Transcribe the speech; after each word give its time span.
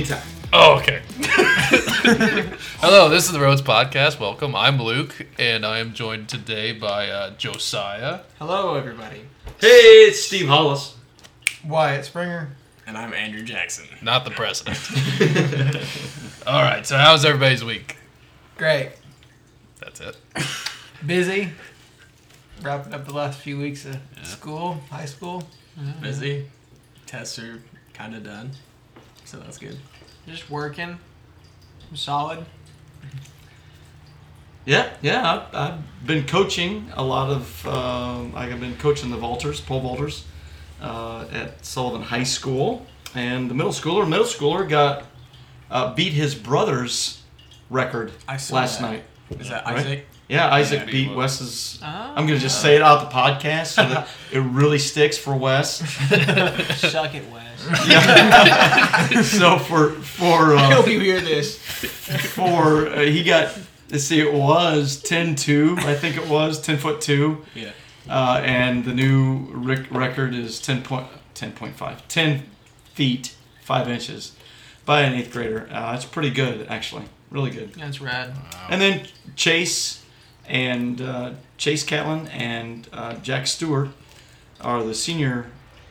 Anytime. 0.00 0.22
Oh, 0.54 0.78
okay. 0.78 1.02
Hello, 2.80 3.10
this 3.10 3.26
is 3.26 3.32
the 3.32 3.38
Roads 3.38 3.60
Podcast. 3.60 4.18
Welcome. 4.18 4.56
I'm 4.56 4.80
Luke, 4.80 5.26
and 5.38 5.66
I 5.66 5.80
am 5.80 5.92
joined 5.92 6.30
today 6.30 6.72
by 6.72 7.10
uh, 7.10 7.36
Josiah. 7.36 8.20
Hello, 8.38 8.76
everybody. 8.76 9.20
Hey, 9.60 10.06
it's 10.06 10.18
Steve 10.18 10.48
Hollis. 10.48 10.96
Wyatt 11.66 12.06
Springer. 12.06 12.48
And 12.86 12.96
I'm 12.96 13.12
Andrew 13.12 13.42
Jackson. 13.42 13.88
Not 14.00 14.24
the 14.24 14.30
president. 14.30 14.78
All 16.46 16.62
right. 16.62 16.86
So, 16.86 16.96
how's 16.96 17.26
everybody's 17.26 17.62
week? 17.62 17.98
Great. 18.56 18.92
That's 19.80 20.00
it. 20.00 20.16
Busy. 21.04 21.50
Wrapping 22.62 22.94
up 22.94 23.04
the 23.04 23.12
last 23.12 23.38
few 23.38 23.58
weeks 23.58 23.84
of 23.84 23.98
school, 24.22 24.80
high 24.88 25.04
school. 25.04 25.42
Busy. 26.00 26.46
Tests 27.04 27.38
are 27.38 27.62
kind 27.92 28.14
of 28.14 28.24
done. 28.24 28.52
So 29.30 29.38
that's 29.38 29.58
good. 29.58 29.78
Just 30.26 30.50
working. 30.50 30.98
I'm 31.90 31.96
solid. 31.96 32.44
Yeah, 34.64 34.90
yeah. 35.02 35.46
I've, 35.52 35.54
I've 35.54 36.06
been 36.06 36.26
coaching 36.26 36.90
a 36.94 37.02
lot 37.02 37.30
of. 37.30 37.66
Um, 37.66 38.32
I've 38.36 38.60
been 38.60 38.76
coaching 38.76 39.10
the 39.10 39.16
vaulters, 39.16 39.64
pole 39.64 39.80
vaulters, 39.82 40.24
uh, 40.80 41.26
at 41.32 41.64
Sullivan 41.64 42.02
High 42.02 42.24
School, 42.24 42.86
and 43.14 43.50
the 43.50 43.54
middle 43.54 43.72
schooler, 43.72 44.08
middle 44.08 44.26
schooler, 44.26 44.68
got 44.68 45.04
uh, 45.70 45.94
beat 45.94 46.12
his 46.12 46.34
brother's 46.34 47.22
record 47.70 48.12
I 48.28 48.34
last 48.34 48.50
that. 48.52 48.80
night. 48.82 49.04
Is 49.38 49.48
that 49.48 49.64
Right? 49.64 50.04
Isaac? 50.30 50.50
Yeah, 50.50 50.54
Isaac 50.54 50.80
Yeah, 50.86 50.92
beat 50.92 51.08
was. 51.08 51.16
Wes's. 51.16 51.78
Oh. 51.82 51.86
I'm 51.86 52.26
gonna 52.26 52.38
just 52.38 52.60
say 52.62 52.76
it 52.76 52.82
out 52.82 53.08
the 53.10 53.14
podcast 53.14 53.66
so 53.68 53.82
that 53.88 54.08
it 54.32 54.40
really 54.40 54.78
sticks 54.78 55.18
for 55.18 55.34
Wes. 55.34 55.76
Suck 56.78 57.14
it, 57.14 57.24
Wes. 57.32 57.46
so 59.30 59.58
for 59.58 59.90
for 59.90 60.54
Uh, 60.56 60.60
I 60.62 60.74
hope 60.74 60.86
you 60.86 61.00
hear 61.00 61.20
this. 61.20 61.58
for 61.58 62.86
uh, 62.88 63.00
he 63.00 63.22
got 63.22 63.56
let's 63.90 64.04
see 64.04 64.20
it 64.20 64.32
was 64.32 65.02
10-2 65.02 65.78
I 65.80 65.94
think 65.94 66.16
it 66.16 66.28
was 66.28 66.60
10 66.60 66.78
foot 66.78 67.00
2 67.00 67.44
Yeah. 67.54 67.70
uh, 68.08 68.40
and 68.44 68.84
the 68.84 68.94
new 68.94 69.48
rec- 69.52 69.90
record 69.90 70.34
is 70.34 70.60
10 70.60 70.82
point 70.82 71.06
10.5 71.34 71.98
10 72.08 72.42
feet 72.94 73.34
5 73.62 73.88
inches 73.88 74.32
by 74.86 75.02
an 75.02 75.20
8th 75.20 75.32
grader 75.32 75.68
uh, 75.72 75.94
it's 75.94 76.04
pretty 76.04 76.30
good 76.30 76.66
actually 76.68 77.04
really 77.30 77.50
good 77.50 77.74
That's 77.74 78.00
rad. 78.00 78.32
and 78.68 78.80
then 78.80 79.06
Chase 79.36 79.99
and 80.50 81.00
uh, 81.00 81.30
Chase 81.56 81.84
Catlin 81.84 82.26
and 82.28 82.88
uh, 82.92 83.14
Jack 83.16 83.46
Stewart 83.46 83.90
are 84.60 84.82
the 84.82 84.94
senior. 84.94 85.46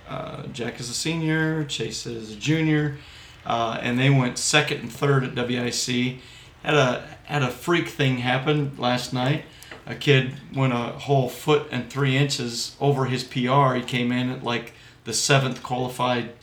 Uh, 0.07 0.43
Jack 0.47 0.79
is 0.79 0.89
a 0.89 0.93
senior, 0.93 1.63
Chase 1.63 2.05
is 2.05 2.33
a 2.33 2.35
junior, 2.35 2.97
uh, 3.45 3.80
and 3.81 3.97
they 3.97 4.09
went 4.09 4.37
second 4.37 4.81
and 4.81 4.91
third 4.91 5.23
at 5.23 5.33
WIC. 5.33 6.17
Had 6.63 6.73
a 6.73 7.07
had 7.23 7.41
a 7.41 7.49
freak 7.49 7.87
thing 7.87 8.17
happen 8.17 8.75
last 8.77 9.13
night. 9.13 9.45
A 9.85 9.95
kid 9.95 10.35
went 10.53 10.73
a 10.73 10.77
whole 10.77 11.30
foot 11.30 11.67
and 11.71 11.89
three 11.89 12.17
inches 12.17 12.75
over 12.81 13.05
his 13.05 13.23
PR. 13.23 13.75
He 13.75 13.81
came 13.81 14.11
in 14.11 14.30
at 14.30 14.43
like 14.43 14.73
the 15.05 15.13
seventh 15.13 15.63
qualified 15.63 16.33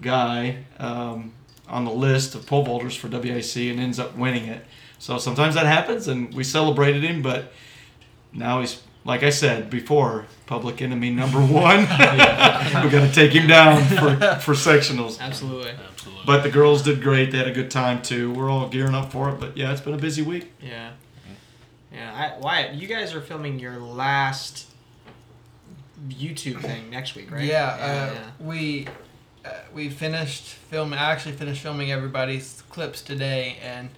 guy 0.00 0.64
um, 0.78 1.34
on 1.68 1.84
the 1.84 1.92
list 1.92 2.34
of 2.34 2.46
pole 2.46 2.64
vaulters 2.64 2.96
for 2.96 3.08
WIC 3.08 3.70
and 3.70 3.78
ends 3.78 3.98
up 3.98 4.16
winning 4.16 4.46
it. 4.46 4.64
So 5.00 5.16
sometimes 5.18 5.54
that 5.54 5.64
happens, 5.66 6.08
and 6.08 6.32
we 6.34 6.44
celebrated 6.44 7.02
him, 7.02 7.22
but 7.22 7.52
now 8.34 8.60
he's, 8.60 8.82
like 9.04 9.22
I 9.22 9.30
said 9.30 9.70
before, 9.70 10.26
public 10.44 10.82
enemy 10.82 11.10
number 11.10 11.38
one. 11.40 11.80
we 11.80 11.86
got 11.86 13.06
to 13.06 13.10
take 13.12 13.32
him 13.32 13.48
down 13.48 13.82
for, 13.82 14.16
for 14.40 14.52
sectionals. 14.54 15.18
Absolutely. 15.18 15.70
Absolutely. 15.70 16.22
But 16.26 16.42
the 16.42 16.50
girls 16.50 16.82
did 16.82 17.00
great. 17.02 17.32
They 17.32 17.38
had 17.38 17.48
a 17.48 17.52
good 17.52 17.70
time 17.70 18.02
too. 18.02 18.30
We're 18.32 18.50
all 18.50 18.68
gearing 18.68 18.94
up 18.94 19.10
for 19.10 19.30
it. 19.30 19.40
But 19.40 19.56
yeah, 19.56 19.72
it's 19.72 19.80
been 19.80 19.94
a 19.94 19.98
busy 19.98 20.20
week. 20.20 20.52
Yeah. 20.62 20.90
Yeah. 21.90 22.34
I, 22.36 22.38
Wyatt, 22.38 22.74
you 22.74 22.86
guys 22.86 23.14
are 23.14 23.22
filming 23.22 23.58
your 23.58 23.78
last 23.78 24.66
YouTube 26.08 26.60
thing 26.60 26.90
next 26.90 27.14
week, 27.14 27.30
right? 27.30 27.44
Yeah, 27.44 27.66
uh, 27.66 28.12
yeah. 28.14 28.30
we 28.38 28.86
uh, 29.44 29.50
we 29.72 29.88
finished 29.88 30.44
filming. 30.44 30.98
I 30.98 31.10
actually 31.10 31.36
finished 31.36 31.62
filming 31.62 31.90
everybody's 31.90 32.62
clips 32.68 33.02
today, 33.02 33.56
and 33.62 33.88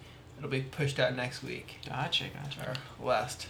it'll 0.42 0.50
be 0.50 0.62
pushed 0.62 0.98
out 0.98 1.14
next 1.14 1.44
week. 1.44 1.76
Gotcha, 1.88 2.24
gotcha. 2.42 2.66
Our 2.66 2.74
last 3.06 3.46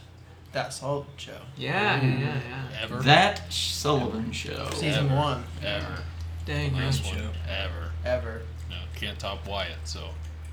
that 0.53 0.75
Sullivan 0.75 1.11
show, 1.17 1.33
Yeah, 1.57 2.03
yeah, 2.03 2.19
yeah, 2.19 2.41
yeah. 2.47 2.83
Ever. 2.83 2.97
That 2.99 3.51
Sullivan 3.51 4.31
show. 4.33 4.69
season 4.75 5.07
Ever. 5.07 5.15
one, 5.15 5.45
Ever. 5.65 6.03
Dang, 6.45 6.73
man. 6.75 6.83
Last 6.85 7.07
one. 7.07 7.31
Ever. 7.49 7.91
ever. 8.05 8.43
No, 8.69 8.77
can't 8.95 9.19
top 9.19 9.47
Wyatt, 9.49 9.79
so. 9.85 10.01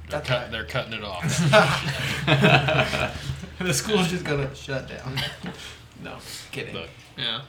They're, 0.08 0.20
That's 0.22 0.28
cut, 0.30 0.42
right. 0.44 0.52
they're 0.52 0.66
cutting 0.66 0.94
it 0.94 1.04
off. 1.04 1.24
the 3.60 3.74
school's 3.74 4.10
just 4.10 4.24
gonna 4.24 4.56
shut 4.56 4.88
down. 4.88 5.20
no, 6.04 6.16
kidding. 6.52 6.74
Look, 6.74 6.90
Yeah. 7.18 7.42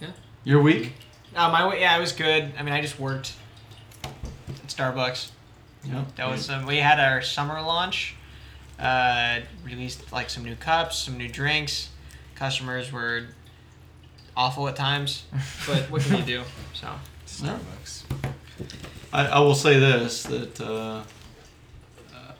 Yeah. 0.00 0.08
Your 0.42 0.60
week? 0.62 0.94
Uh, 1.36 1.48
my 1.50 1.68
way, 1.68 1.80
yeah, 1.80 1.96
it 1.96 2.00
was 2.00 2.10
good. 2.12 2.52
I 2.58 2.62
mean, 2.64 2.74
I 2.74 2.80
just 2.82 2.98
worked 2.98 3.34
at 4.04 4.66
Starbucks. 4.66 5.30
Yeah. 5.84 6.04
That 6.16 6.30
was 6.30 6.48
um, 6.50 6.66
we 6.66 6.78
had 6.78 7.00
our 7.00 7.22
summer 7.22 7.60
launch. 7.60 8.16
Uh, 8.78 9.40
released 9.64 10.12
like 10.12 10.28
some 10.28 10.42
new 10.44 10.56
cups, 10.56 10.98
some 10.98 11.16
new 11.16 11.28
drinks. 11.28 11.90
Customers 12.34 12.90
were 12.90 13.26
awful 14.36 14.66
at 14.66 14.74
times, 14.74 15.24
but 15.66 15.82
what 15.90 16.02
can 16.02 16.18
you 16.18 16.24
do? 16.24 16.42
So 16.74 16.88
Starbucks. 17.26 18.02
I, 19.12 19.26
I 19.26 19.38
will 19.40 19.54
say 19.54 19.78
this 19.78 20.24
that 20.24 20.60
uh, 20.60 21.02
uh, 22.12 22.32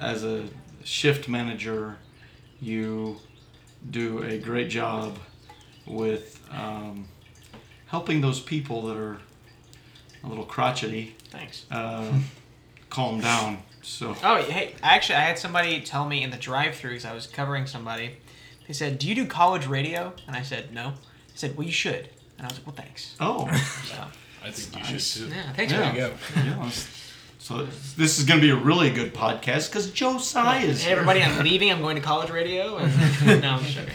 as 0.00 0.24
a 0.24 0.44
shift 0.84 1.28
manager, 1.28 1.96
you 2.60 3.18
do 3.90 4.22
a 4.22 4.38
great 4.38 4.70
job 4.70 5.18
with 5.86 6.40
um, 6.50 7.06
helping 7.86 8.20
those 8.20 8.40
people 8.40 8.82
that 8.82 8.96
are 8.96 9.18
a 10.22 10.26
little 10.26 10.46
crotchety 10.46 11.14
thanks. 11.30 11.66
Calm 12.94 13.20
down. 13.20 13.58
So 13.82 14.16
Oh 14.22 14.36
hey, 14.42 14.74
actually, 14.82 15.16
I 15.16 15.20
had 15.20 15.38
somebody 15.38 15.80
tell 15.82 16.06
me 16.08 16.22
in 16.22 16.30
the 16.30 16.36
drive-through 16.38 16.90
because 16.90 17.04
I 17.04 17.14
was 17.14 17.26
covering 17.26 17.66
somebody. 17.66 18.16
They 18.66 18.72
said, 18.72 18.98
"Do 18.98 19.08
you 19.08 19.14
do 19.14 19.26
college 19.26 19.66
radio?" 19.66 20.12
And 20.26 20.34
I 20.36 20.42
said, 20.42 20.72
"No." 20.72 20.90
They 21.28 21.34
said, 21.36 21.56
"Well, 21.56 21.66
you 21.66 21.72
should." 21.72 22.08
And 22.38 22.46
I 22.46 22.48
was 22.50 22.58
like, 22.58 22.66
"Well, 22.66 22.76
thanks." 22.76 23.14
oh 23.20 23.46
So 23.84 23.96
I 24.44 24.50
think 24.50 24.86
you 24.88 24.92
Nice. 24.94 25.12
should 25.16 25.28
too. 25.30 25.34
yeah, 25.34 25.52
thanks. 25.52 25.72
Yeah. 25.72 25.80
man. 25.80 25.94
There 25.94 26.08
you 26.44 26.50
go. 26.54 26.62
yeah, 26.64 26.70
so 27.38 27.66
this 27.98 28.18
is 28.18 28.24
going 28.24 28.40
to 28.40 28.46
be 28.46 28.50
a 28.50 28.56
really 28.56 28.88
good 28.90 29.12
podcast 29.12 29.68
because 29.68 29.90
Joe 29.90 30.14
Josiah 30.14 30.64
is 30.64 30.80
Hey 30.82 30.88
here. 30.88 30.96
everybody, 30.96 31.22
I'm 31.22 31.44
leaving. 31.44 31.70
I'm 31.70 31.82
going 31.82 31.96
to 31.96 32.02
college 32.02 32.30
radio. 32.30 32.78
And 32.78 32.90
no, 33.42 33.50
I'm 33.50 33.62
just 33.64 33.74
joking. 33.74 33.92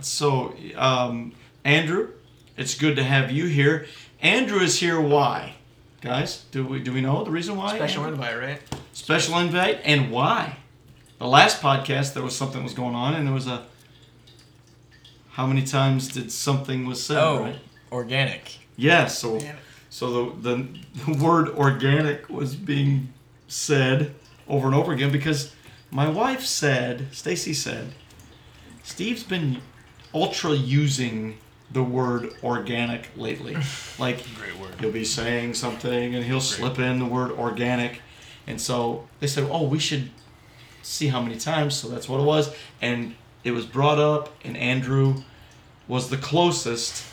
So, 0.00 0.54
um, 0.76 1.32
Andrew, 1.64 2.08
it's 2.56 2.74
good 2.74 2.96
to 2.96 3.04
have 3.04 3.30
you 3.30 3.46
here. 3.46 3.86
Andrew 4.22 4.60
is 4.60 4.80
here. 4.80 5.00
Why, 5.00 5.54
guys? 6.00 6.44
Do 6.50 6.64
we 6.66 6.80
do 6.80 6.92
we 6.92 7.00
know 7.00 7.24
the 7.24 7.30
reason 7.30 7.56
why? 7.56 7.76
Special 7.76 8.04
invite, 8.06 8.38
right? 8.38 8.60
Special 8.92 9.38
invite, 9.38 9.80
and 9.84 10.10
why? 10.10 10.56
The 11.18 11.26
last 11.26 11.60
podcast 11.60 12.14
there 12.14 12.22
was 12.22 12.34
something 12.36 12.62
was 12.62 12.74
going 12.74 12.94
on, 12.94 13.14
and 13.14 13.26
there 13.26 13.34
was 13.34 13.46
a. 13.46 13.66
How 15.30 15.46
many 15.46 15.62
times 15.62 16.08
did 16.08 16.32
something 16.32 16.86
was 16.86 17.02
said? 17.02 17.18
Oh, 17.18 17.42
Right? 17.44 17.58
organic. 17.92 18.58
Yes. 18.76 19.18
so 19.18 19.40
so 19.90 20.32
the, 20.32 20.54
the 20.54 20.68
the 21.06 21.18
word 21.24 21.48
organic 21.50 22.28
was 22.28 22.54
being 22.54 23.12
said 23.48 24.14
over 24.48 24.66
and 24.66 24.74
over 24.74 24.92
again 24.92 25.12
because 25.12 25.54
my 25.90 26.08
wife 26.08 26.44
said, 26.44 27.08
Stacy 27.12 27.52
said, 27.52 27.92
Steve's 28.82 29.24
been 29.24 29.60
ultra 30.14 30.52
using 30.52 31.36
the 31.72 31.82
word 31.82 32.32
organic 32.42 33.10
lately. 33.16 33.56
Like 33.98 34.24
Great 34.34 34.56
word. 34.58 34.74
he'll 34.80 34.90
be 34.92 35.04
saying 35.04 35.54
something 35.54 36.14
and 36.14 36.24
he'll 36.24 36.40
slip 36.40 36.78
in 36.78 36.98
the 36.98 37.04
word 37.04 37.32
organic. 37.32 38.00
And 38.46 38.58
so 38.58 39.06
they 39.20 39.26
said, 39.26 39.46
"Oh, 39.50 39.64
we 39.64 39.78
should 39.78 40.10
see 40.82 41.08
how 41.08 41.20
many 41.20 41.36
times." 41.36 41.74
So 41.74 41.88
that's 41.88 42.08
what 42.08 42.18
it 42.20 42.24
was, 42.24 42.54
and 42.80 43.14
it 43.44 43.50
was 43.52 43.66
brought 43.66 43.98
up, 43.98 44.30
and 44.44 44.56
Andrew 44.56 45.22
was 45.86 46.08
the 46.08 46.16
closest 46.16 47.04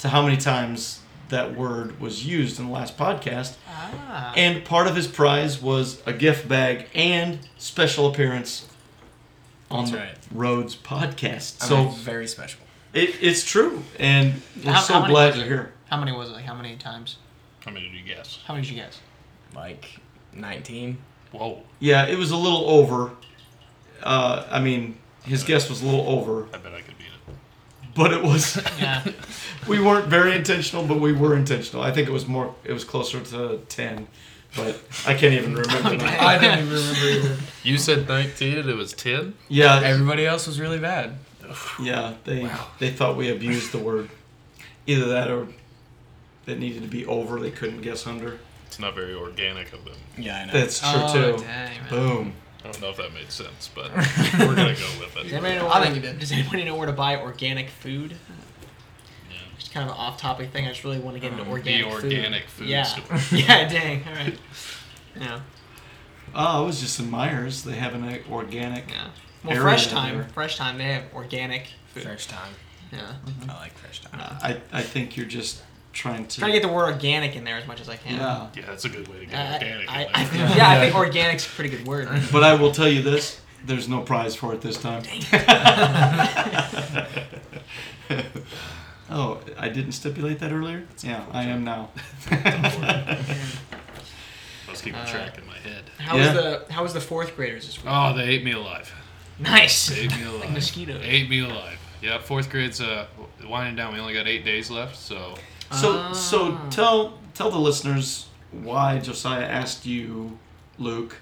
to 0.00 0.08
how 0.08 0.22
many 0.22 0.36
times 0.36 1.00
that 1.28 1.54
word 1.54 2.00
was 2.00 2.26
used 2.26 2.58
in 2.58 2.66
the 2.66 2.72
last 2.72 2.98
podcast. 2.98 3.54
Ah. 3.68 4.32
And 4.36 4.64
part 4.64 4.86
of 4.86 4.96
his 4.96 5.06
prize 5.06 5.62
was 5.62 6.02
a 6.06 6.12
gift 6.12 6.48
bag 6.48 6.88
and 6.94 7.38
special 7.56 8.10
appearance 8.10 8.66
on 9.70 9.84
That's 9.84 9.90
the 9.92 9.98
right. 9.98 10.18
Roads 10.32 10.76
podcast. 10.76 11.62
I'm 11.62 11.68
so 11.68 11.88
very 11.88 12.26
special. 12.26 12.60
It, 12.94 13.16
it's 13.20 13.44
true, 13.44 13.82
and 13.98 14.34
we're 14.64 14.72
How- 14.72 14.80
so 14.80 14.94
how 14.94 15.00
many 15.02 15.12
glad 15.12 15.36
you're 15.36 15.44
here. 15.46 15.72
How 15.90 15.98
many 15.98 16.12
was 16.12 16.30
it? 16.30 16.32
Like 16.32 16.44
how 16.44 16.54
many 16.54 16.76
times? 16.76 17.16
How 17.64 17.70
many 17.70 17.86
did 17.88 17.94
you 17.98 18.04
guess? 18.04 18.38
How 18.46 18.54
many 18.54 18.66
did 18.66 18.74
you 18.74 18.80
guess? 18.82 19.00
Like 19.54 20.00
19. 20.34 20.98
Whoa. 21.32 21.62
Yeah, 21.80 22.06
it 22.06 22.18
was 22.18 22.30
a 22.30 22.36
little 22.36 22.68
over. 22.68 23.10
Uh, 24.02 24.44
I 24.50 24.60
mean, 24.60 24.96
his 25.24 25.44
guess 25.44 25.68
was 25.68 25.82
a 25.82 25.84
little 25.86 26.06
over. 26.08 26.46
I 26.54 26.58
bet 26.58 26.72
I 26.72 26.80
could 26.80 26.98
beat 26.98 27.06
it. 27.06 27.34
but 27.94 28.12
it 28.12 28.22
was 28.22 28.56
Yeah. 28.80 29.04
we 29.68 29.80
weren't 29.80 30.06
very 30.08 30.34
intentional, 30.34 30.84
but 30.86 30.98
we 31.00 31.12
were 31.12 31.36
intentional. 31.36 31.82
I 31.82 31.92
think 31.92 32.08
it 32.08 32.12
was 32.12 32.26
more. 32.26 32.54
It 32.64 32.72
was 32.72 32.84
closer 32.84 33.20
to 33.20 33.58
ten, 33.68 34.08
but 34.56 34.80
I 35.06 35.14
can't 35.14 35.34
even 35.34 35.54
remember. 35.54 35.96
now. 36.04 36.26
I 36.26 36.38
didn't 36.38 36.66
even 36.66 36.72
remember 36.74 37.06
either. 37.28 37.36
You 37.62 37.78
said 37.78 38.08
19 38.08 38.58
and 38.58 38.68
it 38.68 38.74
was 38.76 38.92
10? 38.92 39.34
Yeah, 39.48 39.80
Everybody 39.84 40.26
else 40.26 40.46
was 40.46 40.58
really 40.60 40.78
bad. 40.78 41.16
yeah. 41.80 42.14
They 42.24 42.50
they 42.78 42.90
thought 42.90 43.16
we 43.16 43.30
abused 43.30 43.72
the 43.72 43.78
word. 43.78 44.10
Either 44.86 45.06
that 45.06 45.30
or 45.30 45.46
it 46.46 46.58
needed 46.58 46.82
to 46.82 46.88
be 46.88 47.06
over. 47.06 47.38
They 47.40 47.50
couldn't 47.50 47.82
guess 47.82 48.06
under. 48.06 48.38
It's 48.66 48.78
not 48.78 48.94
very 48.94 49.14
organic 49.14 49.72
of 49.72 49.84
them. 49.84 49.94
Yeah, 50.16 50.36
I 50.38 50.44
know. 50.46 50.52
That's 50.52 50.80
true 50.80 50.88
oh, 50.94 51.36
too. 51.36 51.42
dang. 51.44 51.78
Boom. 51.90 52.32
I 52.64 52.70
don't 52.70 52.80
know 52.80 52.90
if 52.90 52.96
that 52.96 53.12
made 53.12 53.30
sense, 53.30 53.68
but 53.74 53.90
we're 54.38 54.54
going 54.54 54.74
to 54.74 54.80
go 54.80 54.88
with 55.00 55.14
Does 55.14 55.26
it. 55.26 55.32
anybody, 55.34 55.56
know 55.56 55.66
I 55.68 55.80
where 55.80 55.90
think 55.90 56.04
to- 56.04 56.12
does 56.14 56.30
anybody 56.32 56.64
know 56.64 56.76
where 56.76 56.86
to 56.86 56.92
buy 56.92 57.20
organic 57.20 57.68
food? 57.68 58.12
Yeah. 59.30 59.36
Just 59.58 59.72
kind 59.72 59.88
of 59.88 59.94
an 59.94 60.00
off-topic 60.00 60.50
thing. 60.52 60.66
I 60.66 60.68
just 60.68 60.84
really 60.84 61.00
want 61.00 61.16
to 61.16 61.20
get 61.20 61.32
into 61.32 61.44
Um, 61.44 61.50
organic 61.50 61.86
the 61.86 62.00
food. 62.00 62.04
organic 62.12 62.44
food 62.48 62.68
Yeah. 62.68 62.82
store. 62.84 63.18
yeah. 63.38 63.68
Dang. 63.68 64.04
All 64.08 64.14
right. 64.14 64.38
Yeah. 65.20 65.40
Oh, 66.34 66.62
I 66.62 66.66
was 66.66 66.80
just 66.80 66.98
in 66.98 67.10
Meijer's. 67.10 67.64
They 67.64 67.74
have 67.74 67.94
an 67.94 68.20
organic. 68.30 68.88
Yeah. 68.90 69.08
Well, 69.44 69.52
Area 69.54 69.62
Fresh 69.62 69.86
Thyme. 69.88 70.18
there. 70.18 70.28
Fresh 70.28 70.58
Thyme. 70.58 70.78
They 70.78 70.84
have 70.84 71.04
organic 71.14 71.68
food. 71.94 72.02
fresh 72.04 72.26
thyme. 72.26 72.52
Yeah. 72.92 73.12
I 73.48 73.54
like 73.60 73.72
fresh 73.74 74.00
thyme. 74.02 74.20
Uh, 74.20 74.38
I 74.42 74.60
I 74.72 74.82
think 74.82 75.16
you're 75.16 75.26
just 75.26 75.62
trying 75.92 76.26
to. 76.26 76.40
Try 76.40 76.48
to 76.48 76.52
get 76.52 76.62
the 76.62 76.68
word 76.72 76.92
organic 76.92 77.36
in 77.36 77.44
there 77.44 77.56
as 77.56 77.66
much 77.66 77.80
as 77.80 77.88
I 77.88 77.96
can. 77.96 78.16
yeah. 78.18 78.48
Yeah, 78.54 78.66
that's 78.66 78.84
a 78.84 78.88
good 78.88 79.08
way 79.08 79.20
to 79.20 79.26
get 79.26 79.38
I, 79.38 79.52
organic. 79.54 79.90
I, 79.90 80.02
in 80.02 80.08
I, 80.14 80.24
there. 80.26 80.56
yeah, 80.56 80.70
I 80.70 80.80
think 80.80 80.94
organic's 80.96 81.46
a 81.46 81.50
pretty 81.50 81.70
good 81.76 81.86
word. 81.86 82.08
But 82.32 82.44
I 82.44 82.54
will 82.54 82.72
tell 82.72 82.88
you 82.88 83.02
this: 83.02 83.40
there's 83.64 83.88
no 83.88 84.00
prize 84.02 84.34
for 84.34 84.52
it 84.54 84.60
this 84.60 84.76
time. 84.78 85.02
oh, 89.10 89.40
I 89.58 89.68
didn't 89.68 89.92
stipulate 89.92 90.38
that 90.40 90.52
earlier. 90.52 90.84
Yeah, 91.02 91.24
I 91.32 91.44
am 91.44 91.64
now. 91.64 91.90
I 92.30 93.18
was 94.70 94.80
keeping 94.80 95.00
Uh, 95.00 95.06
track 95.06 95.38
in 95.38 95.46
my 95.46 95.58
head. 95.58 95.84
How 95.98 96.16
Yeah. 96.16 96.32
was 96.34 96.42
the 96.42 96.72
How 96.72 96.82
was 96.82 96.94
the 96.94 97.00
fourth 97.00 97.36
graders 97.36 97.66
this 97.66 97.76
week? 97.78 97.86
Oh, 97.88 98.12
they 98.14 98.24
ate 98.24 98.44
me 98.44 98.52
alive. 98.52 98.92
Nice. 99.42 99.88
They 99.88 100.00
ate 100.02 100.16
me 100.16 100.22
alive. 100.24 100.40
Like 100.40 100.50
mosquitoes. 100.50 101.00
Ate 101.04 101.28
me 101.28 101.40
alive. 101.40 101.78
Yeah, 102.00 102.18
fourth 102.18 102.50
grade's 102.50 102.80
uh, 102.80 103.06
winding 103.48 103.76
down. 103.76 103.94
We 103.94 104.00
only 104.00 104.14
got 104.14 104.26
eight 104.26 104.44
days 104.44 104.70
left, 104.70 104.96
so 104.96 105.34
So, 105.70 106.12
so 106.12 106.52
Ah. 106.60 106.68
tell 106.70 107.18
tell 107.34 107.50
the 107.50 107.58
listeners 107.58 108.26
why 108.50 108.98
Josiah 108.98 109.44
asked 109.44 109.86
you, 109.86 110.38
Luke, 110.78 111.16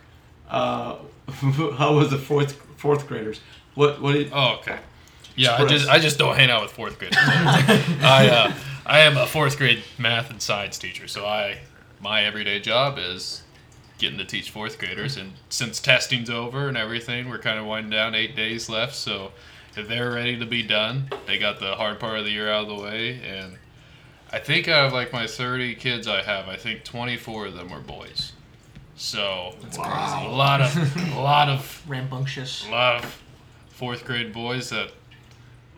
uh, 0.49 0.97
how 1.77 1.95
was 1.97 2.11
the 2.11 2.19
fourth 2.19 2.53
fourth 2.77 3.07
graders? 3.07 3.41
What 3.75 4.01
what 4.01 4.13
did, 4.15 4.31
Oh, 4.33 4.57
okay. 4.61 4.79
Yeah, 5.37 5.51
I 5.53 5.63
Express. 5.63 5.71
just 5.81 5.91
I 5.91 5.99
just 5.99 6.19
don't 6.19 6.37
hang 6.37 6.51
out 6.51 6.63
with 6.63 6.73
fourth 6.73 6.99
graders. 6.99 7.19
I 7.23 8.29
uh, 8.29 8.53
I 8.87 9.01
am 9.01 9.17
a 9.17 9.27
fourth 9.27 9.57
grade 9.59 9.83
math 9.99 10.31
and 10.31 10.41
science 10.43 10.79
teacher, 10.79 11.07
so 11.07 11.25
I 11.27 11.59
my 12.01 12.25
everyday 12.25 12.59
job 12.61 12.99
is 12.99 13.43
getting 14.01 14.19
to 14.19 14.25
teach 14.25 14.51
fourth 14.51 14.79
graders. 14.79 15.17
And 15.17 15.33
since 15.49 15.79
testing's 15.81 16.29
over 16.31 16.67
and 16.69 16.77
everything, 16.77 17.29
we're 17.29 17.39
kind 17.39 17.59
of 17.59 17.67
winding 17.67 17.91
down. 17.93 18.15
Eight 18.15 18.35
days 18.35 18.69
left, 18.69 18.95
so 18.95 19.31
if 19.77 19.87
they're 19.87 20.11
ready 20.11 20.37
to 20.39 20.47
be 20.47 20.63
done, 20.65 21.09
they 21.27 21.39
got 21.39 21.61
the 21.61 21.77
hard 21.77 22.01
part 22.01 22.19
of 22.19 22.25
the 22.25 22.31
year 22.33 22.51
out 22.51 22.63
of 22.69 22.77
the 22.77 22.83
way. 22.83 23.21
And 23.23 23.57
I 24.33 24.39
think 24.41 24.67
out 24.67 24.87
of 24.87 24.93
like 24.93 25.13
my 25.13 25.27
30 25.27 25.75
kids 25.77 26.09
I 26.09 26.23
have, 26.23 26.49
I 26.49 26.57
think 26.57 26.83
24 26.85 27.47
of 27.47 27.55
them 27.55 27.73
are 27.73 27.81
boys. 27.81 28.33
So 28.97 29.55
Wow. 29.79 30.27
a 30.27 30.33
lot 30.35 30.61
of 30.61 30.77
a 31.17 31.21
lot 31.21 31.49
of 31.49 31.83
Rambunctious. 31.89 32.67
a 32.67 32.71
lot 32.71 33.05
of 33.05 33.23
fourth 33.71 34.05
grade 34.05 34.33
boys 34.33 34.71
that 34.71 34.91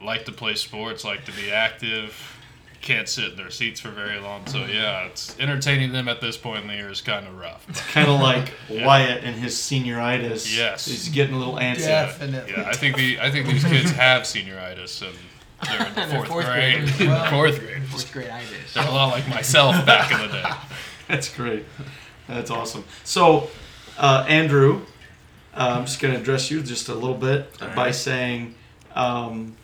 like 0.03 0.25
to 0.25 0.33
play 0.33 0.55
sports, 0.55 1.05
like 1.05 1.25
to 1.27 1.33
be 1.33 1.51
active, 1.53 2.37
can't 2.83 3.09
sit 3.09 3.31
in 3.31 3.37
their 3.37 3.51
seats 3.51 3.81
for 3.81 3.91
very 3.91 4.19
long. 4.19 4.47
So 4.47 4.65
yeah, 4.67 5.07
it's 5.07 5.39
entertaining 5.39 5.93
them 5.93 6.09
at 6.09 6.21
this 6.21 6.37
point 6.37 6.63
in 6.63 6.69
the 6.69 6.75
year 6.75 6.91
is 6.91 7.01
kind 7.01 7.27
of 7.27 7.39
rough. 7.39 7.65
kind 7.93 8.09
of 8.11 8.21
like 8.31 8.53
Wyatt 8.69 9.25
and 9.25 9.37
his 9.37 9.55
senioritis? 9.57 10.55
Yes. 10.57 10.85
he's 10.87 11.09
getting 11.09 11.35
a 11.35 11.39
little 11.39 11.55
antsy. 11.55 11.87
Definitely. 11.87 12.53
Yeah, 12.57 12.69
I 12.69 12.75
think 12.75 12.97
the 12.97 13.21
I 13.21 13.31
think 13.31 13.47
these 13.47 13.65
kids 13.65 13.91
have 13.93 14.23
senioritis 14.23 15.01
and 15.07 15.17
they're 15.69 15.87
in 15.87 15.95
the 15.95 16.07
fourth, 16.17 16.29
fourth 16.29 16.47
grade. 16.47 16.89
grade. 16.97 17.09
Wow. 17.09 17.31
fourth 17.31 17.61
grade. 17.61 17.83
Fourth 17.85 18.13
grade 18.13 18.29
itis. 18.31 18.75
They're 18.75 18.87
a 18.87 18.91
lot 18.91 19.13
like 19.13 19.29
myself 19.29 19.87
back 19.87 20.11
in 20.13 20.21
the 20.21 20.29
day. 20.33 20.45
That's 21.09 21.33
great. 21.35 21.65
That's 22.29 22.51
awesome. 22.51 22.85
So, 23.05 23.49
uh, 23.99 24.25
Andrew, 24.29 24.83
uh, 25.55 25.77
I'm 25.79 25.85
just 25.85 26.01
going 26.01 26.15
to 26.15 26.21
address 26.21 26.51
you 26.51 26.63
just 26.63 26.89
a 26.89 26.95
little 26.95 27.17
bit 27.17 27.51
All 27.61 27.69
by 27.69 27.87
right. 27.87 27.95
saying 27.95 28.55
um, 28.95 29.55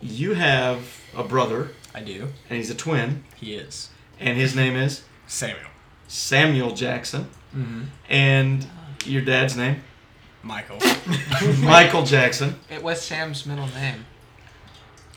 you 0.00 0.34
have 0.34 0.80
a 1.16 1.22
brother, 1.24 1.70
I 1.94 2.00
do. 2.00 2.28
and 2.48 2.56
he's 2.58 2.70
a 2.70 2.74
twin, 2.74 3.24
He 3.36 3.54
is 3.54 3.90
and 4.20 4.36
his 4.36 4.54
name 4.54 4.74
is 4.76 5.02
Samuel. 5.26 5.70
Samuel 6.08 6.72
Jackson, 6.74 7.28
Mm-hmm. 7.56 7.82
and 8.10 8.66
your 9.06 9.22
dad's 9.22 9.56
name 9.56 9.82
Michael. 10.42 10.78
Michael 11.62 12.04
Jackson. 12.04 12.56
It 12.70 12.82
was 12.82 13.00
Sam's 13.00 13.44
middle 13.46 13.66
name. 13.68 14.04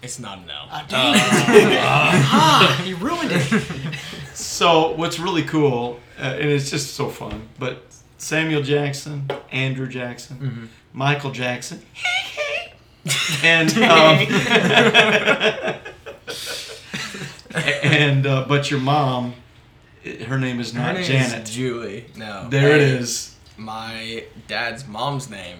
it's 0.02 0.18
not 0.20 0.40
an 0.40 0.50
L. 0.50 0.68
Oh, 0.72 0.86
dang 0.88 1.14
it. 1.16 1.20
ah, 1.82 2.84
you 2.84 2.96
ruined 2.98 3.32
it. 3.32 3.98
So 4.34 4.92
what's 4.96 5.20
really 5.20 5.44
cool, 5.44 6.00
uh, 6.20 6.24
and 6.40 6.50
it's 6.50 6.70
just 6.72 6.96
so 6.96 7.10
fun, 7.10 7.48
but 7.60 7.84
Samuel 8.18 8.62
Jackson, 8.64 9.30
Andrew 9.52 9.88
Jackson, 9.88 10.38
Mm-hmm. 10.38 10.66
Michael 10.94 11.32
Jackson, 11.32 11.82
and 13.44 13.70
um, 13.78 14.26
and 17.84 18.26
uh, 18.26 18.46
but 18.48 18.70
your 18.72 18.80
mom, 18.80 19.34
her 20.28 20.38
name 20.40 20.60
is 20.60 20.72
Her 20.74 20.80
not 20.82 20.96
name 20.96 21.04
Janet. 21.06 21.48
is 21.50 21.56
Julie. 21.56 22.06
No. 22.16 22.48
there 22.50 22.76
it 22.76 22.82
is. 22.82 23.36
My 23.58 24.24
dad's 24.48 24.88
mom's 24.88 25.30
name 25.30 25.58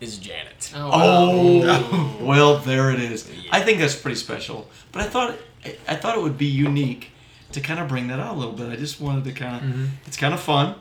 is 0.00 0.18
Janet. 0.18 0.72
Oh, 0.74 2.16
well, 2.20 2.58
there 2.58 2.90
it 2.90 3.00
is. 3.00 3.28
Yeah. 3.30 3.50
I 3.52 3.60
think 3.62 3.78
that's 3.80 3.96
pretty 3.96 4.16
special. 4.16 4.68
But 4.92 5.02
I 5.02 5.06
thought 5.06 5.36
I, 5.64 5.76
I 5.88 5.96
thought 5.96 6.16
it 6.16 6.22
would 6.22 6.38
be 6.38 6.46
unique 6.46 7.10
to 7.52 7.60
kind 7.60 7.80
of 7.80 7.88
bring 7.88 8.08
that 8.08 8.20
out 8.20 8.34
a 8.34 8.38
little 8.38 8.52
bit. 8.52 8.70
I 8.70 8.76
just 8.76 9.00
wanted 9.00 9.24
to 9.24 9.32
kind 9.32 9.56
of. 9.56 9.62
Mhm. 9.62 9.88
It's 10.06 10.16
kind 10.16 10.34
of 10.34 10.40
fun, 10.40 10.74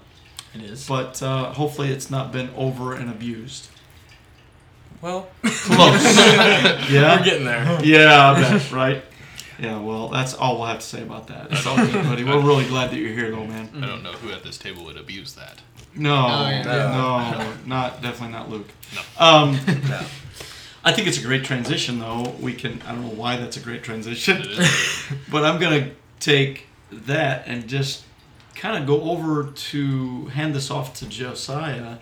It 0.54 0.62
is. 0.64 0.88
but 0.88 1.22
uh, 1.24 1.54
hopefully 1.54 1.90
it's 1.92 2.10
not 2.12 2.32
been 2.32 2.50
over 2.56 2.94
and 2.94 3.10
abused. 3.10 3.70
well, 5.02 5.30
Close. 5.44 6.18
yeah. 6.92 7.18
we're 7.18 7.24
getting 7.26 7.46
there. 7.46 7.80
Yeah, 7.84 8.32
I 8.32 8.42
bet, 8.42 8.72
right? 8.72 9.04
Yeah, 9.60 9.80
well, 9.80 10.10
that's 10.10 10.34
all 10.34 10.58
we'll 10.58 10.68
have 10.68 10.80
to 10.80 10.86
say 10.86 11.02
about 11.02 11.28
that. 11.28 11.50
That's 11.50 11.66
all 11.66 11.76
good, 11.86 11.94
buddy. 12.04 12.24
We're 12.24 12.42
really 12.42 12.66
glad 12.66 12.92
that 12.92 12.98
you're 12.98 13.14
here, 13.14 13.32
though, 13.32 13.46
man. 13.46 13.70
I 13.82 13.86
don't 13.86 14.04
know 14.04 14.12
who 14.12 14.32
at 14.32 14.44
this 14.44 14.58
table 14.58 14.84
would 14.86 14.98
abuse 14.98 15.34
that. 15.36 15.62
No, 15.96 16.14
Oh, 16.16 16.50
yeah. 16.50 16.64
no, 16.64 17.54
not 17.66 18.02
definitely 18.02 18.34
not 18.36 18.50
Luke. 18.50 18.68
No. 18.94 19.02
Um, 19.26 19.60
No. 19.90 20.02
I 20.84 20.92
think 20.94 21.08
it's 21.08 21.18
a 21.18 21.24
great 21.24 21.44
transition, 21.44 22.00
though. 22.00 22.36
We 22.40 22.54
can. 22.54 22.82
I 22.86 22.92
don't 22.92 23.02
know 23.02 23.14
why 23.14 23.38
that's 23.38 23.58
a 23.58 23.60
great 23.62 23.82
transition, 23.82 24.42
It 24.42 24.48
is. 24.60 25.04
but 25.32 25.44
I'm 25.46 25.60
gonna 25.60 25.92
take 26.20 26.68
that 26.92 27.48
and 27.48 27.68
just 27.68 28.04
kind 28.56 28.78
of 28.78 28.86
go 28.86 29.02
over 29.10 29.52
to 29.52 30.26
hand 30.28 30.54
this 30.54 30.70
off 30.70 30.94
to 30.96 31.08
Josiah. 31.08 31.98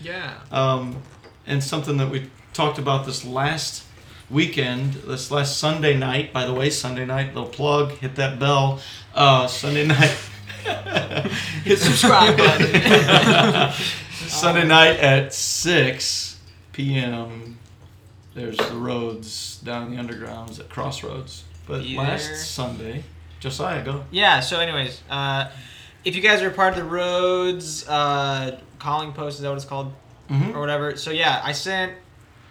Yeah. 0.00 0.34
um, 0.52 1.02
and 1.46 1.64
something 1.64 1.96
that 1.96 2.10
we 2.10 2.30
talked 2.52 2.78
about 2.78 3.06
this 3.06 3.24
last 3.24 3.82
weekend, 4.30 4.94
this 4.94 5.30
last 5.30 5.56
Sunday 5.58 5.96
night. 5.96 6.32
By 6.32 6.44
the 6.44 6.54
way, 6.54 6.70
Sunday 6.70 7.06
night, 7.06 7.34
little 7.34 7.48
plug, 7.48 7.92
hit 7.92 8.16
that 8.16 8.38
bell. 8.38 8.80
Uh, 9.14 9.46
Sunday 9.46 9.86
night. 9.86 10.16
hit 11.64 11.78
Subscribe 11.78 12.36
button. 12.36 13.72
Sunday 14.26 14.66
night 14.66 14.98
at 15.00 15.32
6 15.32 16.38
p.m. 16.72 17.58
There's 18.34 18.56
the 18.56 18.76
roads 18.76 19.58
down 19.60 19.92
in 19.92 19.96
the 19.96 20.02
undergrounds 20.02 20.60
at 20.60 20.68
Crossroads. 20.68 21.44
But 21.66 21.84
last. 21.86 22.54
Sunday, 22.54 23.04
Josiah, 23.40 23.84
go. 23.84 24.04
Yeah. 24.10 24.40
So, 24.40 24.60
anyways, 24.60 25.02
uh, 25.10 25.50
if 26.04 26.14
you 26.16 26.22
guys 26.22 26.42
are 26.42 26.50
part 26.50 26.76
of 26.76 26.78
the 26.78 26.88
roads 26.88 27.86
uh, 27.88 28.60
calling 28.78 29.12
post, 29.12 29.36
is 29.36 29.42
that 29.42 29.48
what 29.48 29.56
it's 29.56 29.64
called? 29.64 29.92
Mm-hmm. 30.30 30.54
or 30.54 30.60
whatever. 30.60 30.94
So 30.96 31.10
yeah, 31.10 31.40
I 31.42 31.52
sent 31.52 31.94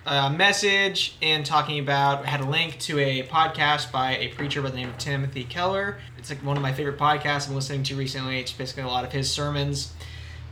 a 0.08 0.30
message 0.30 1.18
and 1.22 1.46
talking 1.46 1.80
about 1.80 2.26
had 2.26 2.40
a 2.40 2.46
link 2.46 2.80
to 2.80 2.98
a 2.98 3.24
podcast 3.24 3.92
by 3.92 4.16
a 4.16 4.30
preacher 4.30 4.62
by 4.62 4.70
the 4.70 4.78
name 4.78 4.88
of 4.88 4.98
Timothy 4.98 5.44
Keller. 5.44 5.98
It's 6.18 6.30
like 6.30 6.40
one 6.40 6.56
of 6.56 6.64
my 6.64 6.72
favorite 6.72 6.98
podcasts 6.98 7.50
I'm 7.50 7.56
listening 7.56 7.84
to 7.84 7.96
recently. 7.98 8.40
It's 8.40 8.54
basically 8.54 8.84
a 8.84 8.88
lot 8.88 9.04
of 9.04 9.12
his 9.12 9.30
sermons. 9.30 9.94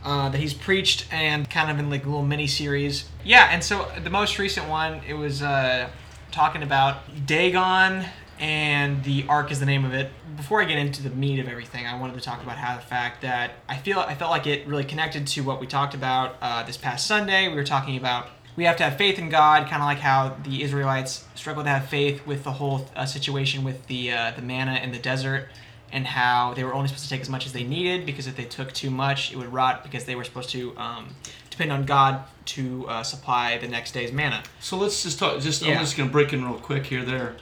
Uh, 0.04 0.28
that 0.28 0.38
he's 0.38 0.54
preached 0.54 1.12
and 1.12 1.50
kind 1.50 1.68
of 1.68 1.80
in 1.80 1.90
like 1.90 2.04
a 2.04 2.06
little 2.06 2.24
mini 2.24 2.46
series. 2.46 3.08
Yeah, 3.24 3.48
and 3.50 3.64
so 3.64 3.90
the 4.04 4.10
most 4.10 4.38
recent 4.38 4.68
one, 4.68 5.00
it 5.08 5.14
was 5.14 5.42
uh, 5.42 5.88
talking 6.30 6.62
about 6.62 7.26
Dagon 7.26 8.04
and 8.38 9.02
the 9.02 9.24
Ark 9.28 9.50
is 9.50 9.58
the 9.58 9.66
name 9.66 9.84
of 9.84 9.94
it. 9.94 10.12
Before 10.36 10.60
I 10.60 10.64
get 10.66 10.78
into 10.78 11.02
the 11.02 11.10
meat 11.10 11.40
of 11.40 11.48
everything, 11.48 11.86
I 11.86 11.98
wanted 11.98 12.14
to 12.14 12.20
talk 12.20 12.40
about 12.40 12.56
how 12.56 12.76
the 12.76 12.82
fact 12.82 13.22
that 13.22 13.52
I 13.68 13.78
feel 13.78 13.98
I 13.98 14.14
felt 14.14 14.30
like 14.30 14.46
it 14.46 14.66
really 14.68 14.84
connected 14.84 15.26
to 15.28 15.40
what 15.40 15.60
we 15.60 15.66
talked 15.66 15.94
about 15.94 16.36
uh, 16.40 16.62
this 16.62 16.76
past 16.76 17.06
Sunday. 17.06 17.48
We 17.48 17.54
were 17.54 17.64
talking 17.64 17.96
about 17.96 18.28
we 18.56 18.64
have 18.64 18.76
to 18.76 18.84
have 18.84 18.96
faith 18.96 19.18
in 19.18 19.28
God, 19.28 19.68
kind 19.68 19.82
of 19.82 19.86
like 19.86 19.98
how 19.98 20.36
the 20.42 20.62
Israelites 20.62 21.24
struggled 21.34 21.66
to 21.66 21.70
have 21.70 21.86
faith 21.86 22.26
with 22.26 22.42
the 22.42 22.52
whole 22.52 22.88
uh, 22.96 23.04
situation 23.04 23.62
with 23.64 23.86
the 23.86 24.12
uh, 24.12 24.32
the 24.34 24.42
manna 24.42 24.80
in 24.82 24.92
the 24.92 24.98
desert, 24.98 25.48
and 25.92 26.06
how 26.06 26.54
they 26.54 26.64
were 26.64 26.74
only 26.74 26.88
supposed 26.88 27.04
to 27.04 27.10
take 27.10 27.20
as 27.20 27.28
much 27.28 27.46
as 27.46 27.52
they 27.52 27.64
needed 27.64 28.06
because 28.06 28.26
if 28.26 28.36
they 28.36 28.44
took 28.44 28.72
too 28.72 28.90
much, 28.90 29.32
it 29.32 29.36
would 29.36 29.52
rot 29.52 29.82
because 29.82 30.04
they 30.04 30.14
were 30.14 30.24
supposed 30.24 30.50
to 30.50 30.76
um, 30.78 31.14
depend 31.50 31.70
on 31.70 31.84
God 31.84 32.24
to 32.46 32.86
uh, 32.88 33.02
supply 33.02 33.58
the 33.58 33.68
next 33.68 33.92
day's 33.92 34.12
manna. 34.12 34.42
So 34.60 34.76
let's 34.76 35.02
just 35.02 35.18
talk. 35.18 35.40
Just 35.40 35.64
I'm 35.64 35.78
just 35.78 35.96
gonna 35.96 36.10
break 36.10 36.32
in 36.32 36.44
real 36.44 36.58
quick 36.58 36.86
here. 36.86 37.04
There, 37.04 37.36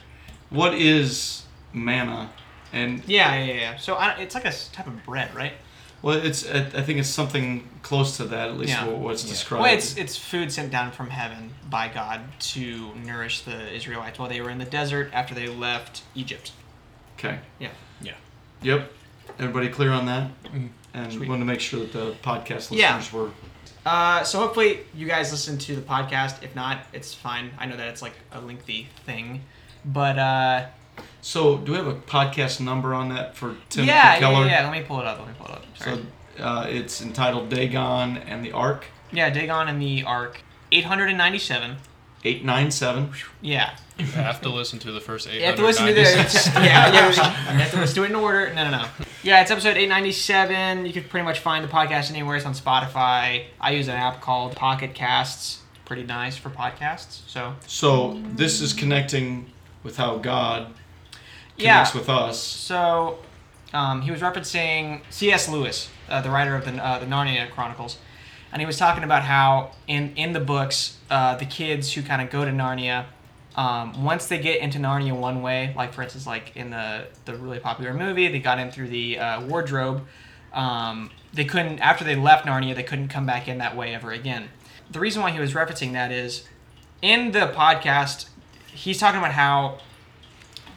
what 0.49 0.73
is 0.73 1.43
manna? 1.73 2.31
And 2.73 3.03
Yeah, 3.07 3.35
yeah, 3.35 3.45
yeah. 3.45 3.53
yeah. 3.53 3.77
So 3.77 3.95
I, 3.95 4.17
it's 4.17 4.35
like 4.35 4.45
a 4.45 4.51
type 4.51 4.87
of 4.87 5.05
bread, 5.05 5.33
right? 5.33 5.53
Well, 6.05 6.17
it's 6.29 6.41
I 6.49 6.59
I 6.79 6.81
think 6.85 6.99
it's 6.99 7.09
something 7.21 7.67
close 7.81 8.17
to 8.17 8.23
that. 8.25 8.45
At 8.49 8.57
least 8.57 8.73
Yeah. 8.73 8.85
what, 8.87 8.97
what's 9.05 9.23
Yeah. 9.23 9.31
described. 9.31 9.63
Well, 9.63 9.73
it's 9.73 9.97
it's 9.97 10.15
food 10.31 10.51
sent 10.51 10.69
down 10.71 10.91
from 10.91 11.09
heaven 11.09 11.43
by 11.69 11.87
God 11.87 12.19
to 12.53 12.93
nourish 13.09 13.41
the 13.41 13.59
Israelites 13.73 14.17
while 14.19 14.29
they 14.29 14.39
were 14.41 14.51
in 14.55 14.59
the 14.65 14.71
desert 14.79 15.09
after 15.13 15.33
they 15.39 15.47
left 15.47 16.03
Egypt. 16.13 16.51
okay. 17.17 17.39
Yeah. 17.59 17.69
Yeah. 18.01 18.13
Yep. 18.61 18.91
Everybody 19.39 19.69
clear 19.69 19.91
on 19.99 20.05
that? 20.05 20.25
Mhm. 20.43 20.69
And 20.93 21.11
Sweet. 21.11 21.27
wanted 21.29 21.39
to 21.45 21.45
make 21.53 21.59
sure 21.69 21.79
that 21.81 21.91
the 21.93 22.07
podcast 22.31 22.69
listeners 22.71 22.77
Yeah. 22.77 23.01
were. 23.13 23.29
Uh, 23.85 24.23
so 24.23 24.39
hopefully 24.39 24.79
you 24.93 25.07
guys 25.07 25.31
listen 25.31 25.57
to 25.57 25.75
the 25.75 25.81
podcast. 25.81 26.43
If 26.43 26.55
not, 26.55 26.77
it's 26.93 27.13
fine. 27.13 27.51
I 27.57 27.65
know 27.67 27.77
that 27.77 27.87
it's 27.87 28.01
like 28.01 28.15
a 28.31 28.39
lengthy 28.41 28.89
thing, 29.05 29.41
but 29.85 30.17
uh, 30.17 30.65
So, 31.25 31.57
do 31.57 31.71
we 31.71 31.77
have 31.79 31.87
a 31.87 31.95
podcast 31.95 32.61
number 32.61 32.93
on 32.93 33.09
that 33.09 33.35
for 33.35 33.55
Timothy 33.71 33.87
yeah, 33.91 34.13
yeah, 34.13 34.19
Keller? 34.19 34.45
yeah, 34.45 34.61
yeah. 34.61 34.69
Let 34.69 34.79
me 34.79 34.85
pull 34.85 34.99
it 34.99 35.07
up. 35.07 35.17
Let 35.17 35.27
me 35.27 35.33
pull 35.39 35.47
it 35.47 35.53
up. 35.53 35.65
Sorry. 35.75 35.99
So, 36.37 36.43
uh, 36.43 36.67
it's 36.69 37.01
entitled 37.01 37.49
Dagon 37.49 38.17
and 38.17 38.45
the 38.45 38.51
Ark, 38.51 38.85
yeah, 39.11 39.31
Dagon 39.31 39.67
and 39.67 39.81
the 39.81 40.03
Ark, 40.03 40.43
eight 40.71 40.83
hundred 40.85 41.09
and 41.09 41.17
ninety-seven. 41.17 41.77
eight 42.25 42.45
nine 42.45 42.69
seven. 42.69 43.09
Yeah, 43.41 43.75
You 43.97 44.05
have 44.05 44.39
to 44.41 44.49
listen 44.49 44.77
to 44.79 44.91
the 44.91 45.01
first 45.01 45.27
eight. 45.27 45.39
you 45.39 45.45
have 45.47 45.55
to 45.55 45.63
listen 45.63 45.87
to 45.87 45.93
the 45.95 46.01
yeah, 46.57 46.93
yeah. 46.93 47.09
You 47.09 47.57
have 47.59 47.71
to 47.71 47.79
listen 47.79 47.95
to 47.95 48.03
it 48.03 48.11
in 48.11 48.15
order. 48.15 48.53
No, 48.53 48.69
no, 48.69 48.77
no. 48.77 48.85
Yeah, 49.23 49.41
it's 49.41 49.49
episode 49.49 49.77
eight 49.77 49.89
ninety-seven. 49.89 50.85
You 50.85 50.93
can 50.93 51.05
pretty 51.05 51.25
much 51.25 51.39
find 51.39 51.65
the 51.65 51.69
podcast 51.69 52.11
anywhere. 52.11 52.35
It's 52.35 52.45
on 52.45 52.53
Spotify. 52.53 53.45
I 53.59 53.71
use 53.71 53.87
an 53.87 53.95
app 53.95 54.21
called 54.21 54.55
Pocket 54.55 54.93
Casts. 54.93 55.63
Pretty 55.85 56.03
nice 56.03 56.37
for 56.37 56.51
podcasts. 56.51 57.21
So 57.27 57.55
So 57.65 58.21
this 58.35 58.61
is 58.61 58.73
connecting 58.73 59.51
with 59.81 59.97
how 59.97 60.17
God 60.17 60.71
yeah. 61.57 61.87
with 61.93 62.09
us. 62.09 62.41
So, 62.41 63.19
um, 63.73 64.01
he 64.01 64.11
was 64.11 64.21
referencing 64.21 65.01
C.S. 65.09 65.49
Lewis, 65.49 65.89
uh, 66.09 66.21
the 66.21 66.29
writer 66.29 66.55
of 66.55 66.65
the, 66.65 66.83
uh, 66.83 66.99
the 66.99 67.05
Narnia 67.05 67.49
Chronicles, 67.51 67.97
and 68.51 68.61
he 68.61 68.65
was 68.65 68.77
talking 68.77 69.03
about 69.03 69.23
how 69.23 69.71
in 69.87 70.13
in 70.15 70.33
the 70.33 70.39
books, 70.39 70.97
uh, 71.09 71.35
the 71.35 71.45
kids 71.45 71.93
who 71.93 72.01
kind 72.01 72.21
of 72.21 72.29
go 72.29 72.45
to 72.45 72.51
Narnia, 72.51 73.05
um, 73.55 74.03
once 74.03 74.27
they 74.27 74.39
get 74.39 74.61
into 74.61 74.79
Narnia 74.79 75.17
one 75.17 75.41
way, 75.41 75.73
like 75.75 75.93
for 75.93 76.03
instance, 76.03 76.25
like 76.25 76.55
in 76.55 76.69
the 76.69 77.07
the 77.25 77.35
really 77.35 77.59
popular 77.59 77.93
movie, 77.93 78.27
they 78.27 78.39
got 78.39 78.59
in 78.59 78.71
through 78.71 78.89
the 78.89 79.19
uh, 79.19 79.45
wardrobe. 79.45 80.05
Um, 80.53 81.11
they 81.33 81.45
couldn't 81.45 81.79
after 81.79 82.05
they 82.05 82.15
left 82.15 82.45
Narnia, 82.45 82.75
they 82.75 82.83
couldn't 82.83 83.09
come 83.09 83.25
back 83.25 83.47
in 83.47 83.57
that 83.57 83.75
way 83.75 83.93
ever 83.93 84.11
again. 84.11 84.49
The 84.89 84.99
reason 84.99 85.21
why 85.21 85.31
he 85.31 85.39
was 85.39 85.53
referencing 85.53 85.93
that 85.93 86.11
is 86.11 86.47
in 87.01 87.31
the 87.31 87.47
podcast, 87.47 88.29
he's 88.73 88.99
talking 88.99 89.19
about 89.19 89.33
how 89.33 89.79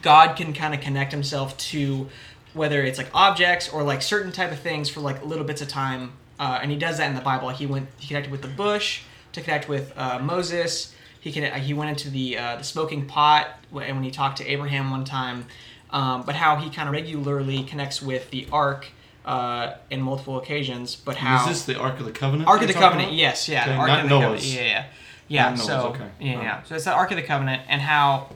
God 0.01 0.35
can 0.35 0.53
kind 0.53 0.73
of 0.73 0.81
connect 0.81 1.11
himself 1.11 1.57
to 1.57 2.09
whether 2.53 2.81
it's 2.83 2.97
like 2.97 3.09
objects 3.13 3.69
or 3.69 3.83
like 3.83 4.01
certain 4.01 4.31
type 4.31 4.51
of 4.51 4.59
things 4.59 4.89
for 4.89 5.01
like 5.01 5.23
little 5.25 5.45
bits 5.45 5.61
of 5.61 5.67
time, 5.67 6.13
uh, 6.39 6.59
and 6.61 6.71
he 6.71 6.77
does 6.77 6.97
that 6.97 7.09
in 7.09 7.15
the 7.15 7.21
Bible. 7.21 7.49
He 7.49 7.65
went, 7.65 7.87
he 7.97 8.07
connected 8.07 8.31
with 8.31 8.41
the 8.41 8.47
bush 8.47 9.01
to 9.33 9.41
connect 9.41 9.69
with 9.69 9.95
uh, 9.97 10.19
Moses. 10.19 10.93
He 11.19 11.31
can, 11.31 11.59
he 11.61 11.73
went 11.73 11.89
into 11.89 12.09
the 12.09 12.37
uh, 12.37 12.55
the 12.57 12.63
smoking 12.63 13.05
pot 13.05 13.47
and 13.71 13.95
when 13.95 14.03
he 14.03 14.11
talked 14.11 14.37
to 14.37 14.45
Abraham 14.45 14.89
one 14.89 15.03
time, 15.03 15.45
um, 15.91 16.23
but 16.23 16.35
how 16.35 16.55
he 16.55 16.69
kind 16.69 16.87
of 16.87 16.93
regularly 16.93 17.63
connects 17.63 18.01
with 18.01 18.31
the 18.31 18.47
ark 18.51 18.87
uh, 19.25 19.75
in 19.89 20.01
multiple 20.01 20.37
occasions. 20.37 20.95
But 20.95 21.17
how 21.17 21.41
Is 21.41 21.65
this 21.65 21.65
the 21.65 21.79
Ark 21.79 21.99
of 21.99 22.05
the 22.05 22.11
Covenant? 22.11 22.49
Ark 22.49 22.61
of 22.61 22.67
the 22.67 22.73
Covenant, 22.73 23.09
about? 23.09 23.17
yes, 23.17 23.47
yeah, 23.47 23.63
Okay, 23.63 23.75
Ark 23.75 23.87
not 23.87 23.99
of 23.99 24.03
the 24.03 24.09
Noah's. 24.09 24.41
Covenant, 24.41 24.53
yeah, 24.53 24.61
yeah, 24.63 24.85
yeah. 25.27 25.43
Not 25.43 25.57
Noah's, 25.57 25.67
so 25.67 25.87
okay. 25.89 26.09
yeah, 26.19 26.41
yeah. 26.41 26.63
So 26.63 26.75
it's 26.75 26.85
the 26.85 26.93
Ark 26.93 27.11
of 27.11 27.17
the 27.17 27.23
Covenant 27.23 27.63
and 27.67 27.81
how 27.81 28.29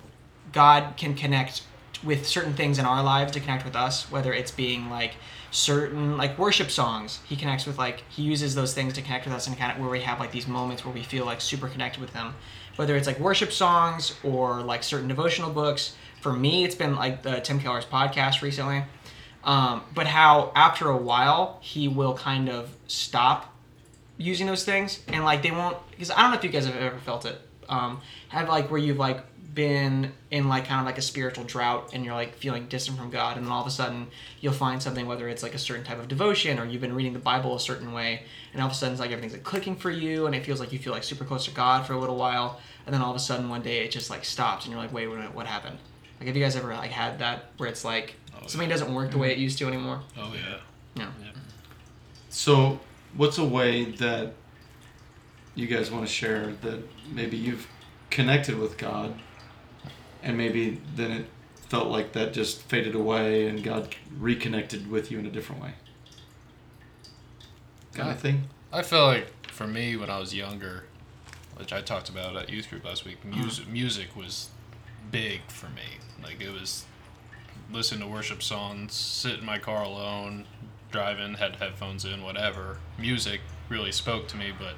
God 0.53 0.95
can 0.98 1.15
connect 1.15 1.63
with 2.03 2.27
certain 2.27 2.53
things 2.53 2.79
in 2.79 2.86
our 2.86 3.03
lives 3.03 3.31
to 3.33 3.39
connect 3.39 3.65
with 3.65 3.75
us, 3.75 4.10
whether 4.12 4.33
it's 4.33 4.51
being 4.51 4.89
like 4.89 5.15
certain 5.51 6.17
like 6.17 6.38
worship 6.38 6.69
songs. 6.72 7.19
He 7.27 7.36
connects 7.36 7.65
with 7.65 7.77
like 7.77 8.03
he 8.10 8.24
uses 8.24 8.55
those 8.55 8.74
things 8.74 8.93
to 8.93 9.01
connect 9.01 9.25
with 9.25 9.33
us 9.33 9.48
and 9.48 9.57
kind 9.57 9.72
of 9.72 9.79
where 9.79 9.89
we 9.89 10.01
have 10.01 10.19
like 10.19 10.31
these 10.31 10.48
moments 10.48 10.86
where 10.86 10.93
we 10.93 11.03
feel 11.03 11.25
like 11.25 11.41
super 11.41 11.67
connected 11.67 12.01
with 12.01 12.13
him. 12.13 12.33
Whether 12.75 12.95
it's 12.95 13.07
like 13.07 13.19
worship 13.19 13.51
songs 13.51 14.15
or 14.24 14.62
like 14.62 14.83
certain 14.83 15.07
devotional 15.07 15.51
books. 15.51 15.95
For 16.22 16.33
me, 16.33 16.63
it's 16.63 16.75
been 16.75 16.95
like 16.95 17.22
the 17.22 17.41
Tim 17.41 17.60
Keller's 17.60 17.86
podcast 17.86 18.41
recently. 18.41 18.83
Um, 19.43 19.83
but 19.93 20.07
how 20.07 20.51
after 20.55 20.89
a 20.89 20.98
while 20.98 21.60
he 21.62 21.88
will 21.88 22.13
kind 22.15 22.50
of 22.50 22.75
stop 22.88 23.53
using 24.17 24.48
those 24.48 24.63
things 24.63 25.01
and 25.07 25.25
like 25.25 25.41
they 25.41 25.51
won't 25.51 25.77
because 25.91 26.12
I 26.12 26.22
don't 26.22 26.31
know 26.31 26.38
if 26.38 26.43
you 26.43 26.50
guys 26.50 26.65
have 26.65 26.75
ever 26.75 26.98
felt 27.00 27.25
it. 27.25 27.39
Um, 27.70 28.01
have 28.29 28.50
like 28.50 28.70
where 28.72 28.79
you've 28.79 28.98
like 28.98 29.24
been 29.53 30.12
in 30.32 30.50
like 30.50 30.65
kind 30.65 30.79
of 30.79 30.86
like 30.86 30.98
a 30.98 31.01
spiritual 31.01 31.43
drought 31.43 31.91
and 31.93 32.03
you're 32.03 32.15
like 32.15 32.34
feeling 32.36 32.65
distant 32.67 32.98
from 32.98 33.12
God 33.12 33.38
and 33.38 33.46
then 33.46 33.51
all 33.53 33.62
of 33.62 33.67
a 33.67 33.72
sudden 33.72 34.08
you'll 34.41 34.51
find 34.51 34.82
something 34.82 35.05
whether 35.05 35.27
it's 35.29 35.43
like 35.43 35.53
a 35.53 35.60
certain 35.60 35.84
type 35.86 36.00
of 36.00 36.08
devotion 36.08 36.58
or 36.58 36.65
you've 36.65 36.82
been 36.82 36.96
reading 36.96 37.13
the 37.13 37.20
Bible 37.20 37.55
a 37.55 37.60
certain 37.60 37.93
way 37.93 38.24
and 38.51 38.62
all 38.63 38.67
of 38.67 38.72
a 38.72 38.75
sudden 38.75 38.93
it's 38.93 39.00
like 39.00 39.12
everything's 39.12 39.34
like 39.34 39.43
clicking 39.43 39.75
for 39.75 39.91
you 39.91 40.25
and 40.25 40.34
it 40.34 40.43
feels 40.43 40.60
like 40.60 40.74
you 40.74 40.79
feel 40.79 40.91
like 40.91 41.03
super 41.03 41.24
close 41.24 41.46
to 41.46 41.51
God 41.51 41.86
for 41.86 41.93
a 41.93 42.00
little 42.00 42.15
while 42.15 42.60
and 42.88 42.93
then 42.96 43.01
all 43.03 43.12
of 43.12 43.15
a 43.15 43.20
sudden 43.20 43.48
one 43.48 43.62
day 43.62 43.86
it 43.86 43.91
just 43.91 44.10
like 44.10 44.25
stops 44.25 44.65
and 44.65 44.72
you're 44.72 44.82
like 44.82 44.91
wait 44.91 45.05
wait, 45.08 45.20
wait 45.20 45.36
what 45.36 45.46
happened? 45.46 45.77
Like 46.20 46.27
have 46.27 46.36
you 46.36 46.43
guys 46.43 46.55
ever 46.55 46.74
like 46.74 46.89
had 46.89 47.20
that 47.20 47.51
where 47.58 47.70
it's 47.70 47.86
like 47.86 48.15
Oh, 48.36 48.48
something 48.48 48.70
doesn't 48.70 48.91
work 48.91 49.12
the 49.12 49.20
way 49.20 49.32
it 49.32 49.38
used 49.38 49.60
to 49.60 49.67
anymore? 49.67 50.01
Oh 50.17 50.34
yeah. 50.34 50.58
no. 50.96 51.10
So, 52.29 52.79
what's 53.15 53.38
a 53.38 53.46
way 53.46 53.86
that 53.86 54.34
you 55.55 55.67
guys 55.67 55.91
want 55.91 56.05
to 56.05 56.12
share 56.12 56.53
that 56.62 56.83
maybe 57.12 57.38
you've 57.38 57.67
connected 58.10 58.57
with 58.57 58.77
God, 58.77 59.15
and 60.22 60.38
maybe 60.38 60.81
then 60.95 61.12
it 61.12 61.25
felt 61.69 61.88
like 61.88 62.13
that 62.13 62.33
just 62.33 62.62
faded 62.63 62.95
away, 62.95 63.48
and 63.48 63.63
God 63.63 63.95
reconnected 64.19 64.89
with 64.89 65.12
you 65.12 65.19
in 65.19 65.25
a 65.25 65.31
different 65.31 65.62
way? 65.62 65.74
Kind 67.93 68.10
of 68.10 68.15
God. 68.15 68.19
thing. 68.22 68.43
I 68.72 68.81
feel 68.81 69.05
like 69.05 69.27
for 69.51 69.67
me 69.67 69.95
when 69.95 70.10
I 70.10 70.19
was 70.19 70.33
younger, 70.33 70.86
which 71.57 71.72
I 71.72 71.81
talked 71.81 72.10
about 72.10 72.36
at 72.36 72.50
youth 72.50 72.69
group 72.69 72.86
last 72.86 73.05
week, 73.05 73.17
Uh-huh. 73.24 73.39
music 73.39 73.67
music 73.67 74.15
was 74.15 74.50
big 75.12 75.41
for 75.50 75.67
me. 75.69 76.00
Like 76.24 76.41
it 76.41 76.51
was 76.51 76.86
listen 77.72 78.00
to 78.00 78.07
worship 78.07 78.41
songs, 78.41 78.93
sit 78.93 79.39
in 79.39 79.45
my 79.45 79.60
car 79.60 79.83
alone, 79.83 80.45
driving, 80.91 81.36
had 81.36 81.57
headphones 81.57 82.03
in, 82.05 82.24
whatever. 82.24 82.77
Music 82.98 83.41
really 83.69 83.91
spoke 83.91 84.27
to 84.29 84.38
me, 84.38 84.51
but 84.57 84.74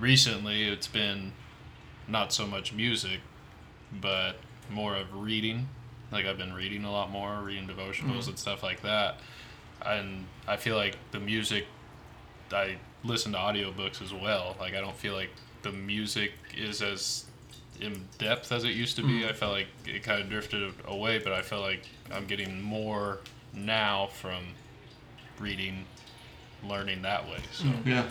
recently 0.00 0.68
it's 0.68 0.88
been 0.88 1.32
not 2.08 2.32
so 2.32 2.46
much 2.46 2.72
music, 2.72 3.20
but 4.00 4.36
more 4.70 4.96
of 4.96 5.14
reading. 5.14 5.68
Like 6.10 6.26
I've 6.26 6.38
been 6.38 6.52
reading 6.52 6.84
a 6.84 6.90
lot 6.90 7.10
more, 7.10 7.40
reading 7.42 7.68
devotionals 7.68 8.24
mm. 8.24 8.28
and 8.28 8.38
stuff 8.38 8.62
like 8.62 8.82
that. 8.82 9.18
And 9.84 10.26
I 10.46 10.56
feel 10.56 10.76
like 10.76 10.96
the 11.12 11.20
music 11.20 11.66
I 12.52 12.76
listen 13.04 13.32
to 13.32 13.38
audiobooks 13.38 14.02
as 14.02 14.12
well. 14.12 14.56
Like 14.58 14.74
I 14.74 14.80
don't 14.80 14.96
feel 14.96 15.14
like 15.14 15.30
the 15.62 15.72
music 15.72 16.32
is 16.56 16.82
as 16.82 17.26
in 17.80 18.04
depth 18.18 18.52
as 18.52 18.64
it 18.64 18.72
used 18.72 18.96
to 18.96 19.02
be. 19.02 19.20
Mm. 19.20 19.30
I 19.30 19.32
felt 19.32 19.52
like 19.52 19.68
it 19.86 20.02
kind 20.02 20.20
of 20.20 20.28
drifted 20.28 20.72
away, 20.86 21.18
but 21.18 21.32
I 21.32 21.42
feel 21.42 21.60
like 21.60 21.86
I'm 22.12 22.26
getting 22.26 22.60
more 22.60 23.18
now 23.54 24.08
from 24.08 24.44
reading, 25.38 25.84
learning 26.64 27.02
that 27.02 27.24
way. 27.26 27.38
So 27.52 27.66
Yeah. 27.84 28.06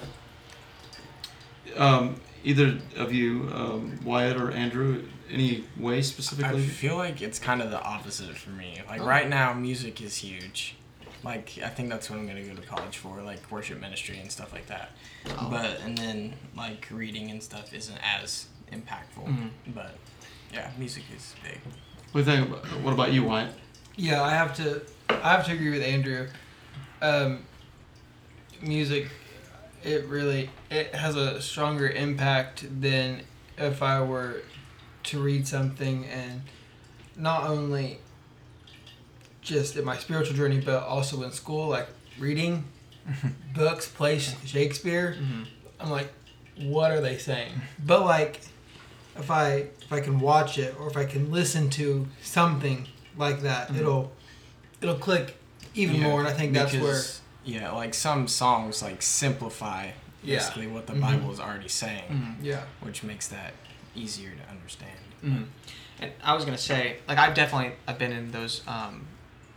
Um, 1.77 2.19
either 2.43 2.77
of 2.97 3.13
you, 3.13 3.49
um, 3.53 3.99
Wyatt 4.03 4.37
or 4.37 4.51
Andrew, 4.51 5.03
any 5.31 5.63
way 5.77 6.01
specifically? 6.01 6.63
I 6.63 6.65
feel 6.65 6.95
like 6.95 7.21
it's 7.21 7.39
kind 7.39 7.61
of 7.61 7.69
the 7.71 7.81
opposite 7.81 8.35
for 8.37 8.49
me. 8.51 8.81
Like 8.87 9.01
Oh. 9.01 9.05
right 9.05 9.27
now, 9.29 9.53
music 9.53 10.01
is 10.01 10.17
huge. 10.17 10.75
Like 11.23 11.59
I 11.63 11.67
think 11.69 11.89
that's 11.89 12.09
what 12.09 12.17
I'm 12.17 12.25
gonna 12.27 12.41
go 12.43 12.55
to 12.55 12.61
college 12.67 12.97
for, 12.97 13.21
like 13.21 13.39
worship 13.51 13.79
ministry 13.81 14.17
and 14.19 14.31
stuff 14.31 14.53
like 14.53 14.67
that. 14.67 14.91
Oh. 15.37 15.47
But 15.51 15.81
and 15.83 15.97
then 15.97 16.33
like 16.55 16.87
reading 16.91 17.29
and 17.29 17.43
stuff 17.43 17.73
isn't 17.73 17.99
as 18.03 18.47
impactful. 18.71 19.25
Mhm. 19.27 19.49
But 19.75 19.97
yeah, 20.53 20.71
music 20.77 21.03
is 21.15 21.35
big. 21.43 21.59
What, 22.13 22.25
do 22.25 22.31
you 22.31 22.45
think, 22.45 22.83
what 22.83 22.93
about 22.93 23.11
you, 23.13 23.23
Wyatt? 23.23 23.53
Yeah, 23.97 24.23
I 24.23 24.31
have 24.31 24.55
to. 24.57 24.81
I 25.09 25.31
have 25.33 25.45
to 25.47 25.51
agree 25.53 25.71
with 25.71 25.83
Andrew. 25.83 26.27
Um, 27.01 27.43
music, 28.61 29.09
it 29.83 30.05
really 30.05 30.49
it 30.69 30.93
has 30.95 31.15
a 31.15 31.41
stronger 31.41 31.89
impact 31.89 32.65
than 32.81 33.21
if 33.57 33.81
I 33.81 34.01
were 34.01 34.41
to 35.03 35.19
read 35.21 35.47
something 35.47 36.05
and 36.05 36.41
not 37.15 37.43
only 37.45 37.99
just 39.41 39.75
in 39.75 39.85
my 39.85 39.97
spiritual 39.97 40.35
journey, 40.35 40.59
but 40.59 40.83
also 40.83 41.23
in 41.23 41.31
school, 41.31 41.67
like 41.67 41.87
reading 42.19 42.65
books, 43.55 43.87
plays 43.87 44.35
Shakespeare. 44.45 45.17
Mhm. 45.19 45.45
I'm 45.79 45.89
like, 45.89 46.11
what 46.57 46.91
are 46.91 47.01
they 47.01 47.17
saying? 47.17 47.53
But 47.85 48.05
like, 48.05 48.41
if 49.17 49.31
I 49.31 49.67
if 49.81 49.91
I 49.91 50.01
can 50.01 50.19
watch 50.19 50.57
it 50.57 50.75
or 50.79 50.87
if 50.87 50.97
I 50.97 51.05
can 51.05 51.31
listen 51.31 51.69
to 51.71 52.07
something 52.21 52.87
like 53.17 53.41
that, 53.41 53.75
it'll 53.75 54.11
it'll 54.81 54.95
click 54.95 55.35
even 55.73 55.95
Yeah, 55.97 56.03
more. 56.07 56.19
And 56.19 56.27
I 56.27 56.33
think 56.33 56.53
that's 56.53 56.73
where 56.75 57.01
yeah, 57.53 57.71
like 57.71 57.93
some 57.93 58.27
songs 58.27 58.81
like 58.81 59.01
simplify 59.01 59.91
Yeah. 60.23 60.37
basically 60.37 60.67
what 60.67 60.85
the 60.87 60.93
Mhm. 60.93 61.01
Bible 61.01 61.31
is 61.31 61.39
already 61.39 61.69
saying, 61.69 62.03
Mhm. 62.39 62.45
yeah. 62.45 62.63
which 62.81 63.03
makes 63.03 63.27
that 63.29 63.53
easier 63.95 64.31
to 64.31 64.49
understand. 64.51 64.99
Mm. 65.23 65.47
And 66.01 66.11
I 66.23 66.33
was 66.33 66.45
gonna 66.45 66.57
say, 66.57 66.97
like, 67.07 67.17
I've 67.17 67.33
definitely 67.33 67.73
I've 67.87 67.97
been 67.97 68.11
in 68.11 68.31
those. 68.31 68.61
Um, 68.67 69.07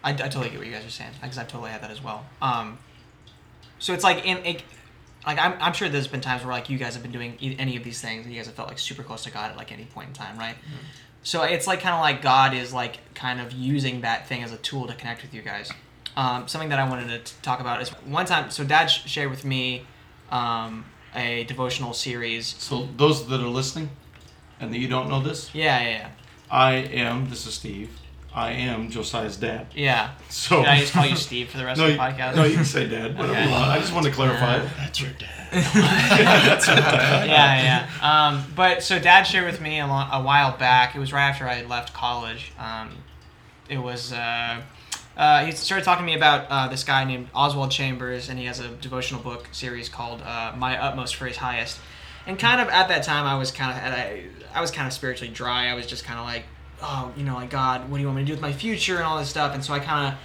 I, 0.04 0.10
I 0.10 0.14
totally 0.14 0.50
get 0.50 0.58
what 0.58 0.66
you 0.66 0.72
guys 0.72 0.84
are 0.84 0.90
saying 0.90 1.10
because 1.20 1.38
I've 1.38 1.48
totally 1.48 1.70
had 1.70 1.82
that 1.82 1.90
as 1.90 2.02
well. 2.02 2.26
Um, 2.40 2.78
so 3.78 3.92
it's 3.94 4.02
like 4.04 4.24
in 4.24 4.38
it, 4.38 4.62
like 5.26 5.38
I'm, 5.38 5.54
I'm 5.60 5.72
sure 5.72 5.88
there's 5.88 6.08
been 6.08 6.20
times 6.20 6.44
where 6.44 6.52
like 6.52 6.68
you 6.70 6.78
guys 6.78 6.94
have 6.94 7.02
been 7.02 7.12
doing 7.12 7.36
e- 7.40 7.54
any 7.58 7.76
of 7.76 7.84
these 7.84 8.00
things 8.00 8.24
and 8.24 8.32
you 8.34 8.38
guys 8.40 8.46
have 8.46 8.56
felt 8.56 8.68
like 8.68 8.78
super 8.80 9.02
close 9.04 9.22
to 9.24 9.30
God 9.30 9.50
at 9.52 9.56
like 9.56 9.70
any 9.70 9.84
point 9.84 10.08
in 10.08 10.14
time, 10.14 10.36
right? 10.38 10.56
So 11.22 11.42
it's 11.44 11.68
like 11.68 11.80
kind 11.80 11.94
of 11.94 12.00
like 12.00 12.20
God 12.22 12.52
is 12.54 12.72
like 12.72 12.98
kind 13.14 13.40
of 13.40 13.52
using 13.52 14.00
that 14.00 14.26
thing 14.26 14.42
as 14.42 14.50
a 14.52 14.56
tool 14.56 14.88
to 14.88 14.94
connect 14.94 15.22
with 15.22 15.32
you 15.32 15.42
guys. 15.42 15.70
Um, 16.16 16.46
something 16.48 16.68
that 16.70 16.78
I 16.78 16.88
wanted 16.88 17.08
to 17.08 17.18
t- 17.32 17.36
talk 17.42 17.60
about 17.60 17.80
is 17.80 17.88
one 18.04 18.26
time. 18.26 18.50
So 18.50 18.64
Dad 18.64 18.86
sh- 18.86 19.08
shared 19.08 19.30
with 19.30 19.44
me 19.44 19.86
um, 20.30 20.84
a 21.14 21.44
devotional 21.44 21.92
series. 21.94 22.46
So 22.58 22.88
those 22.96 23.26
that 23.28 23.40
are 23.40 23.46
listening, 23.48 23.90
and 24.60 24.72
that 24.72 24.78
you 24.78 24.88
don't 24.88 25.08
know 25.08 25.20
this, 25.22 25.54
Yeah, 25.54 25.80
yeah, 25.82 25.88
yeah. 25.90 26.08
I 26.50 26.72
am. 26.74 27.30
This 27.30 27.46
is 27.46 27.54
Steve. 27.54 27.90
I 28.34 28.52
am 28.52 28.90
Josiah's 28.90 29.36
dad. 29.36 29.66
Yeah. 29.74 30.12
So 30.30 30.60
Did 30.60 30.68
I 30.68 30.80
just 30.80 30.92
call 30.94 31.04
you 31.06 31.16
Steve 31.28 31.50
for 31.50 31.58
the 31.58 31.64
rest 31.66 31.78
no, 31.78 31.86
of 31.86 31.92
the 31.92 31.98
podcast? 31.98 32.34
no, 32.36 32.44
you 32.44 32.54
can 32.56 32.64
say 32.64 32.88
dad. 32.88 33.14
Whatever 33.16 33.32
Okay. 33.32 33.44
you 33.44 33.50
want. 33.50 33.64
I 33.70 33.78
just 33.78 33.92
want 33.92 34.06
to 34.06 34.12
clarify 34.12 34.56
it. 34.56 34.68
That's 34.78 35.00
your 35.00 35.10
dad. 35.12 35.28
yeah, 36.72 37.26
yeah. 37.62 37.88
Um, 38.28 38.44
but 38.56 38.82
so 38.82 38.98
Dad 38.98 39.24
shared 39.24 39.44
with 39.50 39.60
me 39.60 39.80
a, 39.80 39.86
long, 39.86 40.08
a 40.10 40.22
while 40.22 40.56
back. 40.56 40.94
It 40.94 40.98
was 40.98 41.12
right 41.12 41.28
after 41.28 41.46
I 41.46 41.54
had 41.54 41.68
left 41.68 41.92
college. 41.94 42.52
Um, 42.58 42.90
it 43.68 43.78
was. 43.78 44.12
Uh, 44.12 44.62
uh, 45.16 45.44
he 45.44 45.52
started 45.52 45.84
talking 45.84 46.04
to 46.04 46.10
me 46.10 46.16
about 46.16 46.46
uh, 46.50 46.68
this 46.68 46.84
guy 46.84 47.04
named 47.04 47.28
Oswald 47.34 47.70
Chambers, 47.70 48.28
and 48.28 48.38
he 48.38 48.46
has 48.46 48.60
a 48.60 48.68
devotional 48.68 49.22
book 49.22 49.48
series 49.52 49.88
called 49.88 50.22
uh, 50.22 50.52
"My 50.56 50.80
Utmost 50.80 51.16
for 51.16 51.26
His 51.26 51.36
Highest." 51.36 51.78
And 52.26 52.38
kind 52.38 52.60
of 52.60 52.68
at 52.68 52.88
that 52.88 53.02
time, 53.02 53.26
I 53.26 53.36
was 53.36 53.50
kind 53.50 53.76
of 53.76 53.98
a, 53.98 54.26
I 54.54 54.60
was 54.60 54.70
kind 54.70 54.86
of 54.86 54.92
spiritually 54.92 55.32
dry. 55.32 55.68
I 55.68 55.74
was 55.74 55.86
just 55.86 56.04
kind 56.04 56.18
of 56.18 56.24
like, 56.24 56.44
oh, 56.80 57.12
you 57.16 57.24
know, 57.24 57.34
like 57.34 57.50
God, 57.50 57.90
what 57.90 57.96
do 57.96 58.00
you 58.00 58.06
want 58.06 58.18
me 58.18 58.22
to 58.22 58.26
do 58.26 58.32
with 58.32 58.40
my 58.40 58.52
future 58.52 58.96
and 58.96 59.04
all 59.04 59.18
this 59.18 59.28
stuff. 59.28 59.54
And 59.54 59.64
so 59.64 59.74
I 59.74 59.80
kind 59.80 60.12
of 60.12 60.18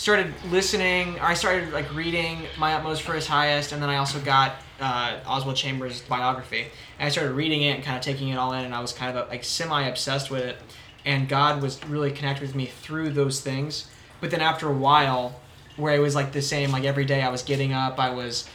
started 0.00 0.32
listening 0.50 1.18
or 1.18 1.26
i 1.26 1.34
started 1.34 1.70
like 1.74 1.94
reading 1.94 2.46
my 2.56 2.72
utmost 2.72 3.02
for 3.02 3.12
his 3.12 3.26
highest 3.26 3.72
and 3.72 3.82
then 3.82 3.90
i 3.90 3.96
also 3.96 4.18
got 4.20 4.54
uh, 4.80 5.20
oswald 5.26 5.54
chambers 5.54 6.00
biography 6.00 6.62
and 6.98 7.06
i 7.06 7.08
started 7.10 7.32
reading 7.32 7.60
it 7.60 7.74
and 7.74 7.84
kind 7.84 7.98
of 7.98 8.02
taking 8.02 8.28
it 8.28 8.36
all 8.36 8.54
in 8.54 8.64
and 8.64 8.74
i 8.74 8.80
was 8.80 8.94
kind 8.94 9.14
of 9.14 9.28
like 9.28 9.44
semi 9.44 9.82
obsessed 9.82 10.30
with 10.30 10.42
it 10.42 10.56
and 11.04 11.28
god 11.28 11.60
was 11.60 11.84
really 11.84 12.10
connected 12.10 12.40
with 12.40 12.54
me 12.54 12.64
through 12.64 13.10
those 13.10 13.42
things 13.42 13.90
but 14.20 14.30
then 14.30 14.40
after 14.40 14.68
a 14.68 14.72
while 14.72 15.40
where 15.76 15.94
it 15.94 16.00
was 16.00 16.14
like 16.14 16.32
the 16.32 16.42
same 16.42 16.70
like 16.70 16.84
every 16.84 17.04
day 17.04 17.22
i 17.22 17.28
was 17.28 17.42
getting 17.42 17.72
up 17.72 17.98
i 17.98 18.10
was 18.10 18.48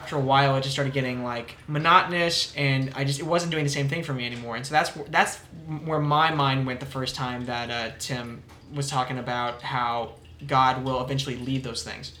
after 0.00 0.16
a 0.16 0.20
while 0.20 0.56
it 0.56 0.62
just 0.62 0.72
started 0.72 0.92
getting 0.92 1.22
like 1.22 1.56
monotonous 1.68 2.54
and 2.56 2.90
i 2.96 3.04
just 3.04 3.20
it 3.20 3.26
wasn't 3.26 3.50
doing 3.50 3.64
the 3.64 3.70
same 3.70 3.88
thing 3.88 4.02
for 4.02 4.12
me 4.12 4.26
anymore. 4.26 4.56
And 4.56 4.66
so 4.66 4.72
that's 4.72 4.90
that's 5.08 5.36
where 5.84 6.00
my 6.00 6.32
mind 6.32 6.66
went 6.66 6.80
the 6.80 6.86
first 6.86 7.14
time 7.14 7.46
that 7.46 7.70
uh, 7.70 7.94
tim 7.98 8.42
was 8.74 8.88
talking 8.88 9.18
about 9.18 9.62
how 9.62 10.14
god 10.46 10.84
will 10.84 11.02
eventually 11.04 11.36
leave 11.36 11.62
those 11.62 11.82
things. 11.82 12.18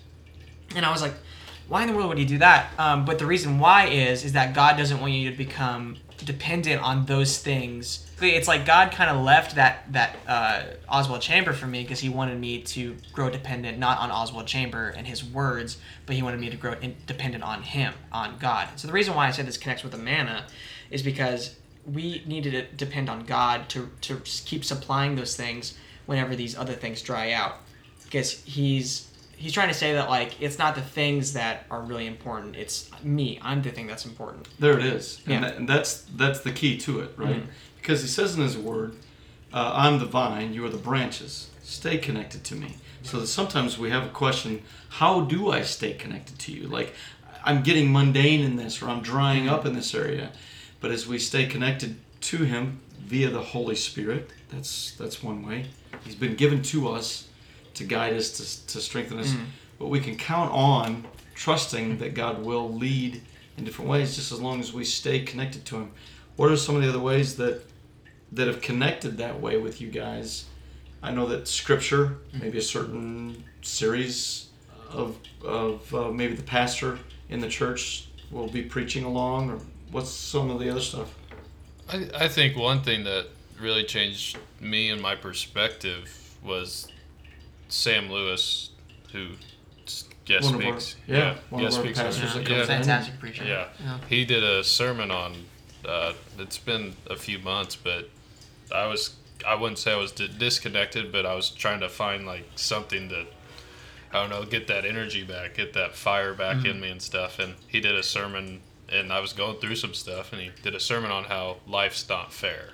And 0.76 0.84
i 0.84 0.92
was 0.92 1.02
like 1.02 1.14
why 1.68 1.82
in 1.82 1.88
the 1.88 1.94
world 1.94 2.08
would 2.08 2.18
he 2.18 2.24
do 2.24 2.38
that? 2.38 2.72
Um, 2.78 3.04
but 3.04 3.20
the 3.20 3.26
reason 3.26 3.58
why 3.58 3.86
is 3.86 4.24
is 4.24 4.32
that 4.34 4.54
god 4.54 4.76
doesn't 4.76 5.00
want 5.00 5.12
you 5.12 5.30
to 5.30 5.36
become 5.36 5.96
dependent 6.30 6.80
on 6.80 7.06
those 7.06 7.38
things. 7.38 8.06
It's 8.20 8.46
like 8.46 8.64
god 8.64 8.92
kind 8.92 9.10
of 9.10 9.24
left 9.24 9.56
that 9.56 9.92
that 9.92 10.16
uh, 10.28 10.62
oswald 10.88 11.22
chamber 11.22 11.52
for 11.52 11.66
me 11.66 11.82
because 11.82 11.98
he 11.98 12.08
wanted 12.08 12.38
me 12.38 12.62
to 12.62 12.94
grow 13.12 13.30
dependent 13.30 13.78
not 13.78 13.98
on 13.98 14.10
oswald 14.10 14.46
chamber 14.46 14.92
and 14.96 15.06
his 15.06 15.24
words 15.24 15.78
but 16.06 16.14
he 16.14 16.22
wanted 16.22 16.38
me 16.38 16.50
to 16.50 16.56
grow 16.56 16.74
in, 16.82 16.94
dependent 17.06 17.42
on 17.42 17.62
him 17.62 17.94
on 18.12 18.38
god. 18.38 18.68
So 18.76 18.86
the 18.86 18.92
reason 18.92 19.14
why 19.14 19.26
i 19.26 19.30
said 19.32 19.46
this 19.46 19.56
connects 19.56 19.82
with 19.82 19.92
the 19.92 19.98
manna 19.98 20.46
is 20.90 21.02
because 21.02 21.56
we 21.84 22.22
needed 22.26 22.52
to 22.52 22.62
depend 22.76 23.08
on 23.08 23.24
god 23.24 23.68
to 23.70 23.90
to 24.02 24.20
keep 24.44 24.64
supplying 24.64 25.16
those 25.16 25.34
things 25.34 25.76
whenever 26.06 26.36
these 26.36 26.56
other 26.56 26.74
things 26.74 27.02
dry 27.02 27.32
out. 27.32 27.56
Because 28.04 28.42
he's 28.42 29.09
he's 29.40 29.52
trying 29.52 29.68
to 29.68 29.74
say 29.74 29.94
that 29.94 30.08
like 30.08 30.40
it's 30.40 30.58
not 30.58 30.74
the 30.74 30.82
things 30.82 31.32
that 31.32 31.64
are 31.70 31.80
really 31.82 32.06
important 32.06 32.54
it's 32.56 32.90
me 33.02 33.38
i'm 33.42 33.60
the 33.62 33.70
thing 33.70 33.86
that's 33.86 34.04
important 34.04 34.46
There 34.58 34.78
it 34.78 34.84
is, 34.84 35.20
and, 35.26 35.42
that, 35.44 35.56
and 35.56 35.68
that's 35.68 36.02
that's 36.14 36.40
the 36.40 36.52
key 36.52 36.76
to 36.78 37.00
it, 37.00 37.10
right? 37.16 37.42
Mhm. 37.42 37.46
Because 37.78 38.02
he 38.02 38.08
says 38.08 38.36
in 38.36 38.42
his 38.42 38.58
word, 38.58 38.94
uh, 39.54 39.72
"I'm 39.74 39.98
the 39.98 40.04
vine, 40.04 40.52
you 40.52 40.64
are 40.66 40.68
the 40.78 40.84
branches. 40.90 41.48
Stay 41.62 41.96
connected 41.98 42.44
to 42.44 42.54
me." 42.54 42.70
So 43.02 43.20
that 43.20 43.28
sometimes 43.28 43.78
we 43.78 43.88
have 43.90 44.04
a 44.04 44.10
question: 44.24 44.62
How 45.00 45.22
do 45.22 45.50
I 45.50 45.62
stay 45.62 45.94
connected 45.94 46.38
to 46.40 46.52
you? 46.52 46.68
Like 46.68 46.92
I'm 47.42 47.62
getting 47.62 47.90
mundane 47.90 48.42
in 48.48 48.56
this, 48.56 48.82
or 48.82 48.88
I'm 48.90 49.00
drying 49.00 49.48
up 49.48 49.64
in 49.64 49.72
this 49.74 49.94
area. 49.94 50.32
But 50.80 50.90
as 50.90 51.06
we 51.06 51.18
stay 51.18 51.46
connected 51.46 51.96
to 52.32 52.38
Him 52.44 52.80
via 53.06 53.30
the 53.30 53.42
Holy 53.54 53.76
Spirit, 53.76 54.28
that's 54.50 54.92
that's 55.00 55.22
one 55.22 55.40
way. 55.48 55.66
He's 56.04 56.14
been 56.14 56.36
given 56.36 56.60
to 56.74 56.88
us 56.88 57.26
to 57.74 57.84
guide 57.84 58.14
us, 58.14 58.30
to, 58.30 58.66
to 58.74 58.80
strengthen 58.80 59.18
us. 59.18 59.28
Mhm. 59.28 59.46
But 59.78 59.88
we 59.88 60.00
can 60.00 60.16
count 60.16 60.52
on 60.52 61.06
trusting 61.34 61.98
that 61.98 62.14
God 62.14 62.44
will 62.44 62.72
lead 62.72 63.22
in 63.56 63.64
different 63.64 63.90
ways, 63.90 64.16
just 64.16 64.32
as 64.32 64.40
long 64.40 64.60
as 64.60 64.72
we 64.72 64.84
stay 64.84 65.20
connected 65.20 65.64
to 65.66 65.76
Him. 65.76 65.90
What 66.36 66.50
are 66.50 66.56
some 66.56 66.76
of 66.76 66.82
the 66.82 66.88
other 66.88 67.00
ways 67.00 67.36
that 67.36 67.62
that 68.32 68.46
have 68.46 68.60
connected 68.60 69.18
that 69.18 69.40
way 69.40 69.56
with 69.56 69.80
you 69.80 69.88
guys? 69.90 70.44
I 71.02 71.10
know 71.10 71.26
that 71.26 71.48
Scripture, 71.48 72.18
maybe 72.32 72.58
a 72.58 72.62
certain 72.62 73.44
series 73.62 74.46
of 74.90 75.16
of 75.44 75.94
uh, 75.94 76.10
maybe 76.10 76.34
the 76.34 76.42
pastor 76.42 76.98
in 77.28 77.40
the 77.40 77.48
church 77.48 78.06
will 78.30 78.48
be 78.48 78.62
preaching 78.62 79.04
along, 79.04 79.50
or 79.50 79.58
what's 79.90 80.10
some 80.10 80.50
of 80.50 80.60
the 80.60 80.70
other 80.70 80.80
stuff? 80.80 81.14
I, 81.88 82.08
I 82.14 82.28
think 82.28 82.56
one 82.56 82.82
thing 82.82 83.04
that 83.04 83.26
really 83.58 83.84
changed 83.84 84.38
me 84.60 84.90
and 84.90 85.00
my 85.00 85.14
perspective 85.14 86.36
was 86.42 86.88
Sam 87.70 88.10
Lewis, 88.10 88.70
who 89.12 89.28
guest 90.24 90.44
One 90.52 90.54
of 90.56 90.60
our- 90.66 90.80
speaks. 90.80 90.96
yeah, 91.08 91.36
one 91.50 91.62
of 91.62 91.66
guest 91.68 91.78
our 91.78 91.84
speaks. 91.84 91.98
pastors 91.98 92.30
on- 92.36 92.44
that 92.44 92.50
yeah, 92.50 92.56
comes 92.56 92.68
fantastic 92.68 93.18
preacher 93.18 93.44
Yeah. 93.44 93.98
He 94.08 94.24
did 94.24 94.44
a 94.44 94.62
sermon 94.62 95.10
on. 95.10 95.46
Uh, 95.84 96.12
it's 96.38 96.58
been 96.58 96.94
a 97.08 97.16
few 97.16 97.38
months, 97.38 97.74
but 97.76 98.10
I 98.72 98.86
was. 98.86 99.14
I 99.46 99.54
wouldn't 99.54 99.78
say 99.78 99.92
I 99.92 99.96
was 99.96 100.12
di- 100.12 100.28
disconnected, 100.28 101.10
but 101.10 101.24
I 101.24 101.34
was 101.34 101.48
trying 101.48 101.80
to 101.80 101.88
find 101.88 102.26
like 102.26 102.44
something 102.56 103.08
that 103.08 103.26
I 104.12 104.20
don't 104.20 104.28
know, 104.30 104.44
get 104.44 104.66
that 104.66 104.84
energy 104.84 105.22
back, 105.22 105.54
get 105.54 105.72
that 105.72 105.94
fire 105.96 106.34
back 106.34 106.64
in 106.66 106.80
me 106.80 106.90
and 106.90 107.00
stuff. 107.00 107.38
And 107.38 107.54
he 107.68 107.80
did 107.80 107.94
a 107.94 108.02
sermon, 108.02 108.60
and 108.88 109.12
I 109.12 109.20
was 109.20 109.32
going 109.32 109.58
through 109.60 109.76
some 109.76 109.94
stuff, 109.94 110.32
and 110.34 110.42
he 110.42 110.50
did 110.62 110.74
a 110.74 110.80
sermon 110.80 111.10
on 111.10 111.24
how 111.24 111.58
life's 111.66 112.06
not 112.08 112.32
fair, 112.32 112.70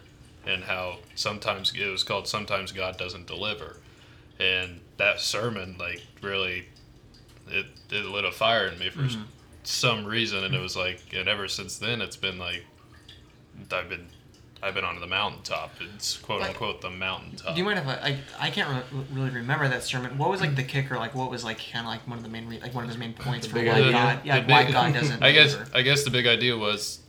and 0.46 0.64
how 0.64 0.98
sometimes 1.14 1.72
it 1.76 1.86
was 1.86 2.02
called 2.02 2.26
"Sometimes 2.26 2.72
God 2.72 2.98
Doesn't 2.98 3.26
Deliver," 3.28 3.76
and 4.40 4.80
that 4.98 5.20
sermon 5.20 5.76
like 5.78 6.02
really, 6.22 6.66
it 7.48 7.66
it 7.90 8.04
lit 8.06 8.24
a 8.24 8.32
fire 8.32 8.66
in 8.68 8.78
me 8.78 8.90
for 8.90 9.04
s 9.04 9.16
some 9.64 10.04
reason, 10.04 10.44
and 10.44 10.54
it 10.54 10.60
was 10.60 10.76
like, 10.76 11.00
and 11.12 11.28
ever 11.28 11.48
since 11.48 11.76
then, 11.78 12.00
it's 12.00 12.16
been 12.16 12.38
like, 12.38 12.64
I've 13.72 13.88
been. 13.88 14.06
I've 14.62 14.72
been 14.74 14.84
on 14.84 14.98
the 15.00 15.06
mountaintop. 15.06 15.70
It's 15.94 16.16
quote 16.16 16.40
Like- 16.40 16.50
unquote 16.52 16.80
the 16.80 16.88
mountaintop. 16.90 17.54
do 17.54 17.58
you 17.58 17.64
mind 17.64 17.78
if 17.78 17.86
I, 17.86 17.92
I 18.40 18.46
I 18.46 18.50
can't 18.50 18.84
re- 18.90 19.00
really 19.12 19.30
remember 19.30 19.68
that 19.68 19.84
sermon. 19.84 20.16
What 20.16 20.30
was 20.30 20.40
like 20.40 20.56
the 20.56 20.62
kicker? 20.64 20.96
Like 20.96 21.14
what 21.14 21.30
was 21.30 21.44
like 21.44 21.58
kind 21.58 21.84
of 21.86 21.90
like 21.92 22.08
one 22.08 22.16
of 22.16 22.24
the 22.24 22.30
main 22.30 22.48
re- 22.48 22.58
like 22.60 22.74
one 22.74 22.82
of 22.82 22.88
his 22.88 22.98
main 22.98 23.12
points 23.12 23.46
The 23.46 23.52
for 23.52 23.58
why 23.58 23.70
idea. 23.72 23.92
God 23.92 24.20
yeah 24.24 24.40
The 24.40 24.50
why 24.50 24.64
big- 24.64 24.72
God 24.72 24.94
doesn't. 24.98 25.22
I 25.22 25.32
guess 25.32 25.52
deliver. 25.52 25.76
I 25.76 25.82
guess 25.82 26.04
the 26.04 26.10
big 26.10 26.26
idea 26.26 26.56
was 26.56 27.00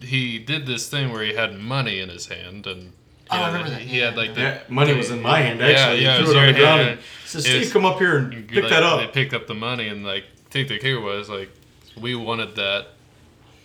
he 0.00 0.38
did 0.38 0.66
this 0.66 0.88
thing 0.88 1.12
where 1.12 1.22
he 1.22 1.34
had 1.34 1.58
money 1.58 2.00
in 2.00 2.08
his 2.08 2.26
hand 2.26 2.66
and 2.66 2.92
he, 3.30 3.36
Oh, 3.36 3.36
I 3.42 3.46
remember 3.48 3.70
that. 3.70 3.80
he 3.80 3.98
had 3.98 4.16
like 4.16 4.34
the 4.34 4.40
Yeah, 4.40 4.60
money 4.68 4.94
was 4.94 5.10
in 5.10 5.20
my 5.22 5.40
hand 5.40 5.60
actually. 5.62 6.02
yeah, 6.02 6.14
he 6.16 6.20
it 6.22 6.24
threw 6.24 6.26
was 6.28 6.34
it 6.34 6.38
on 6.38 6.46
the 6.46 6.52
ground 6.58 6.80
hand. 6.80 6.90
and 6.90 7.00
said, 7.26 7.38
It 7.40 7.42
"Steve, 7.44 7.60
was- 7.60 7.72
come 7.72 7.84
up 7.84 7.98
here 7.98 8.16
and 8.18 8.32
you- 8.32 8.42
pick 8.42 8.62
like, 8.64 8.70
that 8.70 8.82
up." 8.82 9.00
They 9.00 9.06
picked 9.08 9.34
up 9.34 9.46
the 9.46 9.54
money 9.54 9.88
and 9.88 10.04
like 10.04 10.24
I 10.24 10.50
think 10.50 10.68
the 10.68 10.78
kicker 10.78 11.00
was 11.00 11.28
like 11.28 11.50
we 12.00 12.14
wanted 12.14 12.56
that 12.56 12.86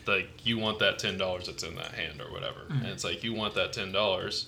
like 0.05 0.45
you 0.45 0.57
want 0.57 0.79
that 0.79 0.99
ten 0.99 1.17
dollars 1.17 1.45
that's 1.47 1.63
in 1.63 1.75
that 1.75 1.93
hand 1.93 2.19
or 2.21 2.31
whatever. 2.31 2.59
Mm-hmm. 2.69 2.77
And 2.79 2.87
it's 2.87 3.03
like 3.05 3.23
you 3.23 3.33
want 3.33 3.53
that 3.55 3.71
ten 3.73 3.91
dollars, 3.93 4.47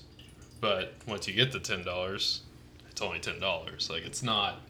but 0.59 0.93
once 1.07 1.27
you 1.27 1.33
get 1.33 1.51
the 1.53 1.59
ten 1.59 1.83
dollars, 1.83 2.41
it's 2.89 3.01
only 3.01 3.19
ten 3.19 3.39
dollars. 3.39 3.89
Like 3.89 4.03
it's 4.05 4.21
not 4.21 4.61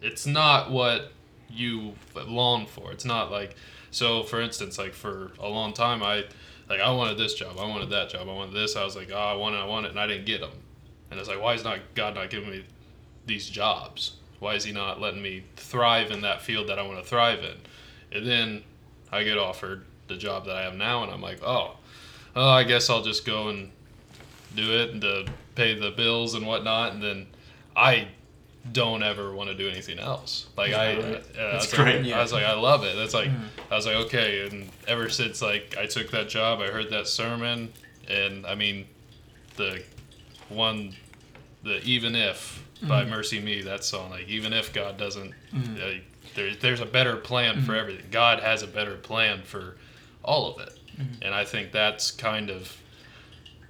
it's 0.00 0.26
not 0.26 0.70
what 0.70 1.12
you 1.50 1.92
long 2.26 2.66
for. 2.66 2.90
It's 2.92 3.04
not 3.04 3.30
like 3.30 3.54
so 3.90 4.22
for 4.22 4.40
instance, 4.40 4.78
like 4.78 4.94
for 4.94 5.32
a 5.38 5.48
long 5.48 5.74
time 5.74 6.02
I 6.02 6.24
like 6.68 6.80
I 6.80 6.90
wanted 6.90 7.18
this 7.18 7.34
job, 7.34 7.58
I 7.58 7.66
wanted 7.66 7.90
that 7.90 8.10
job, 8.10 8.28
I 8.28 8.32
wanted 8.32 8.54
this. 8.54 8.76
I 8.76 8.84
was 8.84 8.96
like, 8.96 9.10
oh, 9.12 9.16
I 9.16 9.34
want 9.34 9.54
it, 9.54 9.58
I 9.58 9.64
want 9.64 9.86
it, 9.86 9.90
and 9.90 10.00
I 10.00 10.06
didn't 10.06 10.26
get 10.26 10.40
them. 10.40 10.52
And 11.10 11.20
it's 11.20 11.28
like, 11.28 11.40
why 11.40 11.54
is 11.54 11.64
not 11.64 11.80
God 11.94 12.14
not 12.14 12.30
giving 12.30 12.50
me 12.50 12.64
these 13.26 13.48
jobs? 13.48 14.16
Why 14.38 14.54
is 14.54 14.64
He 14.64 14.72
not 14.72 15.00
letting 15.00 15.22
me 15.22 15.44
thrive 15.56 16.10
in 16.10 16.22
that 16.22 16.42
field 16.42 16.68
that 16.68 16.78
I 16.78 16.82
want 16.82 17.02
to 17.02 17.08
thrive 17.08 17.40
in? 17.40 17.56
And 18.16 18.26
then 18.26 18.62
I 19.10 19.22
get 19.24 19.38
offered 19.38 19.84
the 20.08 20.16
job 20.16 20.46
that 20.46 20.56
I 20.56 20.62
have 20.62 20.74
now, 20.74 21.02
and 21.02 21.12
I'm 21.12 21.20
like, 21.20 21.42
oh, 21.42 21.76
oh, 22.34 22.48
I 22.48 22.64
guess 22.64 22.88
I'll 22.90 23.02
just 23.02 23.24
go 23.24 23.48
and 23.48 23.70
do 24.54 24.72
it 24.78 24.90
and 24.90 25.00
to 25.02 25.26
pay 25.54 25.78
the 25.78 25.90
bills 25.90 26.34
and 26.34 26.46
whatnot, 26.46 26.92
and 26.92 27.02
then 27.02 27.26
I 27.76 28.08
don't 28.70 29.02
ever 29.02 29.34
want 29.34 29.48
to 29.50 29.54
do 29.56 29.68
anything 29.68 29.98
else. 29.98 30.46
Like 30.56 30.72
I, 30.72 30.94
right. 30.94 31.04
uh, 31.04 31.08
I 31.08 31.12
That's 31.52 31.66
was 31.72 31.78
like- 31.78 31.82
great. 32.02 32.12
I 32.12 32.22
was 32.22 32.32
like, 32.32 32.44
I 32.44 32.52
love 32.54 32.84
it. 32.84 32.94
That's 32.96 33.12
like, 33.14 33.28
I 33.70 33.74
was 33.76 33.86
like, 33.86 33.96
okay. 34.06 34.46
And 34.46 34.68
ever 34.86 35.08
since 35.08 35.42
like 35.42 35.76
I 35.76 35.86
took 35.86 36.10
that 36.12 36.28
job, 36.28 36.60
I 36.60 36.68
heard 36.68 36.90
that 36.90 37.08
sermon, 37.08 37.72
and 38.08 38.46
I 38.46 38.54
mean, 38.54 38.86
the 39.56 39.82
one, 40.48 40.94
the 41.64 41.82
even 41.82 42.14
if 42.14 42.62
by 42.88 43.04
MercyMe, 43.04 43.64
that 43.64 43.84
song, 43.84 44.10
like 44.10 44.28
even 44.28 44.52
if 44.52 44.72
God 44.72 44.96
doesn't, 44.96 45.32
uh, 45.54 45.90
there, 46.34 46.54
there's 46.54 46.80
a 46.80 46.86
better 46.86 47.16
plan 47.16 47.62
for 47.62 47.74
everything. 47.76 48.06
God 48.10 48.40
has 48.40 48.62
a 48.62 48.66
better 48.66 48.94
plan 48.96 49.42
for 49.42 49.76
all 50.24 50.52
of 50.54 50.60
it, 50.66 50.78
and 51.20 51.34
I 51.34 51.44
think 51.44 51.72
that's 51.72 52.10
kind 52.10 52.48
of 52.50 52.76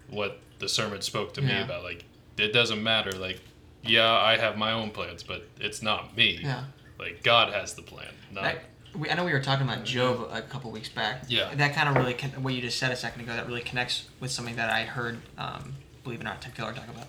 what 0.09 0.39
the 0.61 0.69
sermon 0.69 1.01
spoke 1.03 1.35
to 1.35 1.43
me 1.43 1.61
about. 1.61 1.83
Like, 1.83 2.05
it 2.39 2.53
doesn't 2.53 2.83
matter. 2.83 3.13
Like, 3.13 3.41
yeah, 3.83 4.11
I 4.13 4.37
have 4.39 4.57
my 4.57 4.73
own 4.73 4.91
plans, 4.91 5.23
but 5.23 5.47
it's 5.61 5.83
not 5.83 6.17
me. 6.17 6.41
Yeah. 6.43 6.65
Like 6.99 7.23
God 7.23 7.53
has 7.53 7.75
the 7.75 7.83
plan. 7.83 8.13
Not, 8.33 8.45
That, 8.45 8.65
we, 8.95 9.11
I 9.11 9.15
know 9.15 9.25
we 9.25 9.33
were 9.33 9.41
talking 9.41 9.67
about 9.67 9.85
Job 9.85 10.29
a 10.33 10.43
couple 10.43 10.71
weeks 10.71 10.89
back. 10.89 11.25
Yeah. 11.29 11.55
That 11.55 11.75
kind 11.75 11.89
of 11.89 11.97
really, 11.97 12.15
con- 12.15 12.31
what 12.43 12.55
you 12.55 12.61
just 12.61 12.79
said 12.79 12.93
a 12.93 12.97
second 12.97 13.23
ago, 13.23 13.33
that 13.35 13.47
really 13.47 13.63
connects 13.63 14.09
with 14.21 14.31
something 14.31 14.57
that 14.57 14.71
I 14.71 14.85
heard, 14.85 15.19
um, 15.39 15.75
believe 16.05 16.21
it 16.21 16.23
or 16.23 16.25
not, 16.25 16.43
Tim 16.43 16.53
Keller 16.53 16.73
talk 16.73 16.89
about. 16.89 17.07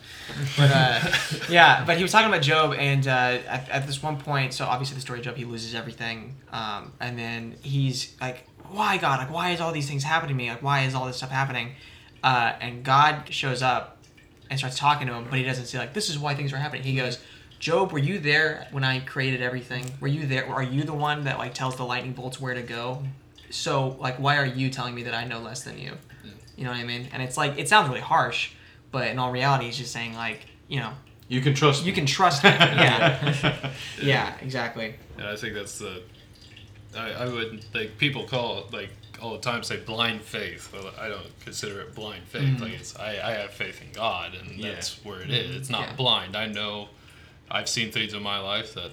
But 0.57 0.71
uh, 0.73 0.99
yeah, 1.49 1.83
but 1.85 1.97
he 1.97 2.03
was 2.03 2.11
talking 2.11 2.29
about 2.29 2.41
Job, 2.41 2.73
and 2.73 3.05
uh, 3.07 3.11
at, 3.47 3.69
at 3.69 3.87
this 3.87 4.01
one 4.01 4.17
point, 4.17 4.53
so 4.53 4.65
obviously 4.65 4.95
the 4.95 5.01
story 5.01 5.19
of 5.19 5.25
Job, 5.25 5.35
he 5.35 5.45
loses 5.45 5.75
everything, 5.75 6.35
um, 6.51 6.93
and 6.99 7.17
then 7.17 7.55
he's 7.61 8.15
like, 8.21 8.47
"Why 8.69 8.97
God? 8.97 9.19
Like, 9.19 9.31
why 9.31 9.51
is 9.51 9.59
all 9.61 9.71
these 9.71 9.87
things 9.89 10.03
happening 10.03 10.37
to 10.37 10.43
me? 10.43 10.49
Like, 10.49 10.63
why 10.63 10.83
is 10.83 10.95
all 10.95 11.05
this 11.05 11.17
stuff 11.17 11.31
happening?" 11.31 11.73
Uh, 12.23 12.53
and 12.61 12.83
God 12.85 13.25
shows 13.31 13.61
up 13.61 13.97
and 14.53 14.59
starts 14.59 14.77
talking 14.77 15.07
to 15.07 15.13
him, 15.13 15.25
but 15.29 15.39
he 15.39 15.43
doesn't 15.43 15.65
say 15.65 15.77
like, 15.79 15.93
"This 15.93 16.09
is 16.09 16.17
why 16.19 16.35
things 16.35 16.53
are 16.53 16.57
happening." 16.57 16.83
He 16.83 16.95
goes. 16.95 17.19
Job, 17.59 17.93
were 17.93 17.99
you 17.99 18.19
there 18.19 18.67
when 18.71 18.83
I 18.83 18.99
created 18.99 19.41
everything? 19.41 19.85
Were 20.01 20.09
you 20.09 20.27
there? 20.27 20.49
Are 20.53 20.61
you 20.61 20.83
the 20.83 20.93
one 20.93 21.23
that 21.23 21.37
like 21.37 21.53
tells 21.53 21.77
the 21.77 21.85
lightning 21.85 22.11
bolts 22.11 22.37
where 22.41 22.53
to 22.53 22.61
go? 22.61 23.01
So 23.51 23.95
like, 24.01 24.17
why 24.17 24.35
are 24.35 24.45
you 24.45 24.69
telling 24.69 24.93
me 24.93 25.03
that 25.03 25.13
I 25.13 25.23
know 25.23 25.39
less 25.39 25.63
than 25.63 25.79
you? 25.79 25.93
You 26.57 26.65
know 26.65 26.71
what 26.71 26.79
I 26.79 26.83
mean? 26.83 27.07
And 27.13 27.23
it's 27.23 27.37
like 27.37 27.57
it 27.57 27.69
sounds 27.69 27.87
really 27.87 28.01
harsh, 28.01 28.51
but 28.91 29.07
in 29.07 29.17
all 29.17 29.31
reality, 29.31 29.65
he's 29.67 29.77
just 29.77 29.93
saying 29.93 30.13
like, 30.13 30.45
you 30.67 30.81
know, 30.81 30.91
You 31.29 31.39
can 31.39 31.53
trust. 31.53 31.83
you 31.85 31.93
me. 31.93 31.95
can 31.95 32.05
trust 32.05 32.43
me. 32.43 32.49
Yeah, 32.59 33.71
yeah, 34.01 34.33
exactly. 34.41 34.95
And 35.17 35.25
I 35.27 35.37
think 35.37 35.53
that's 35.53 35.79
the. 35.79 36.03
I, 36.97 37.11
I 37.11 37.25
would 37.27 37.63
like 37.73 37.97
people 37.97 38.25
call 38.25 38.57
it 38.59 38.73
like 38.73 38.89
all 39.21 39.33
the 39.33 39.39
time 39.39 39.63
say 39.63 39.77
blind 39.77 40.21
faith. 40.21 40.71
Well, 40.73 40.91
I 40.99 41.07
don't 41.09 41.39
consider 41.43 41.81
it 41.81 41.95
blind 41.95 42.23
faith. 42.25 42.57
Mm. 42.57 42.61
Like 42.61 42.73
it's 42.73 42.97
I, 42.97 43.11
I 43.11 43.31
have 43.33 43.51
faith 43.51 43.81
in 43.81 43.91
God, 43.91 44.33
and 44.35 44.57
Yeah. 44.57 44.73
that's 44.73 45.03
where 45.03 45.21
it 45.21 45.29
is. 45.31 45.55
It's 45.55 45.69
not 45.69 45.89
Yeah. 45.89 45.95
blind. 45.95 46.35
I 46.35 46.47
know. 46.47 46.89
I've 47.51 47.69
seen 47.69 47.91
things 47.91 48.13
in 48.13 48.23
my 48.23 48.39
life 48.39 48.73
that 48.73 48.91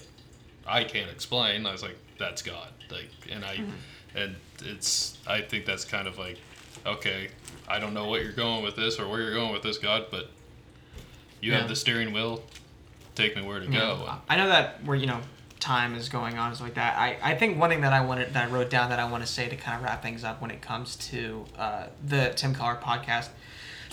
I 0.67 0.85
can't 0.85 1.11
explain. 1.11 1.67
I 1.67 1.73
was 1.73 1.83
like, 1.83 1.97
that's 2.19 2.43
God. 2.43 2.69
Like, 2.91 3.09
and 3.31 3.45
I, 3.45 3.57
mm-hmm. 3.57 4.19
and 4.19 4.37
it's. 4.65 5.17
I 5.27 5.41
think 5.41 5.65
that's 5.65 5.85
kind 5.85 6.07
of 6.07 6.19
like, 6.19 6.39
okay, 6.85 7.29
I 7.69 7.79
don't 7.79 7.95
know 7.95 8.07
what 8.09 8.23
you're 8.23 8.33
going 8.33 8.63
with 8.63 8.77
this 8.77 8.99
or 8.99 9.09
where 9.09 9.21
you're 9.23 9.35
going 9.35 9.53
with 9.53 9.63
this, 9.63 9.79
God, 9.79 10.07
but 10.11 10.29
you 11.41 11.53
Yeah. 11.53 11.61
have 11.61 11.69
the 11.69 11.77
steering 11.77 12.13
wheel. 12.13 12.43
Take 13.15 13.37
me 13.37 13.43
where 13.43 13.61
to 13.61 13.67
go. 13.67 14.09
I 14.29 14.37
know 14.37 14.49
that 14.49 14.85
where 14.85 14.97
you 14.97 15.07
know 15.07 15.21
time 15.61 15.95
is 15.95 16.09
going 16.09 16.39
on 16.39 16.49
and 16.49 16.57
stuff 16.57 16.67
like 16.69 16.75
that. 16.75 16.99
I, 16.99 17.17
I 17.23 17.35
think 17.37 17.59
one 17.59 17.71
thing 17.71 17.83
that 17.83 17.93
I 17.93 18.01
wanted 18.05 18.33
that 18.35 18.49
I 18.49 18.51
wrote 18.51 18.71
down 18.71 18.91
that 18.91 18.99
I 18.99 19.05
want 19.11 19.23
to 19.25 19.31
say 19.31 19.49
to 19.49 19.57
kind 19.57 19.77
of 19.77 19.85
wrap 19.85 20.03
things 20.03 20.25
up 20.25 20.41
when 20.41 20.51
it 20.51 20.61
comes 20.63 20.97
to 21.11 21.45
uh, 21.59 21.87
the 22.05 22.33
Tim 22.37 22.55
Keller 22.55 22.79
podcast. 22.83 23.29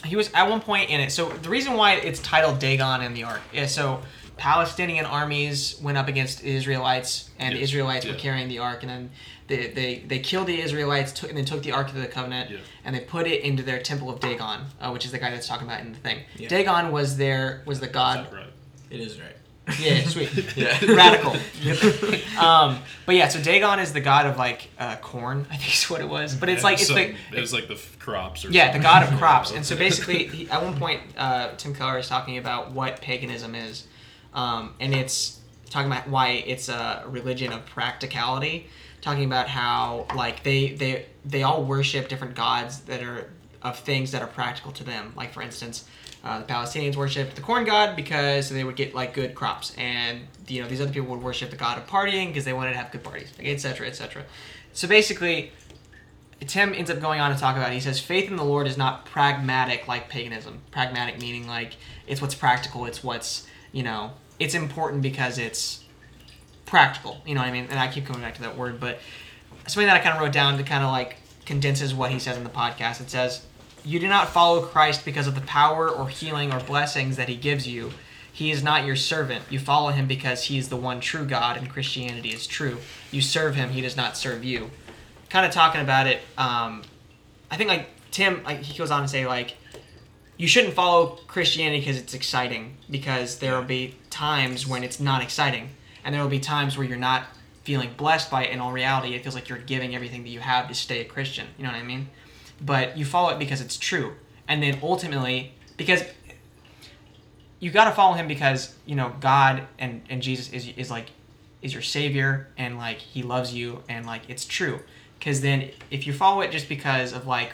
He 0.05 0.15
was 0.15 0.31
at 0.33 0.49
one 0.49 0.61
point 0.61 0.89
in 0.89 0.99
it. 0.99 1.11
So 1.11 1.29
the 1.29 1.49
reason 1.49 1.73
why 1.73 1.93
it's 1.95 2.19
titled 2.19 2.59
Dagon 2.59 3.01
and 3.01 3.15
the 3.15 3.23
Ark 3.23 3.41
is 3.53 3.71
so 3.73 4.01
Palestinian 4.37 5.05
armies 5.05 5.79
went 5.81 5.97
up 5.97 6.07
against 6.07 6.43
Israelites, 6.43 7.29
and 7.39 7.55
the 7.55 7.59
Yes. 7.59 7.69
Israelites 7.69 8.05
were 8.05 8.13
carrying 8.13 8.47
the 8.47 8.59
Ark, 8.59 8.83
and 8.83 8.89
then 8.91 9.09
they, 9.47 9.67
they, 9.71 9.99
they 10.07 10.19
killed 10.19 10.45
the 10.47 10.61
Israelites, 10.61 11.11
took, 11.11 11.29
and 11.29 11.37
then 11.37 11.45
took 11.45 11.63
the 11.63 11.71
Ark 11.71 11.87
of 11.89 11.95
the 11.95 12.05
Covenant, 12.05 12.51
Yeah. 12.51 12.57
and 12.85 12.95
they 12.95 12.99
put 12.99 13.25
it 13.25 13.41
into 13.43 13.63
their 13.63 13.81
temple 13.81 14.11
of 14.11 14.19
Dagon, 14.19 14.65
uh, 14.79 14.91
which 14.91 15.05
is 15.05 15.11
the 15.11 15.17
guy 15.17 15.31
that's 15.31 15.47
talking 15.47 15.65
about 15.67 15.81
in 15.81 15.91
the 15.91 15.97
thing. 15.97 16.19
Yeah. 16.35 16.49
Dagon 16.49 16.91
was 16.91 17.17
their 17.17 17.63
was 17.65 17.79
the 17.79 17.87
god. 17.87 18.27
that 18.27 18.33
right? 18.33 18.53
It 18.91 18.99
is 18.99 19.19
right. 19.19 19.35
Yeah, 19.79 20.03
sweet. 20.07 20.29
Yeah. 20.57 20.77
Radical. 20.93 21.31
um, 22.39 22.79
but 23.05 23.15
yeah, 23.15 23.27
so 23.27 23.41
Dagon 23.41 23.79
is 23.79 23.93
the 23.93 23.99
god 24.01 24.25
of 24.25 24.37
like 24.37 24.69
uh, 24.79 24.95
corn, 24.97 25.45
I 25.51 25.57
think 25.57 25.73
is 25.73 25.89
what 25.89 26.01
it 26.01 26.09
was. 26.09 26.35
But 26.35 26.49
it's 26.49 26.63
like 26.63 26.79
it's 26.79 26.87
Some- 26.87 26.97
it 26.97 27.15
was 27.33 27.53
like 27.53 27.67
the 27.67 27.73
f- 27.75 27.97
crops 27.99 28.45
or 28.45 28.49
yeah, 28.49 28.71
the 28.71 28.79
god 28.79 29.03
of 29.03 29.17
crops. 29.19 29.51
And 29.51 29.65
so 29.65 29.75
basically, 29.75 30.27
he, 30.27 30.49
at 30.49 30.63
one 30.63 30.77
point, 30.77 31.01
uh, 31.17 31.51
Tim 31.57 31.73
Keller 31.75 31.97
is 31.99 32.07
talking 32.07 32.37
about 32.37 32.71
what 32.71 33.01
paganism 33.01 33.55
is, 33.55 33.87
um, 34.33 34.73
and 34.79 34.93
it's 34.95 35.39
talking 35.69 35.91
about 35.91 36.07
why 36.07 36.43
it's 36.45 36.69
a 36.69 37.03
religion 37.07 37.51
of 37.51 37.65
practicality. 37.65 38.67
Talking 39.01 39.25
about 39.25 39.47
how 39.47 40.07
like 40.15 40.43
they 40.43 40.69
they 40.73 41.05
they 41.25 41.43
all 41.43 41.63
worship 41.63 42.07
different 42.09 42.35
gods 42.35 42.81
that 42.81 43.03
are 43.03 43.29
of 43.67 43.79
things 43.79 44.11
that 44.11 44.21
are 44.21 44.27
practical 44.27 44.71
to 44.73 44.83
them. 44.83 45.13
Like 45.15 45.33
for 45.33 45.41
instance, 45.41 45.85
uh, 46.23 46.39
the 46.39 46.45
Palestinians 46.45 46.95
worship 46.95 47.35
the 47.35 47.41
corn 47.41 47.65
god 47.65 47.95
because 47.95 48.49
they 48.49 48.63
would 48.63 48.75
get 48.75 48.93
like 48.95 49.13
good 49.13 49.35
crops, 49.35 49.73
and 49.77 50.21
you 50.47 50.61
know 50.61 50.67
these 50.67 50.81
other 50.81 50.91
people 50.91 51.09
would 51.09 51.23
worship 51.23 51.49
the 51.49 51.55
god 51.55 51.77
of 51.77 51.87
partying 51.87 52.27
because 52.27 52.45
they 52.45 52.53
wanted 52.53 52.71
to 52.71 52.77
have 52.77 52.91
good 52.91 53.03
parties, 53.03 53.31
etc. 53.39 53.87
etc. 53.87 54.23
So 54.73 54.87
basically, 54.87 55.51
Tim 56.41 56.73
ends 56.73 56.91
up 56.91 56.99
going 56.99 57.19
on 57.19 57.33
to 57.33 57.39
talk 57.39 57.55
about. 57.55 57.71
it. 57.71 57.75
He 57.75 57.79
says 57.79 57.99
faith 57.99 58.29
in 58.29 58.35
the 58.35 58.43
Lord 58.43 58.67
is 58.67 58.77
not 58.77 59.05
pragmatic 59.05 59.87
like 59.87 60.09
paganism. 60.09 60.59
Pragmatic 60.71 61.21
meaning 61.21 61.47
like 61.47 61.73
it's 62.07 62.21
what's 62.21 62.35
practical. 62.35 62.85
It's 62.85 63.03
what's 63.03 63.47
you 63.71 63.83
know 63.83 64.13
it's 64.39 64.53
important 64.53 65.01
because 65.01 65.37
it's 65.37 65.83
practical. 66.65 67.21
You 67.25 67.35
know 67.35 67.41
what 67.41 67.47
I 67.47 67.51
mean? 67.51 67.67
And 67.69 67.79
I 67.79 67.87
keep 67.87 68.05
coming 68.05 68.21
back 68.21 68.35
to 68.35 68.41
that 68.41 68.57
word, 68.57 68.79
but 68.79 68.99
something 69.67 69.87
that 69.87 69.95
I 69.95 69.99
kind 69.99 70.15
of 70.15 70.21
wrote 70.21 70.33
down 70.33 70.57
to 70.57 70.63
kind 70.63 70.83
of 70.83 70.91
like 70.91 71.17
condenses 71.45 71.95
what 71.95 72.11
he 72.11 72.19
says 72.19 72.37
in 72.37 72.43
the 72.43 72.49
podcast. 72.49 73.01
It 73.01 73.09
says, 73.09 73.45
"You 73.87 73.99
do 73.99 74.07
not 74.07 74.29
follow 74.29 74.61
Christ 74.61 75.05
because 75.05 75.27
of 75.27 75.35
the 75.35 75.41
power 75.41 75.89
or 75.89 76.09
healing 76.09 76.53
or 76.53 76.59
blessings 76.59 77.15
that 77.17 77.29
he 77.29 77.35
gives 77.35 77.67
you." 77.67 77.93
He 78.31 78.51
is 78.51 78.61
not 78.61 78.85
your 78.85 78.95
servant. 78.95 79.45
You 79.49 79.57
follow 79.57 79.89
him 79.89 80.05
because 80.05 80.43
he 80.43 80.59
is 80.59 80.69
the 80.69 80.75
one 80.75 80.99
true 80.99 81.25
God 81.25 81.57
and 81.57 81.67
Christianity 81.67 82.29
is 82.29 82.45
true. 82.45 82.77
You 83.09 83.19
serve 83.19 83.55
him, 83.55 83.71
he 83.71 83.81
does 83.81 83.97
not 83.97 84.15
serve 84.15 84.43
you 84.43 84.69
kind 85.29 85.45
of 85.45 85.51
talking 85.51 85.81
about 85.81 86.07
it. 86.07 86.21
Um, 86.37 86.83
I 87.51 87.57
think 87.57 87.69
like 87.69 87.89
Tim, 88.11 88.43
like 88.43 88.61
he 88.61 88.77
goes 88.77 88.91
on 88.91 89.01
to 89.01 89.07
say 89.07 89.27
like, 89.27 89.55
you 90.37 90.47
shouldn't 90.47 90.73
follow 90.73 91.17
Christianity 91.27 91.79
because 91.79 91.97
it's 91.97 92.13
exciting 92.13 92.77
because 92.89 93.39
there 93.39 93.55
will 93.55 93.63
be 93.63 93.95
times 94.09 94.67
when 94.67 94.83
it's 94.83 94.99
not 94.99 95.23
exciting, 95.23 95.69
and 96.03 96.13
there 96.13 96.21
will 96.21 96.29
be 96.29 96.39
times 96.39 96.77
where 96.77 96.85
you're 96.85 96.97
not 96.97 97.23
feeling 97.63 97.89
blessed 97.97 98.29
by 98.29 98.45
it. 98.45 98.51
In 98.51 98.59
all 98.59 98.71
reality, 98.71 99.15
it 99.15 99.23
feels 99.23 99.33
like 99.33 99.49
you're 99.49 99.57
giving 99.57 99.95
everything 99.95 100.23
that 100.23 100.29
you 100.29 100.39
have 100.39 100.67
to 100.67 100.75
stay 100.75 101.01
a 101.01 101.05
Christian. 101.05 101.47
You 101.57 101.63
know 101.63 101.71
what 101.71 101.79
I 101.79 101.83
mean? 101.83 102.09
But 102.59 102.97
you 102.97 103.05
follow 103.05 103.29
it 103.29 103.39
because 103.39 103.61
it's 103.61 103.77
true, 103.77 104.13
and 104.47 104.61
then 104.63 104.79
ultimately 104.81 105.53
because 105.77 106.03
you 107.59 107.71
got 107.71 107.85
to 107.85 107.91
follow 107.91 108.13
him 108.15 108.27
because 108.27 108.75
you 108.85 108.95
know 108.95 109.13
God 109.19 109.63
and 109.79 110.01
and 110.09 110.21
Jesus 110.21 110.51
is 110.51 110.67
is 110.75 110.91
like 110.91 111.11
is 111.61 111.73
your 111.73 111.81
savior 111.81 112.47
and 112.57 112.77
like 112.77 112.97
he 112.97 113.23
loves 113.23 113.53
you 113.53 113.83
and 113.89 114.05
like 114.05 114.23
it's 114.29 114.45
true. 114.45 114.79
Because 115.17 115.41
then 115.41 115.71
if 115.89 116.05
you 116.05 116.13
follow 116.13 116.41
it 116.41 116.51
just 116.51 116.69
because 116.69 117.13
of 117.13 117.25
like 117.25 117.53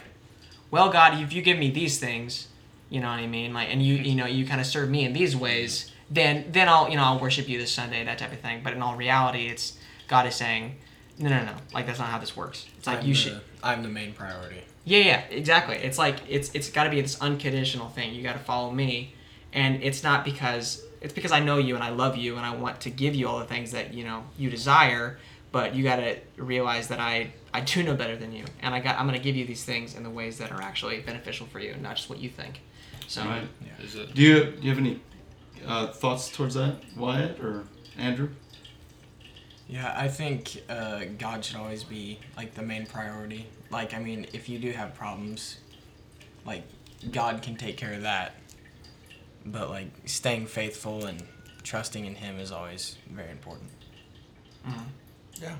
well 0.70 0.90
god 0.90 1.20
if 1.20 1.32
you 1.32 1.40
give 1.40 1.58
me 1.58 1.70
these 1.70 1.98
things 1.98 2.48
you 2.90 3.00
know 3.00 3.08
what 3.08 3.18
i 3.18 3.26
mean? 3.26 3.54
Like 3.54 3.68
and 3.70 3.82
you 3.82 3.94
you 3.94 4.14
know 4.14 4.26
you 4.26 4.46
kind 4.46 4.60
of 4.60 4.66
serve 4.66 4.90
me 4.90 5.04
in 5.04 5.12
these 5.12 5.34
ways 5.34 5.90
then 6.10 6.44
then 6.50 6.68
i'll 6.68 6.88
you 6.90 6.96
know 6.96 7.02
i'll 7.02 7.18
worship 7.18 7.48
you 7.48 7.58
this 7.58 7.72
sunday 7.72 8.04
that 8.04 8.18
type 8.18 8.32
of 8.32 8.40
thing. 8.40 8.60
But 8.62 8.74
in 8.74 8.82
all 8.82 8.96
reality 8.96 9.46
it's 9.46 9.78
god 10.08 10.26
is 10.26 10.34
saying 10.34 10.76
no 11.18 11.30
no 11.30 11.44
no 11.44 11.54
like 11.72 11.86
that's 11.86 11.98
not 11.98 12.08
how 12.08 12.18
this 12.18 12.36
works. 12.36 12.66
It's 12.76 12.86
like 12.86 13.00
I'm 13.00 13.06
you 13.06 13.14
the, 13.14 13.20
should 13.20 13.40
I'm 13.64 13.82
the 13.82 13.88
main 13.88 14.12
priority. 14.12 14.62
yeah, 14.84 14.98
yeah, 14.98 15.20
exactly. 15.30 15.76
It's 15.76 15.98
like 15.98 16.16
it's 16.28 16.50
it's 16.54 16.70
got 16.70 16.84
to 16.84 16.90
be 16.90 17.00
this 17.00 17.20
unconditional 17.20 17.88
thing. 17.88 18.14
You 18.14 18.22
got 18.22 18.34
to 18.34 18.38
follow 18.44 18.70
me, 18.70 19.14
and 19.52 19.82
it's 19.82 20.02
not 20.02 20.24
because 20.24 20.84
it's 21.00 21.12
because 21.12 21.32
I 21.32 21.40
know 21.40 21.58
you 21.58 21.74
and 21.74 21.82
I 21.84 21.90
love 21.90 22.16
you 22.16 22.36
and 22.36 22.44
I 22.46 22.54
want 22.54 22.80
to 22.82 22.90
give 22.90 23.14
you 23.14 23.28
all 23.28 23.38
the 23.38 23.46
things 23.46 23.72
that 23.72 23.94
you 23.94 24.04
know 24.04 24.24
you 24.38 24.50
desire. 24.50 25.18
But 25.52 25.74
you 25.74 25.84
got 25.84 25.96
to 25.96 26.16
realize 26.36 26.88
that 26.88 26.98
I 26.98 27.32
I 27.52 27.60
do 27.60 27.82
know 27.84 27.94
better 27.94 28.16
than 28.16 28.32
you, 28.32 28.44
and 28.60 28.74
I 28.74 28.80
got 28.80 28.98
I'm 28.98 29.06
gonna 29.06 29.18
give 29.20 29.36
you 29.36 29.46
these 29.46 29.64
things 29.64 29.94
in 29.94 30.02
the 30.02 30.10
ways 30.10 30.38
that 30.38 30.50
are 30.50 30.60
actually 30.60 31.00
beneficial 31.00 31.46
for 31.46 31.60
you, 31.60 31.74
not 31.80 31.96
just 31.96 32.10
what 32.10 32.18
you 32.18 32.28
think. 32.28 32.60
So 33.06 33.22
Right. 33.22 33.46
Is 33.80 33.94
it? 33.94 34.14
Do 34.14 34.22
you 34.22 34.44
do 34.46 34.62
you 34.62 34.68
have 34.70 34.78
any 34.78 35.00
uh, 35.66 35.86
thoughts 35.88 36.28
towards 36.28 36.54
that, 36.54 36.76
Wyatt 36.96 37.38
or 37.40 37.64
Andrew? 37.96 38.30
Yeah, 39.68 39.94
I 39.96 40.08
think 40.08 40.62
uh, 40.68 41.04
God 41.18 41.44
should 41.44 41.56
always 41.56 41.84
be 41.84 42.18
like 42.36 42.54
the 42.54 42.62
main 42.62 42.86
priority. 42.86 43.46
Like, 43.70 43.94
I 43.94 43.98
mean, 43.98 44.26
if 44.32 44.48
you 44.48 44.58
do 44.58 44.70
have 44.72 44.94
problems, 44.94 45.58
like 46.44 46.62
God 47.10 47.42
can 47.42 47.56
take 47.56 47.76
care 47.76 47.94
of 47.94 48.02
that. 48.02 48.34
But 49.46 49.70
like 49.70 49.88
staying 50.06 50.46
faithful 50.46 51.06
and 51.06 51.22
trusting 51.62 52.04
in 52.04 52.14
Him 52.14 52.38
is 52.38 52.52
always 52.52 52.96
very 53.10 53.30
important. 53.30 53.70
Mhm. 54.66 54.84
Yeah. 55.40 55.56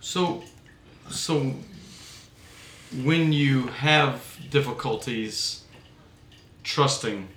So, 0.00 0.42
so 1.10 1.54
when 3.04 3.32
you 3.32 3.66
have 3.68 4.38
difficulties 4.50 5.62
trusting 6.64 7.28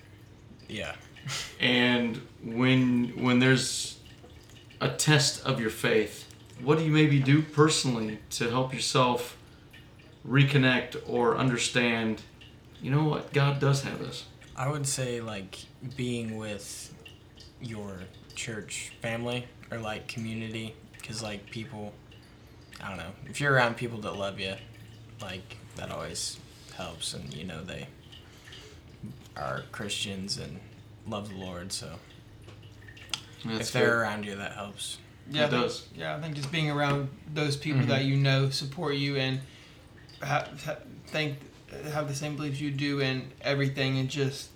Yeah. 0.69 0.95
and 1.59 2.21
when 2.43 3.21
when 3.21 3.39
there's 3.39 3.90
a 4.81 4.89
test 4.89 5.45
of 5.45 5.61
your 5.61 5.69
faith. 5.69 6.27
What 6.61 6.79
do 6.79 6.83
you 6.83 6.91
maybe 6.91 7.19
do 7.19 7.41
personally 7.41 8.19
to 8.31 8.49
help 8.49 8.73
yourself 8.73 9.37
reconnect 10.27 11.01
or 11.07 11.37
understand 11.37 12.21
you 12.81 12.91
know 12.91 13.03
what 13.03 13.31
god 13.31 13.59
does 13.59 13.83
have 13.83 13.99
this? 13.99 14.25
I 14.55 14.69
would 14.69 14.87
say 14.87 15.21
like 15.21 15.59
being 15.95 16.37
with 16.37 16.93
your 17.61 17.99
church 18.35 18.91
family 19.01 19.45
or 19.69 19.77
like 19.77 20.07
community 20.07 20.73
because 20.93 21.21
like 21.21 21.49
people 21.51 21.93
I 22.83 22.89
don't 22.89 22.97
know 22.97 23.11
if 23.27 23.39
you're 23.39 23.53
around 23.53 23.77
people 23.77 23.99
that 24.01 24.15
love 24.15 24.39
you 24.39 24.55
like 25.21 25.57
that 25.75 25.91
always 25.91 26.39
helps 26.75 27.13
and 27.13 27.31
you 27.33 27.43
know 27.43 27.63
they 27.63 27.87
are 29.37 29.63
Christians 29.71 30.37
and 30.37 30.59
love 31.07 31.29
the 31.29 31.35
Lord 31.35 31.71
so 31.71 31.99
That's 33.45 33.67
if 33.67 33.71
they're 33.73 33.85
good. 33.87 33.93
around 34.01 34.25
you 34.25 34.35
that 34.35 34.53
helps 34.53 34.97
Yeah, 35.29 35.45
It 35.45 35.49
think- 35.51 35.63
does. 35.63 35.87
Yeah, 35.95 36.15
I 36.15 36.19
think 36.21 36.35
just 36.35 36.51
being 36.51 36.69
around 36.69 37.07
those 37.33 37.55
people 37.55 37.81
Mhm. 37.81 37.87
that 37.87 38.05
you 38.05 38.17
know 38.17 38.49
support 38.49 38.95
you 38.95 39.15
and 39.17 39.39
ha- 40.21 40.47
ha- 40.65 40.77
think 41.07 41.37
have 41.93 42.07
the 42.09 42.15
same 42.15 42.35
beliefs 42.35 42.59
you 42.59 42.69
do 42.71 42.99
in 42.99 43.31
everything, 43.41 43.97
and 43.97 44.09
just 44.09 44.49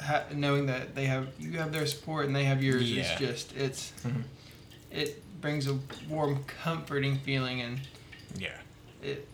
ha- 0.00 0.24
knowing 0.32 0.66
that 0.66 0.94
they 0.94 1.06
have 1.06 1.28
you 1.38 1.52
have 1.58 1.72
their 1.72 1.86
support 1.86 2.26
and 2.26 2.36
they 2.36 2.44
have 2.44 2.62
yours. 2.62 2.90
Yeah. 2.90 3.02
It's 3.02 3.18
just 3.20 3.56
it's 3.56 3.92
Mhm. 4.04 4.24
it 4.90 5.22
brings 5.40 5.66
a 5.68 5.78
warm, 6.08 6.44
comforting 6.44 7.18
feeling, 7.20 7.60
and 7.62 7.80
yeah 8.36 8.50
it 9.02 9.26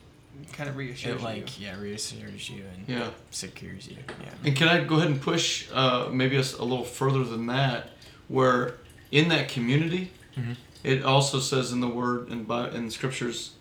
kind 0.53 0.69
of 0.69 0.77
reassures 0.77 1.17
it 1.17 1.19
you. 1.19 1.25
like 1.25 1.61
yeah 1.61 1.77
reassures 1.81 2.49
you 2.51 2.63
and 2.77 2.85
yeah 2.87 3.11
secures 3.31 3.89
you 3.89 3.97
yeah 4.23 4.31
And 4.45 4.55
can 4.55 4.69
I 4.69 4.85
go 4.85 4.97
ahead 4.97 5.09
and 5.11 5.21
push 5.21 5.67
uh, 5.73 6.11
maybe 6.13 6.37
a 6.37 6.41
little 6.41 6.85
further 6.85 7.25
than 7.25 7.47
that, 7.47 7.91
where 8.29 8.75
in 9.11 9.29
that 9.29 9.49
community, 9.49 10.11
Mhm. 10.37 10.57
it 10.85 11.03
also 11.05 11.41
says 11.41 11.73
in 11.73 11.81
the 11.81 11.89
word 11.89 12.29
and 12.29 12.47
by 12.47 12.71
in 12.71 12.87
the 12.87 12.91
scriptures, 12.93 13.53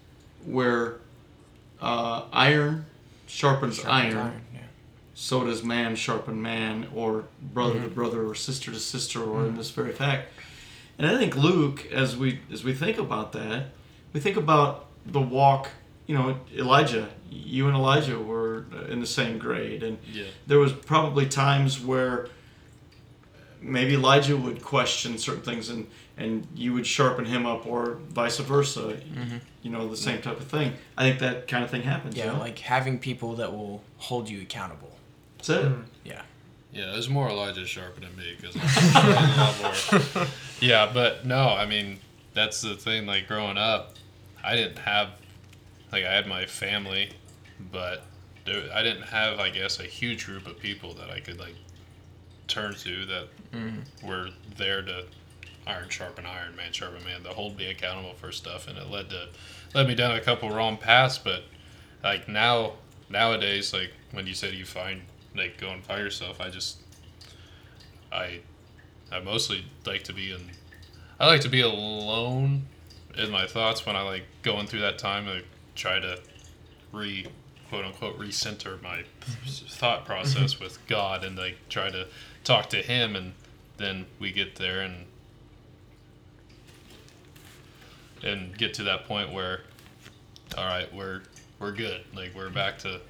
where 0.46 0.98
uh, 1.82 2.24
iron 2.32 2.86
sharpens 3.28 3.78
Sharpens 3.78 4.16
iron, 4.16 4.42
yeah 4.54 4.60
so 5.14 5.46
does 5.46 5.64
man 5.64 5.96
sharpen 5.96 6.42
man, 6.42 6.88
or 6.94 7.24
brother 7.42 7.82
to 7.82 7.88
Mhm. 7.88 7.94
brother, 7.96 8.28
or 8.28 8.36
sister 8.36 8.72
to 8.72 8.80
sister, 8.80 9.22
or 9.24 9.46
in 9.46 9.56
this 9.56 9.70
very 9.72 9.92
fact. 9.94 10.32
And 10.98 11.08
I 11.08 11.18
think 11.18 11.36
Luke, 11.38 11.86
as 11.92 12.16
we 12.18 12.40
as 12.52 12.64
we 12.64 12.74
think 12.74 12.98
about 12.98 13.32
that, 13.34 13.68
we 14.14 14.20
think 14.20 14.36
about 14.38 14.88
the 15.06 15.22
walk. 15.22 15.70
You 16.08 16.16
know, 16.18 16.40
Elijah. 16.56 17.10
You 17.32 17.68
and 17.68 17.76
Elijah 17.76 18.20
were 18.20 18.66
in 18.90 19.00
the 19.00 19.08
same 19.08 19.38
grade, 19.38 19.84
and 19.84 19.98
Yeah. 20.14 20.26
there 20.48 20.60
was 20.60 20.72
probably 20.74 21.26
times 21.28 21.80
where 21.80 22.28
maybe 23.66 23.94
Elijah 23.96 24.38
would 24.38 24.62
question 24.64 25.18
certain 25.18 25.42
things 25.42 25.70
and 25.70 25.88
and 26.18 26.48
you 26.56 26.74
would 26.74 26.88
sharpen 26.88 27.26
him 27.26 27.46
up 27.46 27.66
or 27.68 27.98
vice 28.10 28.38
versa 28.40 28.98
Mhm. 29.14 29.42
you 29.64 29.70
know 29.72 29.90
the 29.90 29.98
same 29.98 30.22
type 30.22 30.40
of 30.40 30.48
thing 30.48 30.74
i 30.98 31.04
think 31.04 31.20
that 31.20 31.48
kind 31.48 31.64
of 31.64 31.70
thing 31.70 31.82
happens 31.82 32.16
yeah 32.16 32.26
you 32.26 32.32
know? 32.32 32.40
like 32.40 32.60
having 32.60 33.00
people 33.00 33.36
that 33.36 33.52
will 33.52 33.84
hold 33.98 34.30
you 34.30 34.42
accountable 34.42 34.94
that's 35.38 35.50
it 35.50 35.72
yeah 36.06 36.22
Yeah, 36.72 36.94
it 36.94 36.96
was 36.98 37.10
more 37.10 37.30
Elijah 37.30 37.66
sharpening 37.66 38.16
me 38.18 38.36
because 38.38 38.56
I'm 38.56 39.06
a 39.12 39.38
lot 39.42 40.16
more. 40.16 40.28
Yeah, 40.60 40.92
but 40.94 41.26
no, 41.26 41.44
I 41.64 41.66
mean 41.66 42.00
that's 42.34 42.60
the 42.62 42.76
thing. 42.76 43.06
Like 43.06 43.28
growing 43.30 43.58
up, 43.58 43.94
I 44.44 44.56
didn't 44.60 44.80
have 44.80 45.08
like 45.94 46.04
I 46.04 46.12
had 46.14 46.28
my 46.28 46.46
family, 46.46 47.12
but 47.72 48.04
I 48.48 48.82
didn't 48.84 49.08
have 49.08 49.40
I 49.40 49.50
guess 49.52 49.80
a 49.80 49.84
huge 50.00 50.26
group 50.26 50.46
of 50.48 50.60
people 50.60 50.94
that 50.96 51.10
I 51.10 51.20
could 51.22 51.40
like 51.40 51.56
turn 52.48 52.76
to 52.76 53.06
that 53.06 53.28
mm-hmm. 53.52 54.08
were 54.08 54.30
there 54.58 54.82
to 54.82 55.06
iron 55.68 55.90
sharpen 55.90 56.26
iron, 56.26 56.56
man 56.56 56.72
sharpen 56.72 57.04
man, 57.04 57.24
to 57.24 57.30
hold 57.30 57.58
me 57.58 57.68
accountable 57.68 58.14
for 58.14 58.32
stuff, 58.32 58.68
and 58.68 58.78
it 58.78 58.90
led 58.90 59.10
to 59.10 59.28
led 59.74 59.88
me 59.88 59.96
down 59.96 60.16
a 60.16 60.22
couple 60.22 60.50
wrong 60.50 60.78
paths. 60.78 61.18
But 61.18 61.44
like 62.04 62.28
now 62.28 62.74
nowadays, 63.10 63.74
like 63.74 63.92
when 64.12 64.28
you 64.28 64.34
said 64.34 64.54
you 64.54 64.66
find 64.66 65.02
like 65.36 65.58
go 65.58 65.70
and 65.70 65.84
find 65.84 66.02
yourself, 66.02 66.40
I 66.40 66.50
just 66.50 66.78
I 68.12 68.40
I 69.12 69.20
mostly 69.20 69.66
like 69.86 70.04
to 70.04 70.14
be 70.14 70.32
in 70.32 70.52
I 71.20 71.28
like 71.28 71.42
to 71.42 71.50
be 71.50 71.62
alone 71.62 72.68
in 73.18 73.32
my 73.32 73.48
thoughts 73.48 73.86
when 73.86 73.96
I 73.96 74.02
like 74.02 74.26
going 74.42 74.68
through 74.68 74.82
that 74.82 74.98
time. 75.00 75.28
I 75.28 75.42
try 75.76 76.00
to 76.00 76.20
re 76.92 77.26
quote 77.70 77.86
unquote 77.86 78.20
recenter 78.20 78.82
my 78.82 79.04
thought 79.46 80.06
process 80.06 80.60
with 80.60 80.86
God 80.88 81.24
and 81.24 81.38
like 81.38 81.58
try 81.70 81.90
to 81.90 82.08
talk 82.46 82.70
to 82.70 82.78
Him, 82.78 83.16
and 83.16 83.34
then 83.78 84.06
we 84.20 84.32
get 84.32 84.56
there 84.56 84.82
and 84.82 85.06
and 88.24 88.58
get 88.58 88.74
to 88.76 88.84
that 88.84 89.06
point 89.08 89.32
where 89.32 89.62
all 90.58 90.66
right, 90.66 90.94
we're 90.94 91.22
we're 91.60 91.72
good. 91.72 92.02
Like 92.16 92.34
we're 92.36 92.50
back 92.50 92.78
to 92.80 93.02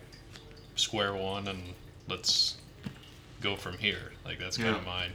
square 0.75 1.13
one, 1.15 1.47
and 1.47 1.59
let's 2.07 2.57
go 3.41 3.55
from 3.55 3.77
here. 3.77 4.11
Like 4.25 4.39
that's 4.39 4.57
kind 4.57 4.69
Yeah. 4.69 4.77
of 4.79 4.85
mine. 4.85 5.11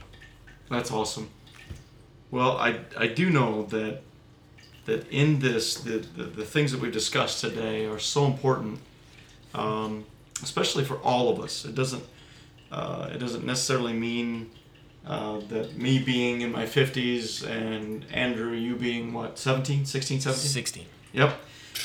that's 0.69 0.89
awesome 0.91 1.29
well 2.29 2.55
i 2.57 2.79
i 2.97 3.05
do 3.07 3.29
know 3.29 3.63
that 3.63 3.99
that 4.85 5.05
in 5.09 5.37
this 5.39 5.75
the 5.81 5.97
the, 6.15 6.23
the 6.23 6.45
things 6.45 6.71
that 6.71 6.79
we've 6.79 6.93
discussed 6.93 7.41
today 7.41 7.85
are 7.85 7.99
so 7.99 8.25
important 8.25 8.79
um, 9.53 10.05
especially 10.41 10.85
for 10.85 10.95
all 10.99 11.27
of 11.29 11.41
us 11.41 11.65
it 11.65 11.75
doesn't 11.75 12.01
uh, 12.71 13.09
it 13.13 13.17
doesn't 13.19 13.45
necessarily 13.45 13.93
mean 13.93 14.49
uh, 15.05 15.39
that 15.49 15.75
me 15.77 15.99
being 15.99 16.41
in 16.41 16.51
my 16.51 16.65
50s 16.65 17.45
and 17.45 18.05
Andrew, 18.11 18.53
you 18.53 18.75
being 18.75 19.13
what, 19.13 19.37
17, 19.39 19.85
16, 19.85 20.21
17? 20.21 20.49
16 20.49 20.85
Yep. 21.13 21.39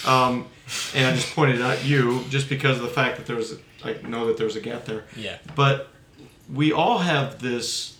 Um, 0.07 0.47
and 0.95 1.07
I 1.07 1.13
just 1.15 1.35
pointed 1.35 1.63
out 1.63 1.85
you 1.85 2.23
just 2.29 2.49
because 2.49 2.77
of 2.77 2.83
the 2.83 2.89
fact 2.91 3.17
that 3.17 3.27
there 3.27 3.37
was, 3.37 3.59
I 3.85 3.95
know 4.07 4.27
that 4.27 4.37
there 4.37 4.47
was 4.47 4.57
a 4.57 4.61
gap 4.61 4.85
there. 4.85 5.05
yeah 5.17 5.39
But 5.55 5.89
we 6.53 6.73
all 6.73 6.99
have 6.99 7.41
this, 7.41 7.97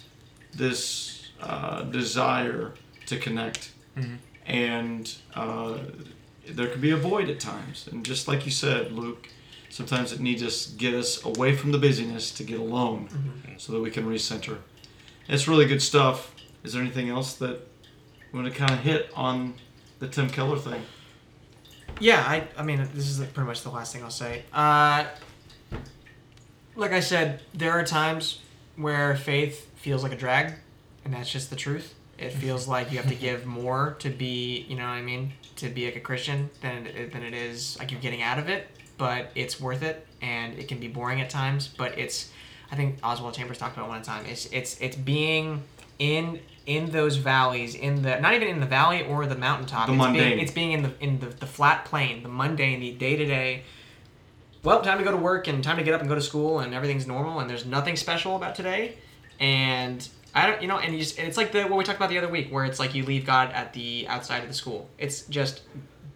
this 0.55 1.29
uh, 1.41 1.83
desire 1.83 2.75
to 3.07 3.19
connect, 3.19 3.71
Mhm. 3.97 4.19
and 4.47 5.15
uh, 5.35 5.79
there 6.49 6.67
can 6.69 6.81
be 6.81 6.91
a 6.91 6.97
void 6.97 7.29
at 7.31 7.41
times. 7.41 7.89
And 7.91 8.05
just 8.05 8.29
like 8.29 8.45
you 8.45 8.53
said, 8.53 8.93
Luke, 8.93 9.29
sometimes 9.77 10.11
it 10.11 10.21
needs 10.21 10.43
us 10.43 10.69
get 10.69 10.95
us 10.95 11.23
away 11.23 11.55
from 11.55 11.71
the 11.71 11.77
busyness 11.77 12.31
to 12.31 12.43
get 12.43 12.59
alone, 12.59 13.09
so 13.59 13.73
that 13.75 13.81
we 13.81 13.91
can 13.91 14.07
recenter. 14.07 14.57
It's 15.29 15.47
really 15.47 15.67
good 15.67 15.83
stuff. 15.83 16.35
Is 16.65 16.73
there 16.73 16.81
anything 16.81 17.11
else 17.11 17.35
that 17.35 17.61
we 18.33 18.41
want 18.41 18.51
to 18.51 18.59
kind 18.59 18.73
of 18.73 18.79
hit 18.79 19.11
on 19.15 19.53
the 19.99 20.09
Tim 20.09 20.31
Keller 20.31 20.57
thing? 20.57 20.81
Yeah, 22.01 22.25
I, 22.27 22.49
I 22.57 22.63
mean, 22.63 22.89
this 22.95 23.07
is 23.07 23.19
pretty 23.19 23.47
much 23.47 23.63
the 23.63 23.71
last 23.71 23.93
thing 23.93 24.03
I'll 24.03 24.11
say. 24.11 24.45
Uh, 24.53 25.05
like 26.75 26.93
I 26.93 27.01
said, 27.01 27.43
there 27.53 27.73
are 27.73 27.85
times 27.85 28.41
where 28.77 29.15
faith 29.15 29.71
feels 29.77 30.03
like 30.03 30.13
a 30.13 30.17
drag, 30.17 30.55
and 31.05 31.13
that's 31.13 31.31
just 31.31 31.51
the 31.51 31.57
truth. 31.57 31.95
It 32.19 32.31
feels 32.43 32.67
like 32.67 32.91
you 32.91 32.97
have 32.97 33.09
to 33.09 33.15
give 33.15 33.45
more 33.45 33.97
to 33.99 34.09
be, 34.09 34.65
you 34.69 34.77
know 34.77 34.85
what 34.85 34.93
I 34.93 35.03
mean, 35.03 35.33
to 35.57 35.69
be 35.69 35.85
like 35.85 35.97
a 35.97 36.01
Christian 36.01 36.49
than 36.63 36.87
it, 36.87 37.13
than 37.13 37.23
it 37.23 37.35
is 37.35 37.79
like 37.79 37.91
you're 37.91 38.01
getting 38.01 38.23
out 38.23 38.39
of 38.39 38.49
it. 38.49 38.69
But 38.99 39.31
it's 39.35 39.61
worth 39.61 39.83
it, 39.83 40.07
and 40.23 40.59
it 40.59 40.69
can 40.69 40.79
be 40.79 40.89
boring 40.89 41.21
at 41.21 41.31
times. 41.31 41.69
But 41.69 41.99
it's, 41.99 42.31
I 42.71 42.77
think 42.77 42.99
Oswald 43.03 43.35
Chambers 43.35 43.59
talked 43.59 43.77
about 43.77 43.89
one 43.89 44.03
time. 44.03 44.25
It's 44.27 44.47
it's 44.47 44.81
it's 44.81 44.97
being 44.97 45.63
in 45.99 46.41
in 46.67 46.91
those 46.91 47.17
valleys, 47.17 47.75
in 47.75 48.03
the 48.03 48.19
not 48.21 48.35
even 48.35 48.49
in 48.49 48.61
the 48.61 48.67
valley 48.67 49.05
or 49.05 49.27
the 49.27 49.37
mountaintop. 49.37 49.87
The 49.87 49.93
it's 49.93 49.99
mundane. 49.99 50.29
Being, 50.29 50.39
it's 50.39 50.53
being 50.53 50.73
in 50.73 50.83
the 50.83 50.93
in 51.01 51.21
the, 51.21 51.27
the 51.27 51.47
flat 51.47 51.85
plane, 51.85 52.23
the 52.23 52.29
mundane, 52.29 52.81
the 52.81 52.93
day 52.93 53.17
to 53.17 53.25
day. 53.25 53.63
Well, 54.63 54.83
time 54.83 54.99
to 54.99 55.05
go 55.05 55.13
to 55.13 55.17
work 55.17 55.47
and 55.47 55.63
time 55.63 55.77
to 55.77 55.85
get 55.85 55.95
up 55.95 56.01
and 56.01 56.09
go 56.09 56.17
to 56.17 56.21
school 56.21 56.59
and 56.59 56.75
everything's 56.75 57.07
normal 57.07 57.39
and 57.39 57.49
there's 57.49 57.65
nothing 57.65 57.95
special 57.95 58.35
about 58.35 58.57
today. 58.57 58.97
And 59.39 60.07
I 60.35 60.49
don't, 60.49 60.61
you 60.61 60.67
know, 60.67 60.79
and 60.79 60.93
you 60.93 60.99
just, 60.99 61.21
it's 61.21 61.37
like 61.37 61.53
the 61.53 61.63
what 61.63 61.77
we 61.77 61.85
talked 61.85 61.99
about 61.99 62.11
the 62.11 62.19
other 62.19 62.29
week, 62.29 62.51
where 62.51 62.65
it's 62.65 62.81
like 62.81 62.93
you 62.93 63.05
leave 63.05 63.25
God 63.25 63.53
at 63.53 63.73
the 63.75 64.09
outside 64.09 64.43
of 64.43 64.49
the 64.49 64.55
school. 64.55 64.89
It's 64.99 65.23
just 65.27 65.63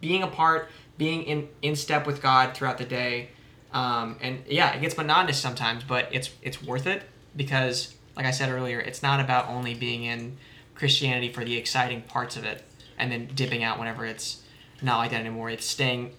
being 0.01 0.23
apart, 0.23 0.69
being 1.01 1.23
in 1.23 1.49
in 1.63 1.75
step 1.75 2.05
with 2.05 2.21
God 2.21 2.53
throughout 2.53 2.77
the 2.77 2.85
day. 2.85 3.29
Um, 3.73 4.17
and 4.21 4.43
yeah, 4.47 4.71
it 4.75 4.81
gets 4.81 4.95
monotonous 4.95 5.39
sometimes, 5.39 5.83
but 5.83 6.07
it's 6.11 6.29
it's 6.43 6.61
worth 6.61 6.85
it 6.85 7.01
because, 7.35 7.95
like 8.15 8.27
I 8.27 8.29
said 8.29 8.51
earlier, 8.51 8.79
it's 8.79 9.01
not 9.01 9.19
about 9.19 9.49
only 9.49 9.73
being 9.73 10.03
in 10.03 10.37
Christianity 10.75 11.33
for 11.33 11.43
the 11.43 11.57
exciting 11.57 12.03
parts 12.03 12.37
of 12.37 12.43
it 12.43 12.63
and 12.99 13.11
then 13.11 13.31
dipping 13.33 13.63
out 13.63 13.79
whenever 13.79 14.05
it's 14.05 14.43
not 14.83 14.99
like 14.99 15.09
that 15.09 15.21
anymore. 15.21 15.49
It's 15.49 15.65
staying 15.65 16.11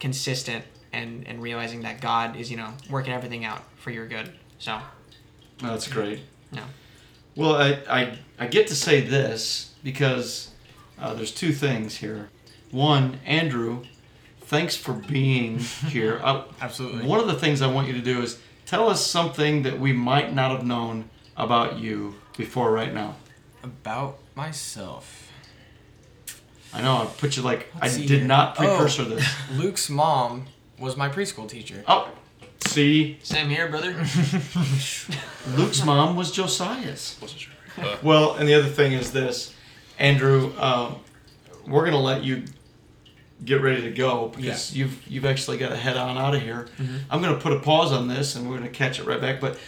consistent 0.00 0.66
and 0.92 1.26
and 1.26 1.40
realizing 1.40 1.80
that 1.82 2.02
God 2.02 2.36
is 2.36 2.50
you 2.50 2.58
know 2.58 2.74
working 2.90 3.14
everything 3.14 3.46
out 3.46 3.62
for 3.76 3.90
your 3.90 4.06
good. 4.06 4.30
So 4.58 4.78
That's 5.62 5.88
great. 5.88 6.20
Yeah. 6.52 6.64
Well, 7.36 7.54
I, 7.54 7.78
I, 7.88 8.18
I 8.38 8.46
get 8.48 8.66
to 8.66 8.74
say 8.74 9.00
this 9.00 9.72
because 9.82 10.50
uh, 10.98 11.14
there's 11.14 11.32
two 11.32 11.52
things 11.52 11.96
here. 11.96 12.28
One, 12.70 13.18
Andrew 13.24 13.84
thanks 14.46 14.76
for 14.76 14.92
being 14.92 15.58
here. 15.88 16.20
I, 16.22 16.44
Absolutely. 16.60 17.06
one 17.06 17.20
of 17.20 17.26
the 17.26 17.34
things 17.34 17.62
I 17.62 17.66
want 17.66 17.86
you 17.88 17.94
to 17.94 18.00
do 18.02 18.22
is 18.22 18.38
tell 18.64 18.88
us 18.88 19.04
something 19.06 19.62
that 19.62 19.78
we 19.78 19.92
might 19.92 20.34
not 20.34 20.50
have 20.50 20.64
known 20.66 21.10
about 21.36 21.78
you 21.78 22.14
before 22.36 22.70
right 22.72 22.92
now. 22.92 23.16
About 23.62 24.18
myself. 24.34 25.30
I 26.72 26.82
know 26.82 26.96
I 27.02 27.06
put 27.06 27.36
you 27.36 27.42
like 27.42 27.68
Let's 27.80 27.94
I 27.96 27.98
did 28.00 28.10
here. 28.10 28.24
not 28.24 28.56
Oh. 28.58 28.64
precursor 28.64 29.04
this. 29.04 29.26
Luke's 29.52 29.88
mom 29.88 30.46
was 30.78 30.96
my 30.96 31.08
preschool 31.08 31.48
teacher. 31.48 31.82
Oh, 31.88 32.10
see, 32.66 33.18
Same 33.22 33.48
here, 33.48 33.68
brother. 33.68 33.92
Luke's 35.56 35.84
mom 35.84 36.16
was 36.16 36.30
Josiah's. 36.30 37.16
Wasn't 37.20 37.40
sure. 37.40 37.52
Uh, 37.78 37.96
Well, 38.02 38.34
and 38.34 38.48
the 38.48 38.54
other 38.54 38.68
thing 38.68 38.92
is 38.92 39.12
this, 39.12 39.54
Andrew. 39.98 40.52
Um, 40.58 40.96
we're 41.66 41.84
gonna 41.84 42.00
let 42.00 42.22
you 42.24 42.44
get 43.44 43.60
ready 43.60 43.82
to 43.82 43.90
go 43.90 44.28
because 44.28 44.74
you've 44.74 45.06
you've 45.06 45.24
actually 45.24 45.58
got 45.58 45.68
to 45.70 45.76
head 45.76 45.96
on 45.96 46.16
out 46.16 46.34
of 46.34 46.42
here. 46.42 46.68
I'm 47.10 47.20
gonna 47.20 47.38
put 47.38 47.52
a 47.52 47.60
pause 47.60 47.92
on 47.92 48.08
this 48.08 48.34
and 48.36 48.48
we're 48.48 48.58
gonna 48.58 48.70
catch 48.70 48.98
it 48.98 49.06
right 49.06 49.20
back. 49.20 49.40
But 49.40 49.58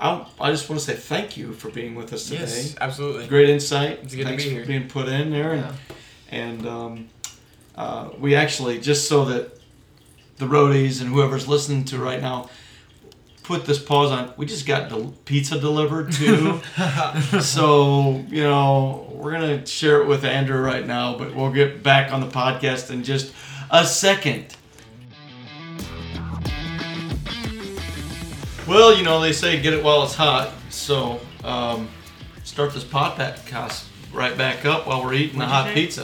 I 0.00 0.26
I 0.40 0.50
just 0.50 0.68
want 0.68 0.80
to 0.80 0.86
say 0.86 0.94
thank 0.94 1.36
you 1.36 1.52
for 1.52 1.70
being 1.70 1.94
with 1.94 2.12
us 2.12 2.24
today. 2.24 2.40
Yes, 2.40 2.76
absolutely. 2.80 3.26
Great 3.26 3.50
insight. 3.50 4.00
It's 4.02 4.14
good 4.14 4.22
to 4.22 4.28
Thanks 4.28 4.44
be 4.44 4.50
for 4.50 4.56
here. 4.56 4.66
being 4.66 4.88
put 4.88 5.08
in 5.08 5.30
there, 5.30 5.52
and 5.52 5.74
and 6.30 6.66
um, 6.66 7.08
uh, 7.76 8.10
we 8.18 8.34
actually 8.34 8.80
just 8.80 9.08
so 9.08 9.24
that 9.26 9.58
the 10.38 10.46
roadies 10.46 11.00
and 11.00 11.10
whoever's 11.10 11.48
listening 11.48 11.84
to 11.86 11.98
right 11.98 12.20
now 12.20 12.48
put 13.48 13.64
this 13.64 13.78
pause 13.82 14.10
on. 14.10 14.30
We 14.36 14.44
just 14.44 14.66
got 14.66 14.90
del- 14.90 15.14
pizza 15.24 15.58
delivered 15.58 16.12
too, 16.12 16.60
so 17.40 18.22
you 18.28 18.42
know 18.42 19.10
we're 19.14 19.32
gonna 19.32 19.66
share 19.66 20.02
it 20.02 20.06
with 20.06 20.22
Andrew 20.26 20.60
right 20.60 20.86
now, 20.86 21.16
but 21.16 21.34
we'll 21.34 21.50
get 21.50 21.82
back 21.82 22.12
on 22.12 22.20
the 22.20 22.26
podcast 22.26 22.90
in 22.90 23.02
just 23.02 23.32
a 23.70 23.86
second. 23.86 24.54
Well, 28.66 28.94
you 28.94 29.02
know 29.02 29.18
they 29.22 29.32
say 29.32 29.58
get 29.62 29.72
it 29.72 29.82
while 29.82 30.02
it's 30.04 30.14
hot, 30.14 30.52
so 30.68 31.18
um, 31.42 31.88
start 32.44 32.74
this 32.74 32.84
podcast 32.84 33.86
right 34.12 34.36
back 34.36 34.66
up 34.66 34.86
while 34.86 35.02
we're 35.02 35.14
eating 35.14 35.38
the 35.38 35.46
What'd 35.46 35.50
you 35.50 35.54
hot 35.54 35.66
say? 35.68 35.74
pizza 35.74 36.02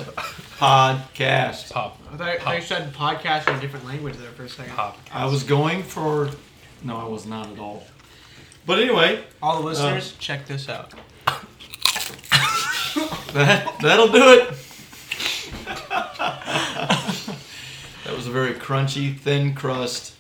podcast. 0.56 1.72
pop. 1.72 2.00
I 2.10 2.16
thought, 2.16 2.28
I 2.28 2.38
thought 2.38 2.56
you 2.56 2.62
said 2.62 2.94
podcast 2.94 3.48
in 3.50 3.56
a 3.56 3.60
different 3.60 3.84
language 3.84 4.16
there 4.16 4.30
for 4.30 4.44
a 4.44 4.48
second. 4.48 4.72
Pop. 4.72 4.98
I 5.12 5.26
was 5.26 5.42
going 5.42 5.82
for. 5.82 6.30
No, 6.84 6.96
I 6.98 7.04
was 7.04 7.24
not 7.24 7.50
at 7.50 7.58
all. 7.58 7.82
But 8.66 8.78
anyway, 8.78 9.24
All 9.42 9.60
the 9.60 9.66
listeners, 9.66 10.12
check 10.18 10.46
this 10.46 10.68
out. 10.68 10.92
that 13.32 13.74
that'll 13.80 14.12
do 14.12 14.32
it. 14.32 14.50
that 18.04 18.14
was 18.14 18.26
a 18.26 18.30
very 18.30 18.52
crunchy, 18.52 19.18
thin 19.18 19.54
crust. 19.54 20.14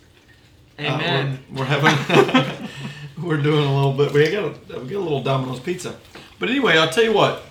Uh, 0.78 0.82
Amen. 0.82 1.38
we're, 1.50 1.58
we're 1.58 1.64
having. 1.66 2.68
we're 3.22 3.42
doing 3.42 3.64
a 3.64 3.74
little 3.74 3.92
bit. 3.92 4.12
We 4.12 4.30
got 4.30 4.44
a, 4.44 4.80
we 4.80 4.88
got 4.88 4.98
a 4.98 4.98
little 4.98 5.22
Domino's 5.22 5.60
pizza. 5.60 5.96
But 6.38 6.48
anyway, 6.48 6.78
I'll 6.78 6.90
tell 6.90 7.04
you 7.04 7.12
what. 7.12 7.42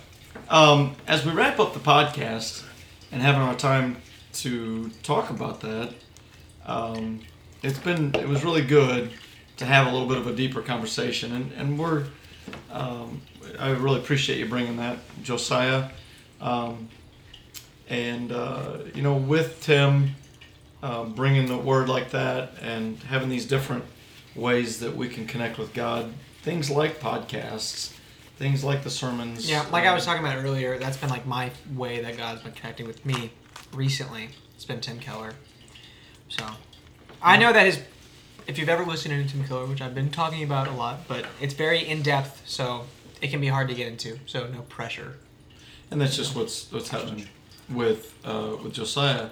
Um, 0.48 0.96
as 1.06 1.24
we 1.24 1.32
wrap 1.32 1.58
up 1.60 1.72
the 1.72 1.80
podcast 1.80 2.64
and 3.10 3.22
having 3.22 3.40
our 3.40 3.54
time 3.54 3.96
to 4.34 4.90
talk 5.02 5.30
about 5.30 5.60
that, 5.60 5.94
um, 6.66 7.20
it's 7.64 7.78
been 7.78 8.14
it 8.14 8.28
was 8.28 8.44
really 8.44 8.62
good 8.62 9.10
to 9.56 9.64
have 9.64 9.86
a 9.86 9.90
little 9.90 10.06
bit 10.06 10.18
of 10.18 10.26
a 10.26 10.34
deeper 10.34 10.62
conversation, 10.62 11.32
and 11.32 11.52
and 11.52 11.78
we're 11.78 12.04
um, 12.70 13.22
I 13.58 13.70
really 13.70 13.98
appreciate 13.98 14.38
you 14.38 14.46
bringing 14.46 14.76
that, 14.76 14.98
Josiah, 15.22 15.88
um, 16.40 16.88
and 17.88 18.30
uh, 18.30 18.78
you 18.94 19.02
know 19.02 19.14
with 19.14 19.62
Tim 19.62 20.14
uh, 20.82 21.04
bringing 21.04 21.46
the 21.46 21.56
word 21.56 21.88
like 21.88 22.10
that 22.10 22.52
and 22.60 23.02
having 23.04 23.28
these 23.28 23.46
different 23.46 23.84
ways 24.36 24.80
that 24.80 24.94
we 24.94 25.08
can 25.08 25.26
connect 25.26 25.58
with 25.58 25.72
God, 25.72 26.12
things 26.42 26.70
like 26.70 27.00
podcasts, 27.00 27.94
things 28.36 28.62
like 28.62 28.84
the 28.84 28.90
sermons. 28.90 29.48
Yeah, 29.48 29.64
like 29.72 29.86
I 29.86 29.94
was 29.94 30.06
um, 30.06 30.14
talking 30.14 30.26
about 30.26 30.44
earlier, 30.44 30.78
that's 30.78 30.98
been 30.98 31.10
like 31.10 31.26
my 31.26 31.50
way 31.74 32.02
that 32.02 32.18
God's 32.18 32.42
been 32.42 32.52
connecting 32.52 32.86
with 32.86 33.06
me 33.06 33.30
recently. 33.72 34.28
It's 34.54 34.66
been 34.66 34.80
Tim 34.80 34.98
Keller. 34.98 35.32
So 36.28 36.44
I 37.24 37.38
know 37.38 37.52
that 37.52 37.66
is 37.66 37.80
if 38.46 38.58
you've 38.58 38.68
ever 38.68 38.84
listened 38.84 39.26
to 39.26 39.32
Tim 39.32 39.46
Keller, 39.46 39.64
which 39.64 39.80
I've 39.80 39.94
been 39.94 40.10
talking 40.10 40.42
about 40.42 40.68
a 40.68 40.72
lot, 40.72 41.08
but 41.08 41.24
it's 41.40 41.54
very 41.54 41.80
in 41.80 42.02
depth, 42.02 42.42
so 42.44 42.84
it 43.22 43.28
can 43.30 43.40
be 43.40 43.46
hard 43.48 43.68
to 43.68 43.74
get 43.74 43.88
into. 43.88 44.18
So 44.26 44.46
no 44.48 44.60
pressure. 44.62 45.16
and 45.90 46.00
that's 46.00 46.16
just 46.16 46.36
what's 46.36 46.70
what's 46.70 46.90
happening 46.90 47.26
with 47.70 48.14
uh, 48.24 48.56
with 48.62 48.74
Josiah. 48.74 49.30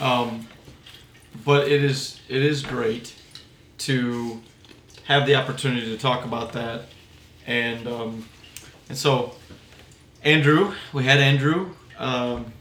Um, 0.00 0.48
but 1.44 1.68
it 1.68 1.84
is 1.84 2.18
it 2.28 2.42
is 2.42 2.62
great 2.62 3.14
to 3.78 4.40
have 5.04 5.26
the 5.26 5.36
opportunity 5.36 5.86
to 5.86 5.98
talk 5.98 6.24
about 6.24 6.52
that, 6.54 6.86
and 7.46 7.86
um, 7.86 8.28
and 8.88 8.98
so 8.98 9.36
Andrew, 10.24 10.74
we 10.92 11.04
had 11.04 11.18
Andrew 11.20 11.74
um, 11.98 12.52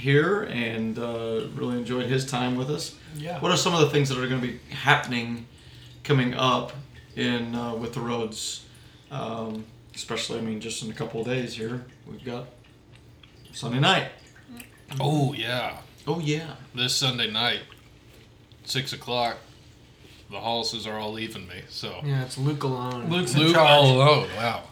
here, 0.00 0.42
and 0.44 0.98
uh, 0.98 1.46
really 1.54 1.76
enjoyed 1.78 2.06
his 2.06 2.24
time 2.26 2.56
with 2.56 2.70
us. 2.70 2.94
Yeah. 3.16 3.38
What 3.40 3.52
are 3.52 3.56
some 3.56 3.74
of 3.74 3.80
the 3.80 3.90
things 3.90 4.08
that 4.08 4.18
are 4.18 4.26
going 4.26 4.40
to 4.40 4.46
be 4.46 4.58
happening 4.74 5.46
coming 6.04 6.34
up 6.34 6.72
in 7.16 7.54
uh, 7.54 7.74
with 7.74 7.94
the 7.94 8.00
roads? 8.00 8.64
Um, 9.10 9.64
especially, 9.94 10.38
I 10.38 10.42
mean, 10.42 10.60
just 10.60 10.82
in 10.82 10.90
a 10.90 10.94
couple 10.94 11.20
of 11.20 11.26
days 11.26 11.54
here, 11.54 11.84
we've 12.06 12.24
got 12.24 12.46
Sunday 13.52 13.80
night. 13.80 14.08
Oh 14.98 15.32
yeah, 15.32 15.78
Oh 16.06 16.18
yeah, 16.18 16.54
this 16.74 16.96
Sunday 16.96 17.30
night, 17.30 17.60
six 18.64 18.92
o'clock. 18.92 19.36
The 20.30 20.38
Hollises 20.38 20.86
are 20.86 20.96
all 20.96 21.12
leaving 21.12 21.48
me, 21.48 21.62
so 21.68 22.00
Yeah, 22.04 22.22
it's 22.22 22.38
Luke 22.38 22.62
alone. 22.62 23.08
Luke's 23.10 23.36
Luke 23.36 23.54
charge. 23.54 23.68
all 23.68 23.90
alone. 23.96 24.28
Wow. 24.36 24.62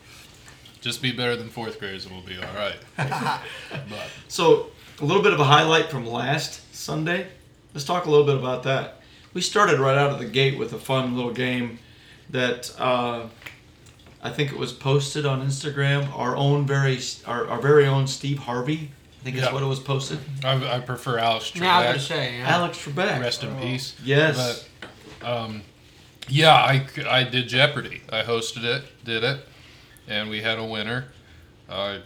Just 0.80 1.02
be 1.02 1.10
better 1.10 1.34
than 1.34 1.48
fourth 1.48 1.80
graders, 1.80 2.06
and 2.06 2.14
we'll 2.14 2.24
be 2.24 2.36
all 2.38 2.54
right. 2.54 2.76
but 2.96 4.08
So 4.28 4.70
a 5.00 5.04
little 5.04 5.22
bit 5.22 5.32
of 5.32 5.40
a 5.40 5.44
highlight 5.44 5.90
from 5.90 6.06
last 6.06 6.60
Sunday. 6.74 7.28
Let's 7.74 7.84
talk 7.86 8.06
a 8.06 8.10
little 8.10 8.26
bit 8.26 8.36
about 8.36 8.62
that. 8.64 9.00
We 9.34 9.40
started 9.40 9.78
right 9.78 9.96
out 9.96 10.10
of 10.10 10.18
the 10.18 10.24
gate 10.24 10.58
with 10.58 10.72
a 10.72 10.78
fun 10.78 11.14
little 11.14 11.32
game 11.32 11.78
that 12.30 12.74
uh, 12.78 13.26
I 14.22 14.30
think 14.30 14.50
it 14.52 14.58
was 14.58 14.72
posted 14.72 15.26
on 15.26 15.46
Instagram. 15.46 16.12
Our 16.16 16.36
own 16.36 16.66
very 16.66 16.98
our, 17.26 17.46
our 17.48 17.60
very 17.60 17.86
own 17.86 18.06
Steve 18.06 18.38
Harvey. 18.40 18.90
I 19.20 19.24
think 19.24 19.36
Yeah. 19.36 19.42
that's 19.42 19.52
what 19.54 19.62
it 19.62 19.66
was 19.66 19.80
posted. 19.80 20.18
I, 20.44 20.76
I 20.76 20.80
prefer 20.80 21.18
Alex 21.18 21.52
Yeah, 21.54 21.76
I 21.76 21.78
was 21.78 21.84
Trebek. 21.86 22.08
gonna 22.08 22.20
say. 22.22 22.38
Yeah. 22.38 22.48
Alex 22.48 22.78
Trebek. 22.78 23.20
Rest 23.20 23.42
in 23.44 23.56
peace. 23.60 23.94
Yes. 24.04 24.68
But, 25.20 25.28
um, 25.28 25.62
yeah, 26.28 26.52
I, 26.54 26.86
I 27.08 27.24
did 27.24 27.48
Jeopardy. 27.48 28.02
I 28.10 28.22
hosted 28.22 28.64
it, 28.64 28.84
did 29.04 29.24
it, 29.24 29.40
and 30.08 30.28
we 30.30 30.40
had 30.42 30.58
a 30.58 30.64
winner. 30.64 31.06
Uh, 31.68 31.98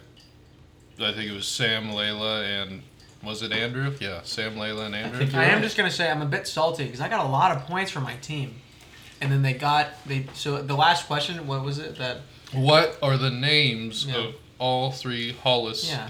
I 0.99 1.11
think 1.13 1.29
it 1.29 1.33
was 1.33 1.47
Sam, 1.47 1.89
Layla, 1.89 2.43
and 2.63 2.83
was 3.23 3.41
it 3.41 3.51
Andrew? 3.51 3.93
Yeah, 3.99 4.21
Sam, 4.23 4.55
Layla, 4.55 4.85
and 4.87 4.95
Andrew. 4.95 5.19
think 5.19 5.33
I 5.33 5.45
am 5.45 5.61
just 5.61 5.75
gonna 5.77 5.89
say 5.91 6.09
I'm 6.09 6.21
a 6.21 6.25
bit 6.25 6.47
salty 6.47 6.85
because 6.85 7.01
I 7.01 7.09
got 7.09 7.25
a 7.25 7.29
lot 7.29 7.55
of 7.55 7.63
points 7.65 7.91
for 7.91 7.99
my 8.01 8.15
team, 8.17 8.55
and 9.21 9.31
then 9.31 9.41
they 9.41 9.53
got 9.53 9.89
they. 10.05 10.27
So 10.33 10.61
the 10.61 10.75
last 10.75 11.07
question, 11.07 11.47
what 11.47 11.63
was 11.63 11.79
it 11.79 11.97
that? 11.97 12.21
What 12.53 12.97
are 13.01 13.17
the 13.17 13.31
names 13.31 14.05
Yeah. 14.05 14.17
of 14.17 14.35
all 14.59 14.91
three 14.91 15.33
Hollis 15.33 15.89
Yeah, 15.89 16.09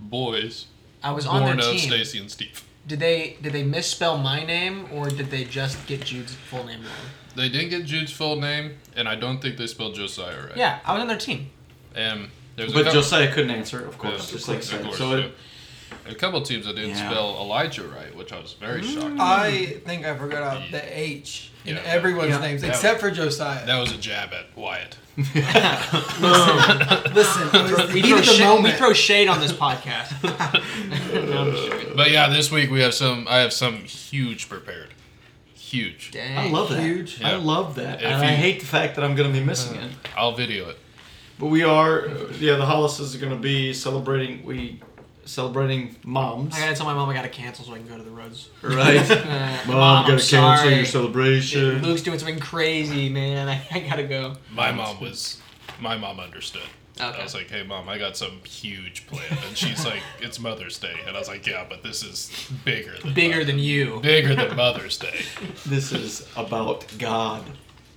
boys 0.00 0.66
I 1.02 1.10
was 1.12 1.26
on 1.26 1.44
their 1.44 1.58
of 1.58 1.72
team. 1.72 1.78
Stacy 1.90 2.18
and 2.18 2.30
Steve? 2.30 2.62
Did 2.86 3.00
they 3.00 3.36
did 3.42 3.52
they 3.52 3.62
misspell 3.62 4.18
my 4.18 4.44
name 4.44 4.88
or 4.92 5.08
did 5.08 5.30
they 5.30 5.44
just 5.44 5.86
get 5.86 6.04
Jude's 6.04 6.34
full 6.34 6.64
name 6.64 6.80
wrong? 6.80 7.10
They 7.36 7.48
didn't 7.48 7.70
get 7.70 7.84
Jude's 7.84 8.12
full 8.12 8.40
name, 8.40 8.78
and 8.94 9.08
I 9.08 9.16
don't 9.16 9.40
think 9.42 9.56
they 9.56 9.66
spelled 9.66 9.94
Josiah 9.96 10.46
right. 10.46 10.56
Yeah, 10.56 10.78
I 10.84 10.92
was 10.94 11.02
on 11.02 11.08
their 11.08 11.18
team. 11.18 11.50
And 11.94 12.28
there's 12.56 12.72
But 12.72 12.84
couple, 12.84 13.00
Josiah 13.00 13.32
couldn't 13.32 13.50
answer 13.50 13.80
it, 13.80 13.86
of 13.86 13.98
course, 13.98 14.26
Yeah, 14.30 14.36
just 14.36 14.48
like 14.48 14.56
I 14.56 14.60
of 14.60 14.64
said. 14.64 14.84
course, 14.84 14.98
so 14.98 15.16
yeah. 15.16 15.24
it, 15.24 15.32
a 16.08 16.14
couple 16.14 16.40
teams 16.42 16.66
that 16.66 16.76
didn't 16.76 16.90
Yeah. 16.90 17.10
spell 17.10 17.36
Elijah 17.40 17.84
right, 17.84 18.14
which 18.14 18.32
I 18.32 18.38
was 18.40 18.52
very 18.54 18.82
mm. 18.82 18.94
shocked. 18.94 19.16
I 19.18 19.66
think 19.86 20.04
I 20.04 20.16
forgot 20.16 20.42
out 20.42 20.62
the 20.70 20.82
H 20.98 21.50
in 21.64 21.76
Yeah. 21.76 21.82
everyone's 21.84 22.30
Yeah. 22.30 22.40
names 22.40 22.60
That- 22.62 22.70
except 22.70 23.00
for 23.00 23.10
Josiah. 23.10 23.64
That 23.66 23.78
was 23.78 23.92
a 23.92 23.96
jab 23.96 24.32
at 24.34 24.56
Wyatt. 24.56 24.96
Listen, 25.16 25.36
it 27.52 27.76
was 27.78 27.92
We 27.92 28.00
heat 28.02 28.08
throw, 28.08 28.16
the 28.18 28.22
shade, 28.24 28.62
we 28.64 28.70
throw 28.72 28.92
shade 28.92 29.28
on 29.28 29.40
this 29.40 29.52
podcast. 29.52 30.12
No, 31.14 31.38
I'm 31.42 31.52
just 31.52 31.70
kidding. 31.70 31.96
But 31.96 32.10
yeah, 32.10 32.28
this 32.28 32.50
week 32.50 32.70
we 32.70 32.80
have 32.80 32.92
some. 32.94 33.26
I 33.28 33.38
have 33.38 33.52
some 33.52 33.76
huge 33.84 34.48
prepared. 34.48 34.88
Huge. 35.54 36.10
Dang. 36.10 36.36
I 36.36 36.48
love 36.50 36.68
that. 36.70 36.82
Huge. 36.82 37.22
I 37.22 37.36
love 37.36 37.76
that, 37.76 38.00
If 38.00 38.06
and 38.06 38.22
I 38.24 38.30
you- 38.32 38.36
hate 38.36 38.60
the 38.60 38.66
fact 38.66 38.96
that 38.96 39.04
I'm 39.04 39.14
going 39.14 39.32
to 39.32 39.38
be 39.38 39.44
missing 39.44 39.78
uh, 39.78 39.86
it. 39.86 39.92
I'll 40.16 40.32
video 40.32 40.68
it. 40.70 40.78
But 41.38 41.46
we 41.46 41.62
are, 41.64 42.06
yeah. 42.38 42.56
The 42.56 42.64
Hollises 42.66 43.14
are 43.14 43.18
going 43.18 43.32
to 43.32 43.38
be 43.38 43.72
celebrating. 43.72 44.44
We 44.44 44.80
celebrating 45.26 45.96
moms, 46.04 46.54
I 46.54 46.60
gotta 46.60 46.76
tell 46.76 46.84
my 46.84 46.92
mom 46.92 47.08
I 47.08 47.14
gotta 47.14 47.30
cancel 47.30 47.64
so 47.64 47.72
I 47.72 47.78
can 47.78 47.86
go 47.88 47.96
to 47.96 48.02
the 48.02 48.10
roads. 48.10 48.50
right? 48.62 48.96
Uh, 49.10 49.58
Mom, 49.66 49.78
I'm 49.78 50.02
gotta 50.02 50.10
cancel 50.18 50.26
sorry. 50.26 50.74
your 50.76 50.84
celebration. 50.84 51.82
Luke's 51.82 52.02
doing 52.02 52.18
something 52.18 52.38
crazy, 52.38 53.08
man. 53.08 53.48
I, 53.48 53.66
I 53.72 53.80
gotta 53.80 54.02
go. 54.04 54.36
My 54.52 54.70
mom 54.70 55.00
was. 55.00 55.40
My 55.80 55.96
mom 55.96 56.20
understood. 56.20 56.60
Okay. 57.00 57.18
I 57.18 57.22
was 57.22 57.34
like, 57.34 57.48
"Hey, 57.50 57.62
mom, 57.64 57.88
I 57.88 57.96
got 57.96 58.16
some 58.18 58.40
huge 58.44 59.06
plan," 59.06 59.22
and 59.48 59.56
she's 59.56 59.84
like, 59.86 60.02
"It's 60.20 60.38
Mother's 60.38 60.78
Day," 60.78 60.94
and 61.06 61.16
I 61.16 61.18
was 61.18 61.26
like, 61.28 61.46
"Yeah, 61.46 61.64
but 61.68 61.82
this 61.82 62.04
is 62.04 62.30
bigger 62.66 62.92
than 63.02 63.14
Bigger 63.14 63.32
Mother- 63.38 63.44
than 63.46 63.58
you. 63.58 64.00
bigger 64.00 64.34
than 64.34 64.54
Mother's 64.56 64.98
Day." 64.98 65.22
This 65.66 65.90
is 65.92 66.28
about 66.36 66.84
God. 66.98 67.42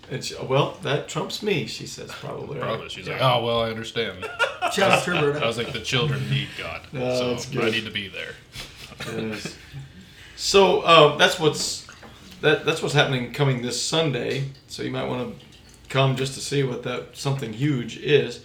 And 0.09 0.23
she, 0.23 0.35
well, 0.41 0.77
that 0.83 1.09
trumps 1.09 1.43
me, 1.43 1.67
she 1.67 1.85
says 1.85 2.11
probably. 2.11 2.59
right? 2.59 2.67
Probably. 2.67 2.89
She's 2.89 3.07
like, 3.09 3.21
"Oh, 3.21 3.43
well, 3.43 3.61
I 3.61 3.69
understand." 3.69 4.23
Shout 4.73 4.91
out 4.91 5.03
to 5.03 5.41
I 5.43 5.45
was 5.47 5.57
like, 5.57 5.73
"The 5.73 5.81
children 5.81 6.29
need 6.29 6.47
God, 6.57 6.81
No, 6.93 7.37
so 7.37 7.61
I 7.61 7.69
need 7.69 7.85
to 7.85 7.91
be 7.91 8.07
there." 8.07 8.33
Yes. 9.05 9.55
So 10.35 10.81
uh, 10.81 11.17
that's 11.17 11.39
what's 11.39 11.87
that 12.41 12.65
that's 12.65 12.81
what's 12.81 12.93
happening 12.93 13.33
coming 13.33 13.61
this 13.61 13.81
Sunday. 13.81 14.49
So 14.67 14.83
you 14.83 14.91
might 14.91 15.07
want 15.07 15.39
to 15.39 15.45
come 15.89 16.15
just 16.15 16.33
to 16.35 16.39
see 16.39 16.63
what 16.63 16.83
that 16.83 17.17
something 17.17 17.53
huge 17.53 17.97
is. 17.97 18.43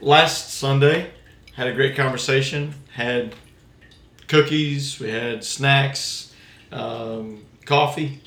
Last 0.00 0.54
Sunday, 0.54 1.10
had 1.54 1.66
a 1.66 1.72
great 1.72 1.94
conversation. 1.96 2.74
Had 2.92 3.34
cookies. 4.28 4.98
We 4.98 5.10
had 5.10 5.44
snacks, 5.44 6.32
um, 6.72 7.44
coffee, 7.64 8.20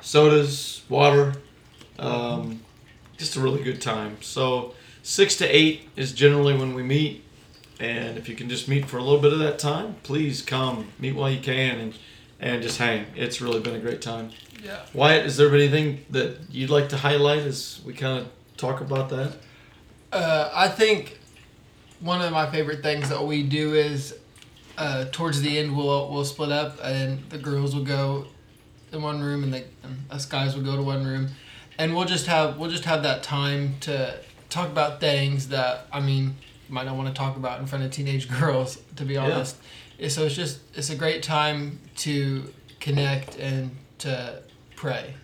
sodas, 0.00 0.82
water. 0.88 1.32
Um, 1.98 2.60
just 3.16 3.36
a 3.36 3.40
really 3.40 3.62
good 3.62 3.80
time. 3.80 4.18
So 4.20 4.74
six 5.02 5.36
to 5.36 5.46
eight 5.46 5.88
is 5.96 6.12
generally 6.12 6.56
when 6.56 6.74
we 6.74 6.82
meet. 6.82 7.24
And 7.78 8.16
if 8.16 8.28
you 8.28 8.34
can 8.34 8.48
just 8.48 8.68
meet 8.68 8.86
for 8.86 8.96
a 8.96 9.02
little 9.02 9.20
bit 9.20 9.32
of 9.32 9.38
that 9.40 9.58
time, 9.58 9.96
please 10.02 10.40
come 10.42 10.88
meet 10.98 11.14
while 11.14 11.30
you 11.30 11.40
can 11.40 11.78
and 11.78 11.94
and 12.38 12.62
just 12.62 12.78
hang. 12.78 13.06
It's 13.14 13.40
really 13.40 13.60
been 13.60 13.74
a 13.74 13.78
great 13.78 14.02
time. 14.02 14.30
Yeah. 14.62 14.80
Wyatt, 14.92 15.26
is 15.26 15.36
there 15.36 15.54
anything 15.54 16.04
that 16.10 16.38
you'd 16.50 16.70
like 16.70 16.90
to 16.90 16.96
highlight 16.98 17.40
as 17.40 17.80
we 17.84 17.94
kind 17.94 18.18
of 18.18 18.28
talk 18.56 18.80
about 18.80 19.08
that? 19.10 19.36
Uh, 20.12 20.50
I 20.52 20.68
think 20.68 21.18
one 22.00 22.20
of 22.20 22.32
my 22.32 22.50
favorite 22.50 22.82
things 22.82 23.08
that 23.08 23.22
we 23.24 23.42
do 23.42 23.74
is 23.74 24.18
uh, 24.76 25.06
towards 25.12 25.40
the 25.40 25.58
end 25.58 25.76
we'll 25.76 26.10
we'll 26.10 26.24
split 26.24 26.52
up 26.52 26.78
and 26.82 27.28
the 27.30 27.38
girls 27.38 27.74
will 27.74 27.84
go 27.84 28.26
in 28.92 29.02
one 29.02 29.20
room 29.20 29.42
and 29.42 29.52
the 29.52 29.64
and 29.82 30.04
us 30.10 30.26
guys 30.26 30.54
will 30.54 30.62
go 30.62 30.76
to 30.76 30.82
one 30.82 31.04
room, 31.04 31.28
and 31.78 31.94
we'll 31.94 32.04
just 32.06 32.26
have 32.26 32.58
we'll 32.58 32.70
just 32.70 32.84
have 32.84 33.02
that 33.02 33.22
time 33.22 33.74
to 33.80 34.18
talk 34.50 34.68
about 34.68 35.00
things 35.00 35.48
that 35.48 35.86
I 35.92 36.00
mean 36.00 36.36
might 36.68 36.84
not 36.86 36.96
want 36.96 37.08
to 37.08 37.14
talk 37.14 37.36
about 37.36 37.60
in 37.60 37.66
front 37.66 37.84
of 37.84 37.90
teenage 37.90 38.28
girls 38.40 38.78
to 38.96 39.04
be 39.04 39.16
honest. 39.16 39.56
Yeah, 39.98 40.08
So 40.08 40.24
it's 40.24 40.34
just 40.34 40.60
it's 40.74 40.90
a 40.90 40.96
great 40.96 41.22
time 41.22 41.78
to 41.98 42.52
connect 42.80 43.36
and 43.38 43.70
to 43.98 44.42
pray. 44.74 45.14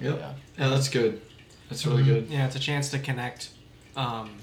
Yep. 0.00 0.18
Yeah. 0.18 0.32
Yeah, 0.58 0.68
that's 0.68 0.88
good. 0.88 1.20
That's 1.68 1.84
really 1.86 2.02
Mhm. 2.02 2.06
good. 2.06 2.26
Yeah, 2.30 2.46
it's 2.46 2.56
a 2.56 2.60
chance 2.60 2.90
to 2.90 2.98
connect 2.98 3.50
um, 3.96 4.36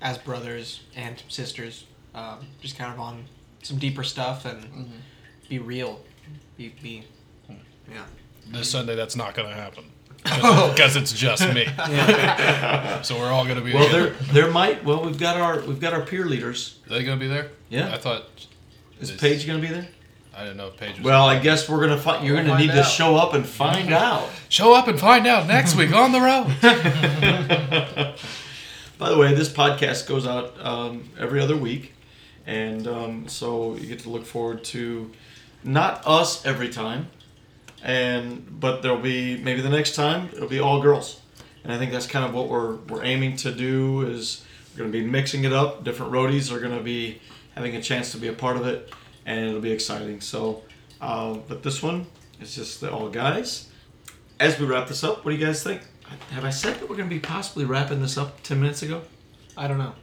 as 0.00 0.18
brothers 0.18 0.80
and 0.96 1.22
sisters, 1.28 1.84
um, 2.14 2.46
just 2.60 2.76
kind 2.76 2.92
of 2.92 3.00
on 3.00 3.24
some 3.62 3.78
deeper 3.78 4.04
stuff 4.04 4.44
and 4.44 4.62
Mhm. 4.64 5.48
be 5.48 5.58
real. 5.58 6.00
Be, 6.56 6.68
be 6.82 7.04
yeah. 7.90 8.04
This 8.48 8.70
Sunday, 8.70 8.94
that's 8.96 9.16
not 9.16 9.34
going 9.34 9.48
to 9.48 9.54
happen. 9.54 9.84
because 10.24 10.96
it's 10.96 11.12
just 11.12 11.42
me. 11.54 11.64
so 13.02 13.18
we're 13.18 13.30
all 13.30 13.44
going 13.44 13.56
to 13.58 13.64
be. 13.64 13.72
Well, 13.72 13.86
together. 13.86 14.10
there 14.10 14.44
there 14.44 14.50
might. 14.52 14.84
Well, 14.84 15.04
we've 15.04 15.18
got 15.18 15.36
our 15.40 15.60
we've 15.60 15.80
got 15.80 15.92
our 15.94 16.02
peer 16.02 16.26
leaders. 16.26 16.78
Are 16.86 16.94
they 16.94 17.04
going 17.04 17.18
to 17.18 17.24
be 17.24 17.28
there? 17.28 17.50
Yeah. 17.68 17.92
I 17.94 17.98
thought. 17.98 18.24
Is 19.00 19.10
Is- 19.10 19.20
Paige 19.20 19.46
going 19.46 19.60
to 19.60 19.66
be 19.66 19.72
there? 19.72 19.88
I 20.36 20.42
didn't 20.42 20.56
know 20.58 20.68
if 20.68 20.76
Paige 20.76 20.96
was. 20.96 21.04
Well, 21.04 21.26
I 21.26 21.40
guess 21.40 21.68
we're 21.68 21.80
gonna 21.80 21.98
find. 21.98 22.24
You're 22.24 22.36
gonna 22.36 22.56
need 22.58 22.70
find 22.70 22.78
to 22.84 22.88
show 22.88 23.16
up 23.16 23.34
and 23.34 23.44
find 23.44 23.92
out. 24.08 24.28
show 24.48 24.72
up 24.72 24.86
and 24.86 24.96
find 25.00 25.26
out 25.26 25.48
next 25.48 25.74
week 25.74 25.92
on 25.92 26.12
the 26.12 26.20
road. 26.20 26.54
By 28.98 29.10
the 29.10 29.18
way, 29.18 29.34
this 29.34 29.48
podcast 29.48 30.06
goes 30.06 30.28
out 30.28 30.54
um, 30.64 31.08
every 31.18 31.40
other 31.40 31.56
week, 31.56 31.92
and 32.46 32.86
um, 32.86 33.26
so 33.28 33.74
you 33.76 33.86
get 33.88 33.98
to 34.00 34.10
look 34.10 34.24
forward 34.24 34.62
to 34.64 35.10
not 35.64 36.02
us 36.06 36.46
every 36.46 36.68
time, 36.68 37.08
and 37.82 38.60
but 38.60 38.82
there'll 38.82 38.98
be 38.98 39.36
maybe 39.38 39.60
the 39.60 39.68
next 39.68 39.94
time 39.94 40.28
it'll 40.32 40.48
be 40.48 40.60
all 40.60 40.80
girls, 40.80 41.20
and 41.64 41.72
I 41.72 41.78
think 41.78 41.92
that's 41.92 42.06
kind 42.06 42.24
of 42.24 42.34
what 42.34 42.48
we're 42.48 42.76
we're 42.76 43.04
aiming 43.04 43.36
to 43.38 43.52
do 43.52 44.02
is 44.02 44.44
we're 44.72 44.78
going 44.80 44.92
to 44.92 44.98
be 44.98 45.06
mixing 45.06 45.44
it 45.44 45.52
up. 45.52 45.84
Different 45.84 46.12
roadies 46.12 46.52
are 46.52 46.60
going 46.60 46.76
to 46.76 46.82
be 46.82 47.20
having 47.54 47.76
a 47.76 47.82
chance 47.82 48.12
to 48.12 48.18
be 48.18 48.28
a 48.28 48.32
part 48.32 48.56
of 48.56 48.66
it, 48.66 48.92
and 49.26 49.46
it'll 49.48 49.60
be 49.60 49.72
exciting. 49.72 50.20
So, 50.20 50.62
uh, 51.00 51.34
but 51.48 51.62
this 51.62 51.82
one 51.82 52.06
is 52.40 52.54
just 52.54 52.80
the 52.80 52.92
all 52.92 53.08
guys. 53.08 53.68
As 54.40 54.58
we 54.58 54.66
wrap 54.66 54.86
this 54.86 55.02
up, 55.02 55.24
what 55.24 55.32
do 55.32 55.36
you 55.36 55.44
guys 55.44 55.64
think? 55.64 55.82
Have 56.30 56.44
I 56.44 56.50
said 56.50 56.74
that 56.76 56.88
we're 56.88 56.96
going 56.96 57.08
to 57.08 57.14
be 57.14 57.20
possibly 57.20 57.64
wrapping 57.64 58.00
this 58.00 58.16
up 58.16 58.42
ten 58.42 58.60
minutes 58.60 58.82
ago? 58.82 59.02
I 59.56 59.66
don't 59.66 59.78
know. 59.78 59.94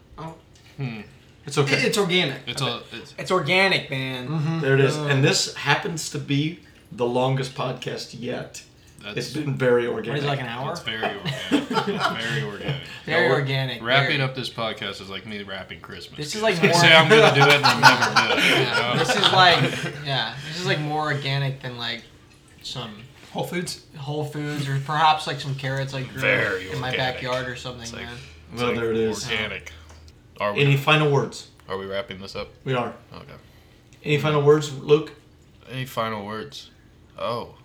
Hmm. 0.77 1.01
It's 1.45 1.57
okay. 1.57 1.77
It's 1.83 1.97
organic. 1.97 2.41
It's 2.47 2.61
a. 2.61 2.81
It's, 2.91 3.13
It's 3.17 3.31
organic, 3.31 3.89
man. 3.89 4.61
There 4.61 4.73
it 4.73 4.79
is. 4.81 4.97
And 4.97 5.23
this 5.23 5.53
happens 5.53 6.09
to 6.09 6.19
be 6.19 6.59
the 6.95 7.05
longest 7.05 7.55
podcast 7.55 8.15
yet. 8.17 8.63
that's, 9.03 9.17
It's 9.17 9.33
been 9.33 9.55
very 9.55 9.85
organic. 9.87 10.19
is 10.19 10.23
it, 10.25 10.27
like 10.27 10.39
an 10.41 10.47
hour? 10.47 10.71
It's 10.71 10.79
very 10.93 11.03
organic. 11.03 11.67
very 11.69 12.43
organic. 12.43 12.81
Very 13.05 13.25
Yeah, 13.27 13.31
organic. 13.33 13.83
Wrapping 13.83 14.17
very- 14.17 14.21
up 14.21 14.35
this 14.35 14.49
podcast 14.49 15.01
is 15.01 15.09
like 15.09 15.25
me 15.25 15.43
wrapping 15.43 15.79
Christmas. 15.81 16.17
This 16.17 16.27
is 16.27 16.33
dude. 16.33 16.43
like 16.43 16.59
I 16.63 16.67
more- 16.67 16.73
say 16.75 16.93
I'm 16.93 17.09
gonna 17.09 17.35
do 17.35 17.41
it 17.41 17.55
and 17.55 17.65
I'm 17.65 17.81
never 17.81 18.41
do 18.41 18.47
it. 18.47 18.59
you 18.59 18.65
know? 18.65 18.97
this 18.97 19.15
is 19.15 19.31
like 19.33 20.05
yeah, 20.05 20.35
this 20.47 20.59
is 20.59 20.65
like 20.65 20.79
more 20.79 21.11
organic 21.13 21.61
than 21.61 21.77
like 21.77 22.03
some 22.63 23.03
Whole 23.31 23.43
Foods. 23.43 23.83
Whole 23.97 24.23
Foods 24.23 24.67
or 24.69 24.79
perhaps 24.85 25.27
like 25.27 25.41
some 25.41 25.55
carrots 25.55 25.93
I 25.93 26.03
grew 26.03 26.21
Very 26.21 26.71
in 26.71 26.79
my 26.79 26.95
backyard 26.95 27.47
or 27.49 27.55
something, 27.57 27.83
It's 27.83 27.93
like- 27.93 28.03
man. 28.05 28.17
It's 28.53 28.61
Well, 28.61 28.71
like 28.71 28.79
there 28.79 28.91
it 28.91 28.97
is. 28.97 29.29
Organic. 29.29 29.71
Are 30.39 30.53
we? 30.53 30.61
Any 30.61 30.77
final 30.77 31.11
words? 31.11 31.49
Are 31.67 31.77
we 31.77 31.85
wrapping 31.87 32.21
this 32.21 32.35
up? 32.35 32.49
We 32.63 32.73
are. 32.73 32.93
Okay. 33.13 33.33
Any 34.03 34.17
final 34.19 34.41
words, 34.43 34.71
Luke? 34.77 35.11
Any 35.69 35.85
final 35.85 36.25
words? 36.25 36.69
Oh, 37.17 37.55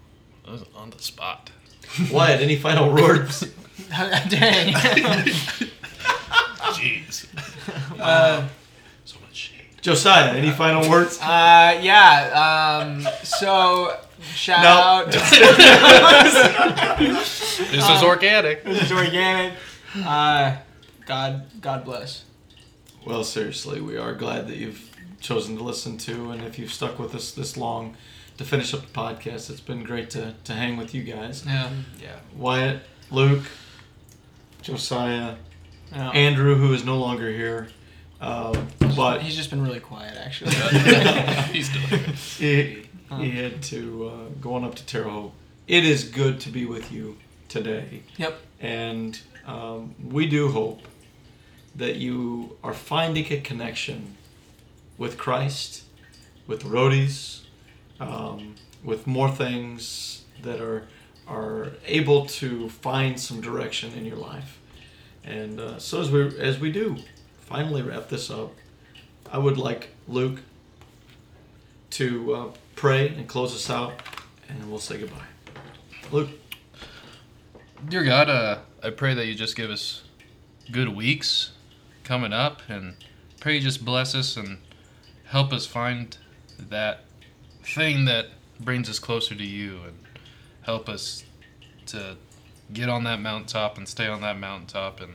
that 0.45 0.53
was 0.53 0.65
on 0.77 0.91
the 0.91 0.99
spot. 0.99 1.51
Wyatt, 2.13 2.41
any 2.41 2.57
final 2.57 2.93
words? 2.93 3.41
Dang. 3.91 4.73
Jeez. 6.75 7.27
Uh, 8.01 8.49
So 9.05 9.17
much 9.21 9.35
shade. 9.37 9.67
Josiah, 9.83 10.33
any 10.33 10.51
final 10.51 10.89
words? 10.91 11.19
uh, 11.21 11.79
yeah. 11.83 12.81
Um. 12.83 13.07
So 13.23 13.97
shout 14.35 14.63
No. 14.63 14.69
out. 14.69 15.13
This 15.13 15.33
is 17.89 18.03
organic. 18.03 18.65
this 18.65 18.83
is 18.85 18.93
organic. 18.93 19.55
Uh, 20.05 20.57
God, 21.07 21.43
God 21.61 21.85
bless. 21.85 22.25
Well, 23.05 23.25
seriously, 23.25 23.81
we 23.81 23.97
are 23.97 24.15
glad 24.15 24.49
that 24.49 24.57
you've 24.57 24.91
chosen 25.21 25.57
to 25.59 25.63
listen 25.63 25.97
to, 25.99 26.31
and 26.31 26.43
if 26.43 26.59
you've 26.59 26.73
stuck 26.73 26.99
with 26.99 27.15
us 27.15 27.31
this 27.33 27.57
long 27.57 27.97
to 28.41 28.47
finish 28.47 28.73
up 28.73 28.81
the 28.81 28.87
podcast, 28.87 29.51
it's 29.51 29.61
been 29.61 29.85
great 29.85 30.09
to, 30.09 30.33
to 30.45 30.55
hang 30.55 30.79
with 30.79 30.95
you 30.95 31.03
guys. 31.03 31.45
Yeah. 31.45 31.69
Yeah. 32.01 32.17
Wyatt, 32.35 32.81
Luke, 33.11 33.45
Josiah, 34.63 35.35
yeah. 35.93 36.11
Andrew, 36.13 36.55
who 36.55 36.73
is 36.73 36.83
no 36.83 36.97
longer 36.97 37.31
here, 37.31 37.69
um, 38.19 38.69
but 38.97 39.21
he's 39.21 39.37
just 39.37 39.51
been 39.51 39.63
really 39.63 39.79
quiet, 39.79 40.17
actually. 40.17 40.55
He's 41.53 41.69
still 41.69 41.83
here. 41.83 42.07
he, 42.39 42.87
he 43.19 43.31
had 43.31 43.63
to 43.65 44.09
uh, 44.09 44.29
go 44.41 44.55
on 44.55 44.65
up 44.65 44.75
to 44.77 44.87
Terre 44.87 45.05
Haute. 45.05 45.33
It 45.67 45.85
is 45.85 46.05
good 46.05 46.41
to 46.41 46.49
be 46.49 46.65
with 46.65 46.91
you 46.91 47.19
today. 47.49 48.05
Yep. 48.17 48.41
And 48.61 49.21
um, 49.47 49.95
we 50.03 50.27
do 50.27 50.49
hope 50.49 50.81
that 51.75 51.97
you 51.97 52.57
are 52.65 52.75
finding 52.75 53.31
a 53.31 53.41
connection 53.41 54.17
with 54.97 55.19
Christ, 55.19 55.85
with 56.47 56.63
roadies, 56.63 57.40
um, 58.01 58.57
with 58.83 59.07
more 59.07 59.31
things 59.31 60.25
that 60.43 60.61
are 60.61 60.87
are 61.29 61.69
able 61.87 62.27
to 62.27 62.69
find 62.69 63.21
some 63.21 63.41
direction 63.41 63.93
in 63.93 64.05
your 64.05 64.17
life. 64.17 64.59
And 65.23 65.61
uh, 65.61 65.79
so 65.79 66.01
as 66.01 66.11
we 66.11 66.37
as 66.39 66.59
we 66.59 66.73
do 66.73 66.97
finally 67.41 67.83
wrap 67.83 68.09
this 68.09 68.31
up, 68.31 68.53
I 69.31 69.39
would 69.39 69.57
like 69.57 69.91
Luke 70.09 70.41
to 71.91 72.35
uh, 72.35 72.53
pray 72.75 73.09
and 73.09 73.29
close 73.29 73.55
us 73.55 73.71
out, 73.71 73.93
and 74.49 74.71
we'll 74.71 74.81
say 74.81 74.99
goodbye. 74.99 75.27
Luke. 76.11 76.31
Dear 77.89 78.05
God, 78.05 78.29
uh, 78.29 78.59
I 78.83 78.91
pray 78.91 79.15
that 79.15 79.27
you 79.27 79.35
just 79.35 79.57
give 79.57 79.71
us 79.71 80.03
good 80.71 80.95
weeks 80.95 81.53
coming 82.05 82.33
up, 82.33 82.63
and 82.69 82.97
pray 83.41 83.55
you 83.55 83.61
just 83.61 83.85
bless 83.85 84.15
us 84.15 84.37
and 84.37 84.59
help 85.25 85.53
us 85.53 85.65
find 85.65 86.17
that 86.59 87.05
thing 87.75 88.05
that 88.07 88.27
brings 88.59 88.89
us 88.91 88.99
closer 88.99 89.35
to 89.35 89.45
you, 89.45 89.81
and 89.87 89.99
help 90.63 90.89
us 90.89 91.25
to 91.87 92.17
get 92.73 92.89
on 92.89 93.05
that 93.05 93.21
mountaintop 93.21 93.77
and 93.79 93.89
stay 93.89 94.07
on 94.07 94.21
that 94.21 94.39
mountaintop 94.39 95.01
and 95.01 95.15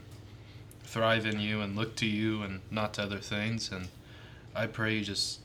thrive 0.84 1.26
in 1.26 1.40
you 1.40 1.62
and 1.62 1.76
look 1.76 1.96
to 1.96 2.06
you 2.06 2.42
and 2.42 2.62
not 2.72 2.94
to 2.96 3.04
other 3.04 3.20
things. 3.20 3.72
And 3.72 3.88
I 4.56 4.68
pray 4.68 4.96
you 4.96 5.06
just 5.06 5.40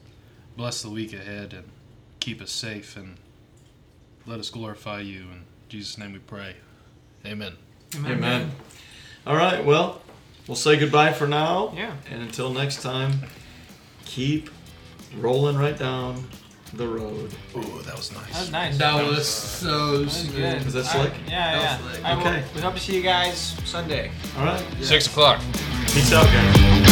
bless 0.57 0.83
the 0.83 0.91
week 0.91 1.13
ahead 1.13 1.53
and 1.53 1.65
keep 2.19 2.41
us 2.41 2.51
safe 2.51 2.97
and 2.97 3.17
let 4.27 4.41
us 4.41 4.51
glorify 4.51 5.01
you. 5.01 5.21
In 5.21 5.45
Jesus' 5.69 5.99
name 5.99 6.13
we 6.13 6.19
pray. 6.19 6.57
Amen. 7.25 7.55
Amen. 7.97 8.51
All 9.27 9.37
right. 9.37 9.65
Well, 9.65 10.01
we'll 10.47 10.57
say 10.57 10.79
goodbye 10.79 11.13
for 11.13 11.27
now. 11.27 11.73
Yeah. 11.77 11.95
And 12.11 12.23
until 12.23 12.51
next 12.53 12.83
time, 12.83 13.21
keep 14.05 14.51
rolling 15.17 15.57
right 15.57 15.79
down 15.79 16.25
the 16.75 16.87
road. 16.87 17.31
Ooh, 17.57 17.83
that 17.83 17.97
was 17.97 18.13
nice. 18.13 18.33
That 18.33 18.41
was 18.41 18.51
nice. 18.53 18.79
That 18.79 19.05
was 19.07 19.27
so 19.29 19.97
That 19.99 20.05
was 20.05 20.13
smooth. 20.13 20.37
good. 20.37 20.67
Is 20.67 20.73
that 20.75 20.95
All 20.95 21.03
right. 21.03 21.11
slick? 21.13 21.21
Yeah, 21.29 21.53
That 21.53 21.63
yeah. 21.63 21.83
was 21.87 21.93
slick. 21.95 22.05
All 22.07 22.15
right, 22.17 22.25
well, 22.25 22.35
Okay. 22.35 22.45
we 22.55 22.61
hope 22.61 22.75
to 22.75 22.81
see 22.81 22.97
you 22.97 23.03
guys 23.03 23.39
Sunday. 23.65 24.11
All 24.39 24.45
right. 24.45 24.65
Six 24.81 25.07
o'clock. 25.07 25.41
Peace 25.93 26.13
out, 26.13 26.27
guys. 26.27 26.87